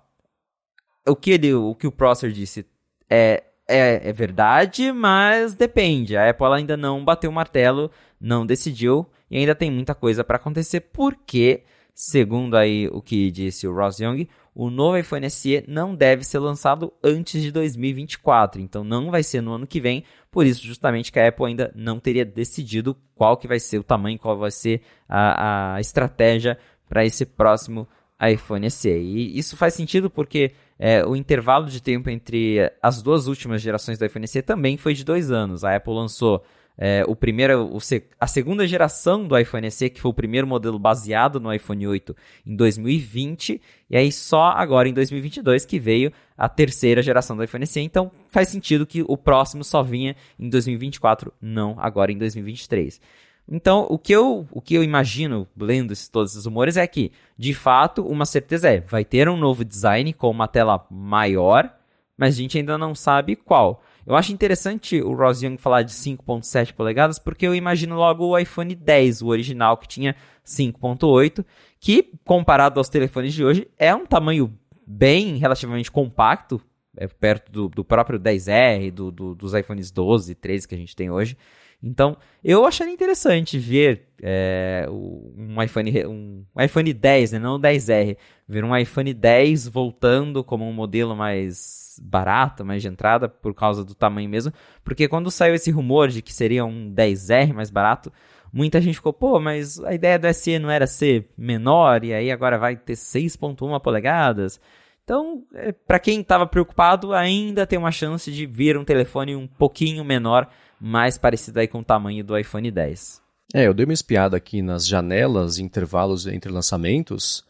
[1.07, 2.65] o que ele, o que o Prosser disse
[3.09, 6.17] é é, é verdade, mas depende.
[6.17, 7.89] A Apple ainda não bateu o martelo,
[8.19, 11.63] não decidiu e ainda tem muita coisa para acontecer porque,
[11.93, 16.39] segundo aí o que disse o Ross Young, o novo iPhone SE não deve ser
[16.39, 21.11] lançado antes de 2024, então não vai ser no ano que vem, por isso justamente
[21.11, 24.51] que a Apple ainda não teria decidido qual que vai ser o tamanho, qual vai
[24.51, 26.57] ser a, a estratégia
[26.87, 27.87] para esse próximo
[28.21, 28.89] iPhone SE.
[28.89, 33.97] E isso faz sentido porque é, o intervalo de tempo entre as duas últimas gerações
[33.97, 35.63] do iPhone SE também foi de dois anos.
[35.63, 36.43] A Apple lançou
[36.77, 37.77] é, o primeiro, o,
[38.19, 42.15] a segunda geração do iPhone SE, que foi o primeiro modelo baseado no iPhone 8
[42.45, 47.65] em 2020, e aí só agora em 2022 que veio a terceira geração do iPhone
[47.67, 47.79] SE.
[47.79, 52.99] Então faz sentido que o próximo só vinha em 2024, não agora em 2023.
[53.47, 57.11] Então, o que eu, o que eu imagino, lendo esses, todos esses rumores, é que,
[57.37, 61.73] de fato, uma certeza é, vai ter um novo design com uma tela maior,
[62.17, 63.83] mas a gente ainda não sabe qual.
[64.05, 68.37] Eu acho interessante o Ross Young falar de 5.7 polegadas, porque eu imagino logo o
[68.37, 70.15] iPhone 10, o original, que tinha
[70.45, 71.43] 5.8,
[71.79, 76.61] que, comparado aos telefones de hoje, é um tamanho bem relativamente compacto,
[76.95, 80.95] é perto do, do próprio 10R, do, do, dos iPhones 12, 13 que a gente
[80.95, 81.37] tem hoje.
[81.83, 88.15] Então, eu acharia interessante ver é, um, iPhone, um, iPhone 10, né, não o 10R,
[88.47, 93.83] ver um iPhone 10 voltando como um modelo mais barato, mais de entrada, por causa
[93.83, 94.53] do tamanho mesmo.
[94.81, 98.13] Porque quando saiu esse rumor de que seria um 10R mais barato,
[98.51, 102.31] muita gente ficou, pô, mas a ideia do SE não era ser menor, e aí
[102.31, 104.57] agora vai ter 6.1 polegadas.
[105.03, 109.45] Então, é, para quem estava preocupado, ainda tem uma chance de vir um telefone um
[109.45, 110.47] pouquinho menor
[110.83, 113.21] mais parecida aí com o tamanho do iPhone 10.
[113.53, 117.45] É, eu dei uma espiada aqui nas janelas e intervalos entre lançamentos.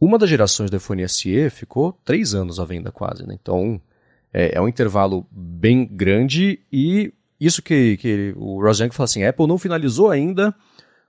[0.00, 3.36] Uma das gerações do iPhone SE ficou três anos à venda quase, né?
[3.40, 3.80] Então
[4.32, 9.30] é, é um intervalo bem grande e isso que, que o Rosank fala assim, a
[9.30, 10.54] Apple não finalizou ainda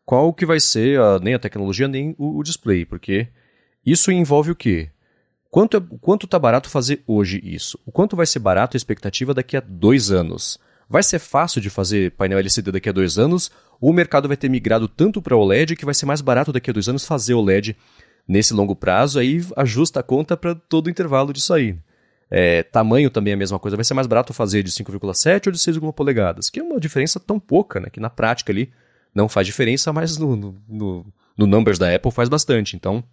[0.04, 3.28] qual que vai ser a, nem a tecnologia nem o, o, display, porque
[3.86, 4.90] isso envolve o quê?
[5.52, 7.80] Quanto, é, quanto tá barato fazer hoje isso?
[7.86, 10.58] O quanto vai ser barato a expectativa daqui a dois anos?
[10.90, 14.38] Vai ser fácil de fazer painel LCD daqui a dois anos, ou o mercado vai
[14.38, 17.34] ter migrado tanto para OLED que vai ser mais barato daqui a dois anos fazer
[17.34, 17.76] OLED
[18.28, 21.78] nesse longo prazo, aí ajusta a conta para todo o intervalo disso aí.
[22.30, 25.52] É, tamanho também é a mesma coisa, vai ser mais barato fazer de 5,7 ou
[25.52, 28.72] de 6,1 polegadas, que é uma diferença tão pouca, né, que na prática ali
[29.16, 31.06] não faz diferença, mas no, no, no,
[31.38, 32.76] no numbers da Apple faz bastante.
[32.76, 33.04] Então,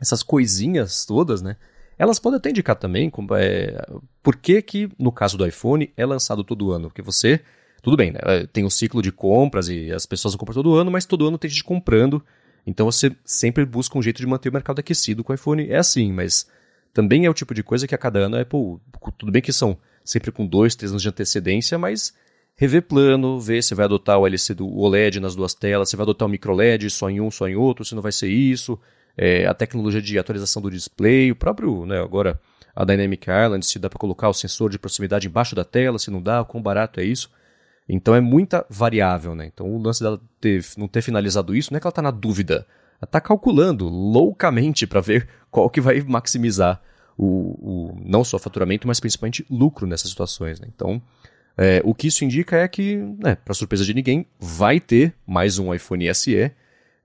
[0.00, 1.56] essas coisinhas todas, né,
[1.98, 3.86] elas podem até indicar também como, é,
[4.22, 6.88] por que, que, no caso do iPhone, é lançado todo ano.
[6.88, 7.40] Porque você,
[7.82, 8.20] tudo bem, né,
[8.52, 11.50] tem um ciclo de compras e as pessoas compram todo ano, mas todo ano tem
[11.50, 12.24] gente comprando.
[12.66, 15.68] Então você sempre busca um jeito de manter o mercado aquecido com o iPhone.
[15.68, 16.48] É assim, mas
[16.92, 18.78] também é o tipo de coisa que a cada ano a Apple,
[19.18, 22.14] tudo bem que são sempre com dois, três anos de antecedência, mas
[22.56, 26.04] rever plano, ver se vai adotar o LCD, o OLED nas duas telas, se vai
[26.04, 28.78] adotar o micro LED só em um, só em outro, se não vai ser isso,
[29.16, 32.40] é, a tecnologia de atualização do display, o próprio, né, agora
[32.74, 36.10] a Dynamic Island, se dá para colocar o sensor de proximidade embaixo da tela, se
[36.10, 37.30] não dá, o quão barato é isso.
[37.88, 39.46] Então é muita variável, né?
[39.46, 42.10] Então o lance dela ter, não ter finalizado isso não é que ela está na
[42.10, 42.66] dúvida.
[43.00, 46.80] Ela está calculando loucamente para ver qual que vai maximizar
[47.16, 50.58] o, o, não só faturamento, mas principalmente lucro nessas situações.
[50.58, 50.66] Né?
[50.74, 51.00] Então,
[51.56, 55.58] é, o que isso indica é que, né, para surpresa de ninguém, vai ter mais
[55.58, 56.50] um iPhone SE,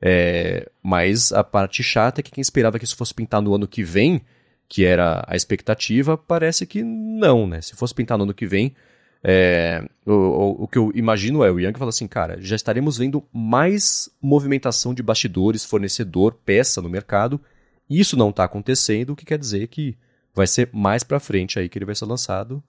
[0.02, 3.68] é, mas a parte chata é que quem esperava que isso fosse pintar no ano
[3.68, 4.22] que vem,
[4.68, 7.62] que era a expectativa, parece que não, né?
[7.62, 8.76] Se fosse pintar no ano que vem,
[9.22, 12.98] é, o, o, o, que eu imagino é o Yang fala assim, cara, já estaremos
[12.98, 17.42] vendo mais movimentação de bastidores, fornecedor, peça no mercado.
[17.90, 19.98] Isso não está acontecendo, o que quer dizer que
[20.34, 22.64] vai ser mais para frente aí que ele vai ser lançado.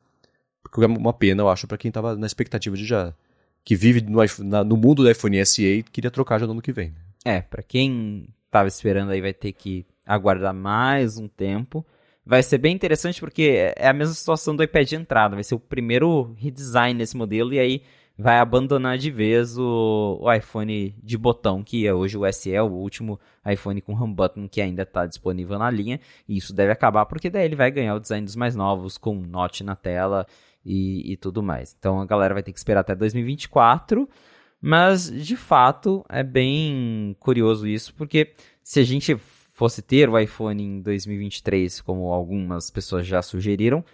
[0.62, 3.14] Porque é uma pena, eu acho, para quem estava na expectativa de já
[3.64, 4.20] que vive no,
[4.64, 6.94] no mundo do iPhone SE e queria trocar já no ano que vem.
[7.24, 11.84] É, para quem estava esperando aí vai ter que aguardar mais um tempo.
[12.24, 15.36] Vai ser bem interessante porque é a mesma situação do iPad de entrada.
[15.36, 17.82] Vai ser o primeiro redesign nesse modelo e aí
[18.16, 22.66] vai abandonar de vez o, o iPhone de botão, que é hoje o SE, o
[22.66, 26.00] último iPhone com home button que ainda está disponível na linha.
[26.28, 29.14] E isso deve acabar porque daí ele vai ganhar o design dos mais novos, com
[29.14, 30.26] notch na tela
[30.64, 31.74] e, e tudo mais.
[31.78, 34.08] Então a galera vai ter que esperar até 2024.
[34.60, 38.32] Mas de fato é bem curioso isso, porque
[38.62, 39.16] se a gente
[39.54, 43.84] fosse ter o iPhone em 2023, como algumas pessoas já sugeriram,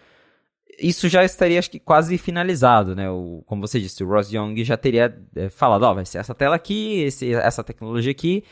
[0.78, 3.10] isso já estaria, acho que, quase finalizado, né?
[3.10, 6.18] O, como você disse, o Ross Young já teria é, falado, ó, oh, vai ser
[6.18, 8.44] essa tela aqui, esse, essa tecnologia aqui.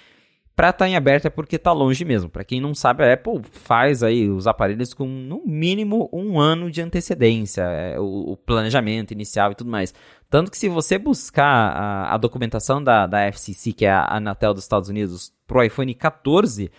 [0.57, 2.31] Pra estar tá em aberto é porque tá longe mesmo.
[2.31, 6.71] Para quem não sabe, a Apple faz aí os aparelhos com no mínimo um ano
[6.71, 9.93] de antecedência, é, o, o, planejamento inicial e tudo mais.
[10.31, 14.55] Tanto que se você buscar a, a documentação da, da FCC, que é a Anatel
[14.55, 16.71] dos Estados Unidos, pro iPhone 14,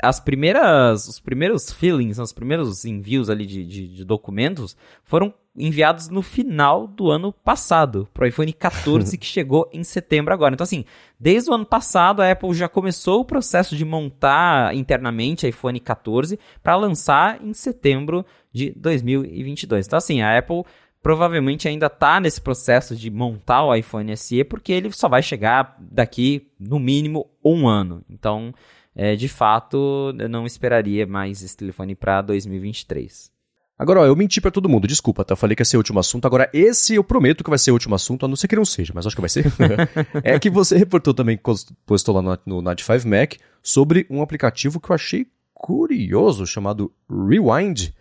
[0.00, 6.08] as primeiras, os primeiros feelings, os primeiros envios ali de, de, de documentos foram enviados
[6.08, 10.54] no final do ano passado, para o iPhone 14 que chegou em setembro agora.
[10.54, 10.84] Então assim,
[11.20, 16.38] desde o ano passado a Apple já começou o processo de montar internamente iPhone 14
[16.62, 19.86] para lançar em setembro de 2022.
[19.86, 20.64] Então assim, a Apple
[21.02, 25.76] provavelmente ainda está nesse processo de montar o iPhone SE porque ele só vai chegar
[25.78, 28.02] daqui no mínimo um ano.
[28.08, 28.54] Então
[28.94, 33.32] é, de fato, eu não esperaria mais esse telefone para 2023.
[33.78, 35.32] Agora, ó, eu menti para todo mundo, desculpa, tá?
[35.32, 36.26] Eu falei que ia ser o último assunto.
[36.26, 38.64] Agora, esse eu prometo que vai ser o último assunto, a não ser que não
[38.64, 39.46] seja, mas acho que vai ser.
[40.22, 41.38] é que você reportou também,
[41.84, 47.92] postou lá no, no 95 Mac, sobre um aplicativo que eu achei curioso, chamado Rewind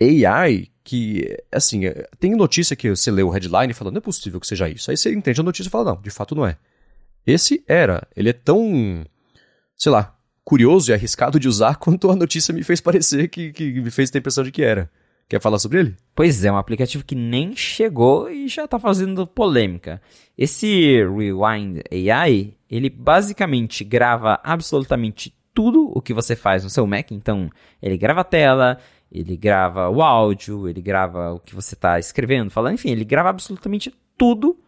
[0.00, 4.00] AI, que, assim, é, tem notícia que você lê o headline e fala, não é
[4.00, 4.90] possível que seja isso.
[4.90, 6.56] Aí você entende a notícia e fala, não, de fato não é.
[7.26, 8.08] Esse era.
[8.16, 9.04] Ele é tão,
[9.76, 10.16] sei lá,
[10.50, 14.10] curioso e arriscado de usar quanto a notícia me fez parecer que, que me fez
[14.10, 14.90] ter a impressão de que era.
[15.28, 15.96] Quer falar sobre ele?
[16.12, 20.02] Pois é, um aplicativo que nem chegou e já está fazendo polêmica.
[20.36, 27.12] Esse Rewind AI, ele basicamente grava absolutamente tudo o que você faz no seu Mac.
[27.12, 27.48] Então,
[27.80, 28.78] ele grava a tela,
[29.12, 33.28] ele grava o áudio, ele grava o que você está escrevendo, falando, enfim, ele grava
[33.28, 34.58] absolutamente tudo.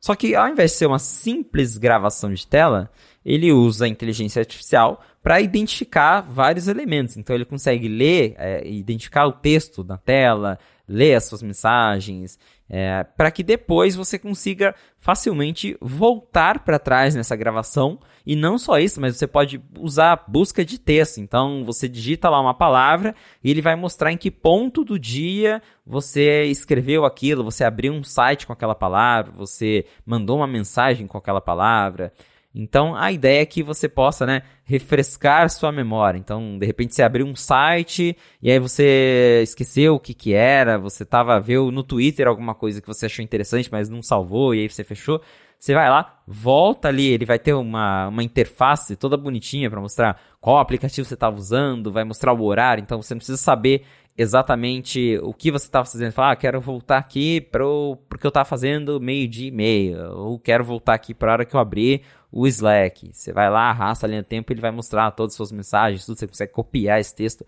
[0.00, 2.88] Só que ao invés de ser uma simples gravação de tela,
[3.24, 7.16] ele usa a inteligência artificial para identificar vários elementos.
[7.16, 10.58] Então ele consegue ler, é, identificar o texto na tela,
[10.88, 12.38] ler as suas mensagens,
[12.68, 18.00] é, para que depois você consiga facilmente voltar para trás nessa gravação.
[18.24, 21.18] E não só isso, mas você pode usar busca de texto.
[21.18, 25.62] Então você digita lá uma palavra e ele vai mostrar em que ponto do dia
[25.86, 31.18] você escreveu aquilo, você abriu um site com aquela palavra, você mandou uma mensagem com
[31.18, 32.12] aquela palavra.
[32.54, 36.18] Então, a ideia é que você possa, né, refrescar sua memória.
[36.18, 40.78] Então, de repente, você abriu um site e aí você esqueceu o que que era,
[40.78, 44.60] você tava, viu no Twitter alguma coisa que você achou interessante, mas não salvou e
[44.60, 45.20] aí você fechou.
[45.58, 50.20] Você vai lá, volta ali, ele vai ter uma, uma interface toda bonitinha para mostrar
[50.40, 53.84] qual aplicativo você estava usando, vai mostrar o horário, então você não precisa saber
[54.18, 56.12] exatamente o que você estava fazendo.
[56.12, 60.38] Falar, ah, quero voltar aqui para o eu estava fazendo meio dia e meio, ou
[60.38, 62.02] quero voltar aqui para a hora que eu abrir
[62.32, 63.10] o Slack.
[63.12, 66.06] Você vai lá, arrasta a linha do tempo, ele vai mostrar todas as suas mensagens,
[66.06, 67.46] tudo, você consegue copiar esse texto.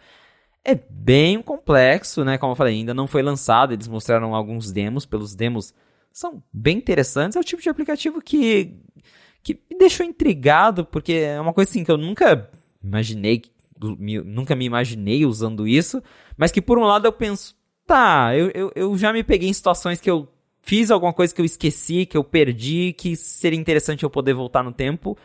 [0.62, 2.36] É bem complexo, né?
[2.36, 5.72] Como eu falei, ainda não foi lançado, eles mostraram alguns demos, pelos demos
[6.12, 7.36] são bem interessantes.
[7.36, 8.76] É o tipo de aplicativo que,
[9.42, 12.50] que me deixou intrigado, porque é uma coisa assim que eu nunca
[12.82, 13.42] imaginei,
[14.24, 16.02] nunca me imaginei usando isso,
[16.36, 17.56] mas que por um lado eu penso,
[17.86, 20.28] tá, eu, eu, eu já me peguei em situações que eu
[20.64, 24.62] fiz alguma coisa que eu esqueci, que eu perdi, que seria interessante eu poder voltar
[24.62, 25.16] no tempo,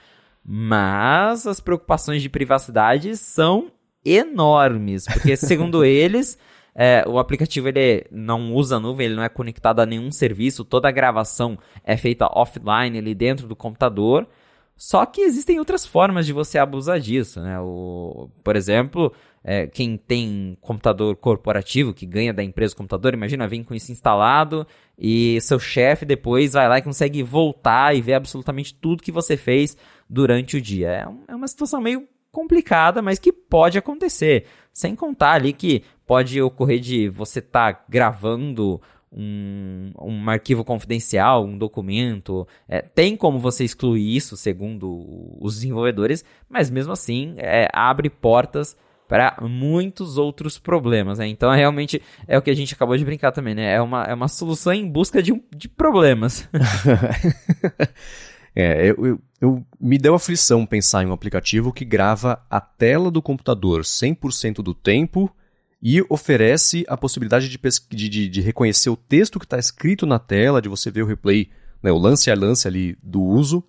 [0.43, 3.71] mas as preocupações de privacidade são
[4.05, 6.37] enormes, porque segundo eles,
[6.75, 10.89] é, o aplicativo ele não usa nuvem, ele não é conectado a nenhum serviço, toda
[10.89, 14.27] a gravação é feita offline ali dentro do computador.
[14.75, 17.59] Só que existem outras formas de você abusar disso, né?
[17.59, 19.11] O, por exemplo,
[19.43, 23.91] é, quem tem computador corporativo, que ganha da empresa o computador, imagina, vem com isso
[23.91, 24.65] instalado
[24.97, 29.37] e seu chefe depois vai lá e consegue voltar e ver absolutamente tudo que você
[29.37, 29.77] fez
[30.09, 30.89] durante o dia.
[30.89, 34.45] É, é uma situação meio complicada, mas que pode acontecer.
[34.73, 41.43] Sem contar ali que pode ocorrer de você estar tá gravando um, um arquivo confidencial,
[41.43, 42.47] um documento.
[42.67, 48.77] É, tem como você excluir isso, segundo os desenvolvedores, mas mesmo assim é, abre portas
[49.09, 51.27] para muitos outros problemas, né?
[51.27, 53.73] Então, realmente, é o que a gente acabou de brincar também, né?
[53.73, 56.47] É uma, é uma solução em busca de, de problemas.
[58.55, 63.09] é, eu, eu, eu, me deu aflição pensar em um aplicativo que grava a tela
[63.09, 65.27] do computador 100% do tempo
[65.81, 67.59] e oferece a possibilidade de,
[67.89, 71.49] de, de reconhecer o texto que está escrito na tela, de você ver o replay,
[71.81, 73.63] né, o lance a lance ali do uso.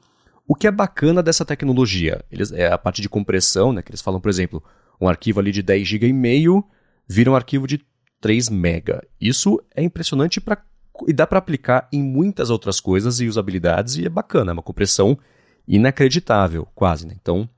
[0.46, 2.22] O que é bacana dessa tecnologia?
[2.30, 4.62] Eles, é a parte de compressão, né, que eles falam, por exemplo,
[5.00, 6.64] um arquivo ali de 10 GB e meio
[7.08, 7.80] vira um arquivo de
[8.20, 9.00] 3 MB.
[9.20, 10.62] Isso é impressionante pra,
[11.08, 14.62] e dá para aplicar em muitas outras coisas e usabilidades e é bacana, é uma
[14.62, 15.18] compressão
[15.66, 17.06] inacreditável, quase.
[17.06, 17.14] Né?
[17.20, 17.48] Então,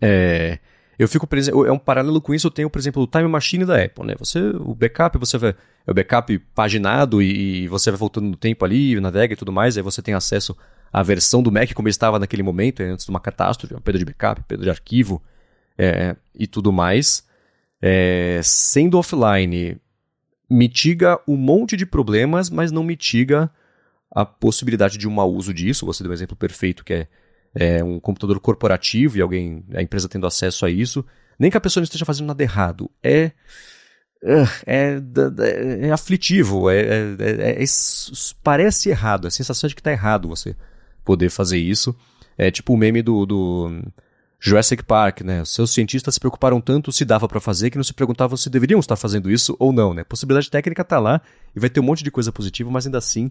[0.00, 0.58] é,
[0.98, 3.64] eu fico preso, é um paralelo com isso, eu tenho, por exemplo, o Time Machine
[3.64, 4.14] da Apple, né?
[4.18, 5.54] Você, o backup, você vai,
[5.86, 9.52] é o backup paginado e, e você vai voltando no tempo ali, navega e tudo
[9.52, 10.56] mais, aí você tem acesso
[10.92, 14.04] à versão do Mac como estava naquele momento, antes de uma catástrofe, uma perda de
[14.04, 15.22] backup, perda de arquivo
[15.80, 17.24] é, e tudo mais.
[17.80, 19.80] É, sendo offline,
[20.48, 23.50] mitiga um monte de problemas, mas não mitiga
[24.10, 25.86] a possibilidade de um mau uso disso.
[25.86, 27.08] Você deu um exemplo perfeito que é
[27.54, 31.04] é, um computador corporativo e alguém, a empresa tendo acesso a isso,
[31.38, 33.32] nem que a pessoa não esteja fazendo nada errado, é
[34.22, 37.64] é, é, é aflitivo, é, é, é, é
[38.42, 40.54] parece errado, a sensação de que está errado você
[41.02, 41.96] poder fazer isso.
[42.36, 43.82] É tipo o meme do, do
[44.40, 45.44] Jurassic Park, né?
[45.44, 48.80] Seus cientistas se preocuparam tanto se dava para fazer que não se perguntavam se deveriam
[48.80, 50.02] estar fazendo isso ou não, né?
[50.02, 51.20] Possibilidade técnica está lá
[51.54, 53.30] e vai ter um monte de coisa positiva, mas ainda assim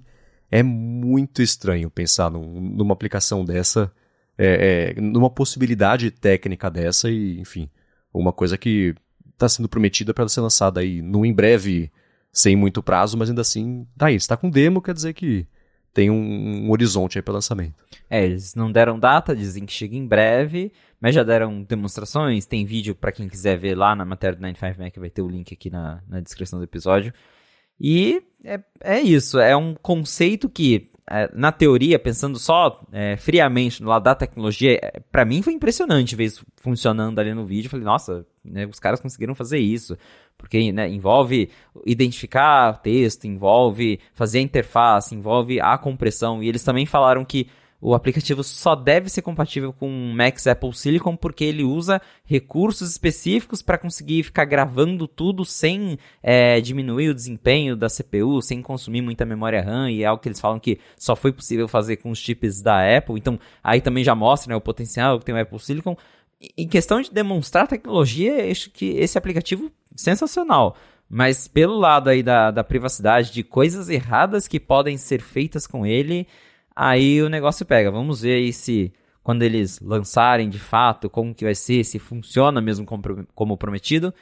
[0.52, 3.91] é muito estranho pensar num, numa aplicação dessa
[4.38, 7.69] é, é, numa possibilidade técnica dessa e, enfim,
[8.14, 8.95] uma coisa que
[9.34, 11.91] está sendo prometida para ser lançada aí no em breve,
[12.31, 15.45] sem muito prazo, mas ainda assim, tá aí, está com demo, quer dizer que
[15.94, 17.84] tem um, um horizonte aí para lançamento.
[18.10, 22.66] É, eles não deram data, dizem que chega em breve, mas já deram demonstrações, tem
[22.66, 25.53] vídeo para quem quiser ver lá na matéria do 95 Mac, vai ter o link
[25.53, 27.14] aqui na, na descrição do episódio.
[27.80, 33.82] E é, é isso, é um conceito que é, na teoria, pensando só é, friamente
[33.82, 37.70] no lado da tecnologia, é, para mim foi impressionante ver isso funcionando ali no vídeo.
[37.70, 39.98] Falei, nossa, né, os caras conseguiram fazer isso.
[40.40, 41.49] Porque né, envolve
[41.86, 46.41] identificar texto, envolve fazer a interface, envolve a compressão.
[46.41, 47.48] E eles também falaram que
[47.82, 53.61] o aplicativo só deve ser compatível com Macs Apple Silicon porque ele usa recursos específicos
[53.61, 59.26] para conseguir ficar gravando tudo sem é, diminuir o desempenho da CPU, sem consumir muita
[59.26, 62.20] memória RAM, e é algo que eles falam que só foi possível fazer com os
[62.20, 63.18] chips da Apple.
[63.18, 65.95] Então, aí também já mostra né, o potencial que tem o Apple Silicon.
[66.57, 70.76] Em questão de demonstrar tecnologia, acho que esse aplicativo sensacional.
[71.10, 75.86] Mas pelo lado aí da, da privacidade, de coisas erradas que podem ser feitas com
[75.86, 76.28] ele,
[76.82, 77.91] Aí o negócio pega.
[77.91, 82.61] Vamos ver aí se quando eles lançarem de fato como que vai ser, se funciona
[82.61, 83.03] mesmo como,
[83.36, 84.14] como prometido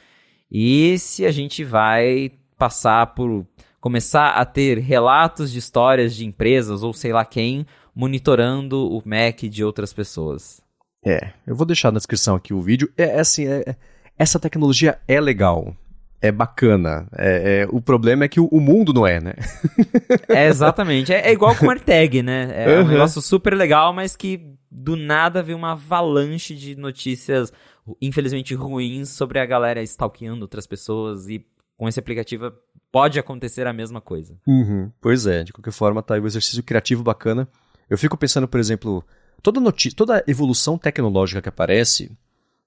[0.50, 3.46] e se a gente vai passar por
[3.80, 7.64] começar a ter relatos de histórias de empresas ou sei lá quem
[7.94, 10.60] monitorando o Mac de outras pessoas.
[11.04, 12.92] É, eu vou deixar na descrição aqui o vídeo.
[12.96, 13.76] É, é assim, é,
[14.18, 15.74] essa tecnologia é legal
[16.20, 17.08] é bacana.
[17.16, 19.34] É, é, o problema é que o, o, mundo não é, né?
[20.28, 21.12] é, exatamente.
[21.12, 22.50] É, é, igual com o AirTag, né?
[22.54, 22.84] É uhum.
[22.84, 27.52] um negócio super legal, mas que do nada veio uma avalanche de notícias,
[28.00, 31.44] infelizmente ruins, sobre a galera stalkeando outras pessoas e
[31.76, 32.52] com esse aplicativo
[32.90, 34.36] pode acontecer a mesma coisa.
[34.46, 34.90] Uhum.
[35.00, 37.48] Pois é, de qualquer forma tá aí o um exercício criativo bacana.
[37.88, 39.04] Eu fico pensando, por exemplo,
[39.42, 42.10] toda notícia, toda evolução tecnológica que aparece,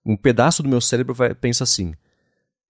[0.06, 1.94] um pedaço do meu cérebro vai, pensa assim,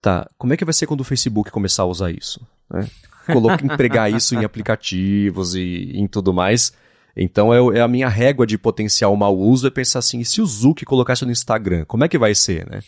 [0.02, 2.44] Tá, como é que vai ser quando o Facebook começar a usar isso?
[2.68, 2.88] Né?
[3.32, 6.72] Coloca, empregar isso em aplicativos e em tudo mais.
[7.16, 10.42] Então é, é, a minha régua de potencial mau uso é pensar assim, e se
[10.42, 12.80] o Zuck colocasse no Instagram, como é que vai ser, né?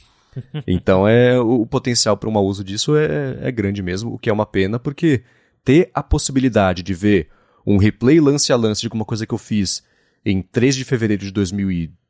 [0.67, 4.19] Então é o, o potencial para um mau uso disso é, é grande mesmo, o
[4.19, 5.23] que é uma pena, porque
[5.65, 7.29] ter a possibilidade de ver
[7.65, 9.85] um replay lance a lance de alguma coisa que eu fiz
[10.25, 12.05] em 3 de fevereiro de 2020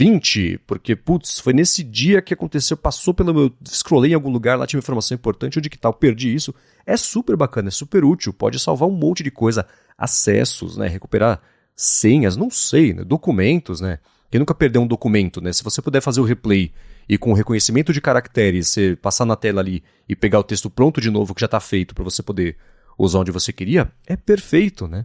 [0.00, 3.52] 20, porque, putz, foi nesse dia que aconteceu, passou pelo meu.
[3.68, 6.54] Scrollei em algum lugar, lá tinha uma informação importante, onde que tal, perdi isso.
[6.86, 9.66] É super bacana, é super útil, pode salvar um monte de coisa,
[9.98, 10.88] acessos, né?
[10.88, 11.42] Recuperar
[11.76, 13.04] senhas, não sei, né?
[13.04, 13.98] documentos, né?
[14.30, 15.52] Quem nunca perdeu um documento, né?
[15.52, 16.72] Se você puder fazer o replay
[17.06, 20.70] e com o reconhecimento de caracteres, você passar na tela ali e pegar o texto
[20.70, 22.56] pronto de novo, que já está feito, para você poder
[22.98, 25.04] usar onde você queria, é perfeito, né?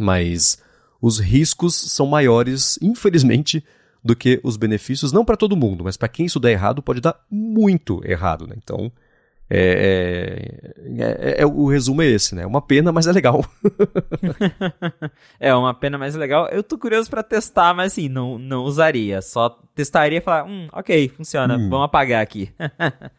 [0.00, 0.58] Mas
[1.04, 3.62] os riscos são maiores, infelizmente,
[4.02, 6.98] do que os benefícios, não para todo mundo, mas para quem isso der errado, pode
[6.98, 8.54] dar muito errado, né?
[8.56, 8.90] Então,
[9.50, 12.46] é, é, é, é, o resumo é esse, né?
[12.46, 13.44] Uma pena, mas é legal.
[15.38, 16.48] é uma pena, mas é legal.
[16.48, 19.20] Eu tô curioso para testar, mas assim, não, não usaria.
[19.20, 21.68] Só testaria e falar, hum, ok, funciona, hum.
[21.68, 22.50] vamos apagar aqui.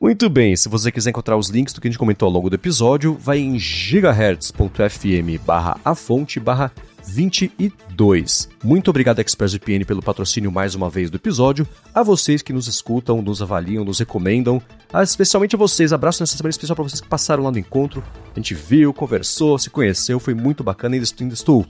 [0.00, 2.48] Muito bem, se você quiser encontrar os links do que a gente comentou ao longo
[2.48, 6.72] do episódio, vai em gigahertz.fm barra a fonte barra
[7.06, 8.48] 22.
[8.62, 11.66] Muito obrigado, ExpressVPN, pelo patrocínio mais uma vez do episódio.
[11.94, 14.60] A vocês que nos escutam, nos avaliam, nos recomendam.
[14.92, 15.92] Ah, especialmente a vocês.
[15.92, 18.02] Abraço nessa semana especial para vocês que passaram lá no encontro.
[18.34, 20.94] A gente viu, conversou, se conheceu, foi muito bacana.
[20.94, 21.66] Ainda estou,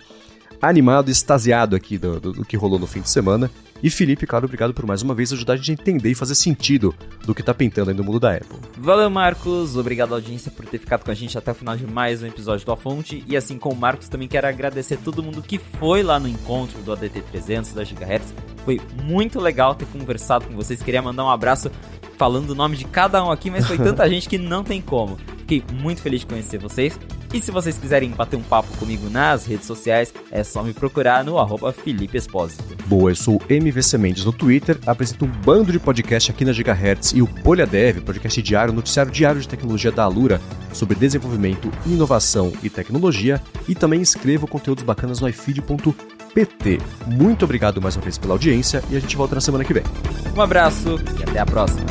[0.61, 3.51] animado, extasiado aqui do, do, do, que rolou no fim de semana.
[3.83, 6.35] E Felipe, claro, obrigado por mais uma vez ajudar a gente a entender e fazer
[6.35, 6.95] sentido
[7.25, 8.59] do que está pintando aí no mundo da Apple.
[8.77, 9.77] Valeu, Marcos.
[9.77, 12.67] Obrigado, audiência, por ter ficado com a gente até o final de mais um episódio
[12.67, 13.25] do A Fonte.
[13.27, 16.79] E assim como o Marcos, também quero agradecer todo mundo que foi lá no encontro
[16.83, 18.35] do ADT 300 da Gigahertz.
[18.65, 20.83] Foi muito legal ter conversado com vocês.
[20.83, 21.71] Queria mandar um abraço
[22.19, 25.17] falando o nome de cada um aqui, mas foi tanta gente que não tem como.
[25.39, 26.99] Fiquei muito feliz de conhecer vocês.
[27.33, 31.25] E se vocês quiserem bater um papo comigo nas redes sociais, é só me procurar
[31.25, 32.63] no arroba Felipe Espósito.
[32.87, 33.41] Boa, eu sou
[33.71, 37.67] MVC Mendes no Twitter, apresento um bando de podcast aqui na Gigahertz e o Bolha
[37.67, 40.41] Dev, podcast diário, noticiário diário de tecnologia da Alura
[40.73, 46.81] sobre desenvolvimento, inovação e tecnologia, e também escrevo conteúdos bacanas no iFeed.pt.
[47.07, 49.85] Muito obrigado mais uma vez pela audiência e a gente volta na semana que vem.
[50.37, 51.87] Um abraço e até a próxima.